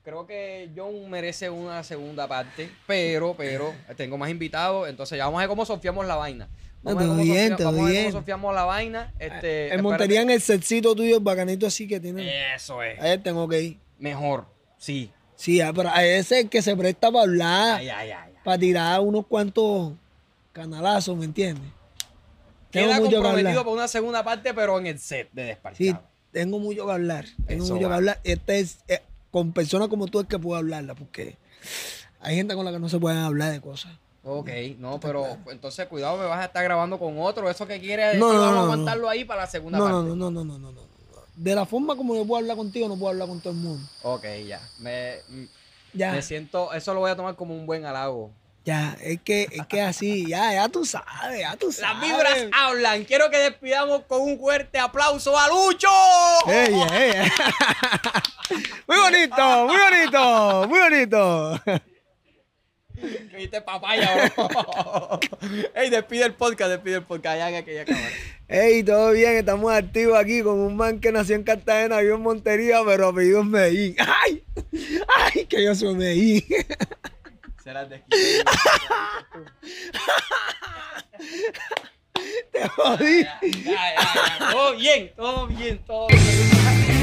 Creo 0.03 0.25
que 0.25 0.69
John 0.75 1.09
merece 1.11 1.49
una 1.49 1.83
segunda 1.83 2.27
parte, 2.27 2.71
pero, 2.87 3.35
pero 3.37 3.71
tengo 3.95 4.17
más 4.17 4.31
invitados, 4.31 4.89
entonces 4.89 5.17
ya 5.17 5.25
vamos 5.25 5.37
a 5.39 5.41
ver 5.41 5.49
cómo 5.49 5.63
sofiamos 5.65 6.05
la 6.07 6.15
vaina. 6.15 6.47
No, 6.81 6.95
Vamos 6.95 7.11
a 7.11 7.13
ver 7.17 7.25
bien, 7.25 7.49
sofia- 7.51 7.65
vamos 7.65 7.81
a 7.81 7.85
ver 7.91 8.03
cómo 8.05 8.19
sofiamos 8.19 8.55
la 8.55 8.63
vaina. 8.63 9.13
Este, 9.19 9.27
en 9.27 9.63
espérate. 9.65 9.81
Montería, 9.83 10.21
en 10.23 10.29
el 10.31 10.41
setcito 10.41 10.95
tuyo, 10.95 11.17
el 11.17 11.23
bacanito 11.23 11.67
así 11.67 11.87
que 11.87 11.99
tiene. 11.99 12.55
Eso 12.55 12.81
es. 12.81 12.99
Ahí 12.99 13.17
tengo 13.19 13.47
que 13.47 13.61
ir. 13.61 13.77
Mejor, 13.99 14.47
sí. 14.79 15.11
Sí, 15.35 15.61
ah, 15.61 15.71
pero 15.75 15.89
a 15.89 16.03
ese 16.03 16.39
es 16.39 16.43
el 16.45 16.49
que 16.49 16.61
se 16.63 16.75
presta 16.75 17.11
para 17.11 17.23
hablar, 17.23 17.79
Ay, 17.79 17.89
ay, 17.89 18.11
ay. 18.11 18.17
ay. 18.27 18.33
para 18.43 18.57
tirar 18.57 18.99
unos 19.01 19.27
cuantos 19.27 19.93
canalazos, 20.53 21.15
¿me 21.15 21.25
entiendes? 21.25 21.71
Tengo 22.71 22.87
Queda 22.87 22.99
mucho 22.99 23.21
comprometido 23.21 23.63
para 23.63 23.73
una 23.75 23.87
segunda 23.87 24.23
parte, 24.23 24.53
pero 24.53 24.79
en 24.79 24.87
el 24.87 24.97
set 24.99 25.29
de 25.33 25.41
Sí, 25.43 25.47
Desparchado. 25.49 26.03
tengo 26.31 26.57
mucho 26.59 26.85
que 26.87 26.91
hablar. 26.91 27.25
Tengo 27.45 27.63
Eso 27.65 27.73
mucho 27.75 27.85
va. 27.87 27.91
que 27.91 27.95
hablar. 27.97 28.19
Este 28.23 28.59
es 28.59 28.79
eh, 28.87 29.01
con 29.31 29.53
personas 29.53 29.87
como 29.87 30.07
tú 30.07 30.19
es 30.19 30.27
que 30.27 30.37
puedo 30.37 30.57
hablarla, 30.57 30.93
porque 30.95 31.37
hay 32.19 32.35
gente 32.35 32.55
con 32.55 32.65
la 32.65 32.71
que 32.71 32.79
no 32.79 32.89
se 32.89 32.99
pueden 32.99 33.19
hablar 33.19 33.51
de 33.51 33.61
cosas. 33.61 33.93
Ok, 34.23 34.49
no, 34.77 34.99
pero 34.99 35.37
entonces 35.49 35.87
cuidado, 35.87 36.17
me 36.17 36.25
vas 36.25 36.39
a 36.39 36.45
estar 36.45 36.63
grabando 36.63 36.99
con 36.99 37.17
otro. 37.19 37.49
Eso 37.49 37.65
que 37.65 37.79
quieres 37.79 38.19
No, 38.19 38.31
no, 38.31 38.39
vamos 38.39 38.55
no, 38.55 38.61
aguantarlo 38.63 39.09
ahí 39.09 39.25
para 39.25 39.41
la 39.41 39.47
segunda 39.47 39.79
No, 39.79 39.85
parte. 39.85 40.09
no, 40.09 40.15
no, 40.15 40.31
no, 40.31 40.43
no, 40.43 40.59
no, 40.59 40.59
no, 40.59 40.71
no. 40.71 40.91
De 41.35 41.55
la 41.55 41.65
forma 41.65 41.95
como 41.95 42.15
yo 42.15 42.25
puedo 42.25 42.39
hablar 42.41 42.55
contigo, 42.57 42.87
no 42.87 42.97
puedo 42.97 43.09
hablar 43.09 43.27
con 43.27 43.39
todo 43.39 43.53
el 43.53 43.59
mundo. 43.59 43.83
Ok, 44.03 44.25
ya. 44.47 44.61
Me, 44.79 45.15
Ya, 45.93 46.11
me 46.11 46.21
siento, 46.21 46.71
eso 46.73 46.93
lo 46.93 46.99
voy 46.99 47.09
a 47.09 47.15
tomar 47.15 47.35
como 47.35 47.55
un 47.55 47.65
buen 47.65 47.83
halago. 47.85 48.31
Ya, 48.63 48.95
es 49.01 49.19
que, 49.21 49.47
es 49.51 49.65
que 49.67 49.81
así, 49.81 50.27
ya, 50.27 50.53
ya 50.53 50.69
tú 50.69 50.85
sabes, 50.85 51.39
ya 51.39 51.55
tú 51.57 51.71
sabes. 51.71 51.99
Las 51.99 52.01
vibras 52.01 52.37
hablan. 52.53 53.03
Quiero 53.05 53.29
que 53.31 53.37
despidamos 53.37 54.03
con 54.03 54.21
un 54.21 54.37
fuerte 54.37 54.77
aplauso 54.77 55.37
a 55.37 55.47
Lucho. 55.47 55.87
Ey, 56.47 56.73
ey, 56.91 57.11
ey. 57.15 57.31
Muy 58.87 58.97
bonito, 58.97 59.67
muy 59.67 59.77
bonito, 59.77 60.67
muy 60.67 60.79
bonito. 60.79 61.61
Viste 63.35 63.61
papaya, 63.61 64.31
bro. 64.35 65.19
Ey, 65.73 65.89
despide 65.89 66.25
el 66.25 66.33
podcast, 66.33 66.71
despide 66.71 66.95
el 66.95 67.03
podcast. 67.03 67.37
Ya. 67.37 67.85
Ey, 68.47 68.83
todo 68.83 69.11
bien, 69.11 69.37
estamos 69.37 69.71
activos 69.71 70.19
aquí 70.19 70.41
con 70.43 70.59
un 70.59 70.75
man 70.75 70.99
que 70.99 71.11
nació 71.11 71.35
en 71.35 71.43
Cartagena, 71.43 71.99
vivió 71.99 72.15
en 72.15 72.21
Montería, 72.21 72.81
pero 72.85 73.07
apellido 73.07 73.41
es 73.41 73.45
Medellín. 73.47 73.95
¡Ay! 73.99 74.43
¡Ay, 75.07 75.45
que 75.45 75.63
yo 75.63 75.73
soy 75.73 75.95
Medellín! 75.95 76.43
Serás 77.63 77.89
desquiciado. 77.89 78.45
Te 82.51 82.67
jodí. 82.69 83.23
Ya, 83.23 83.39
ya, 83.41 83.93
ya. 84.39 84.51
Todo 84.51 84.75
bien, 84.75 85.13
todo 85.15 85.47
bien, 85.47 85.77
todo 85.85 86.07
bien. 86.07 87.00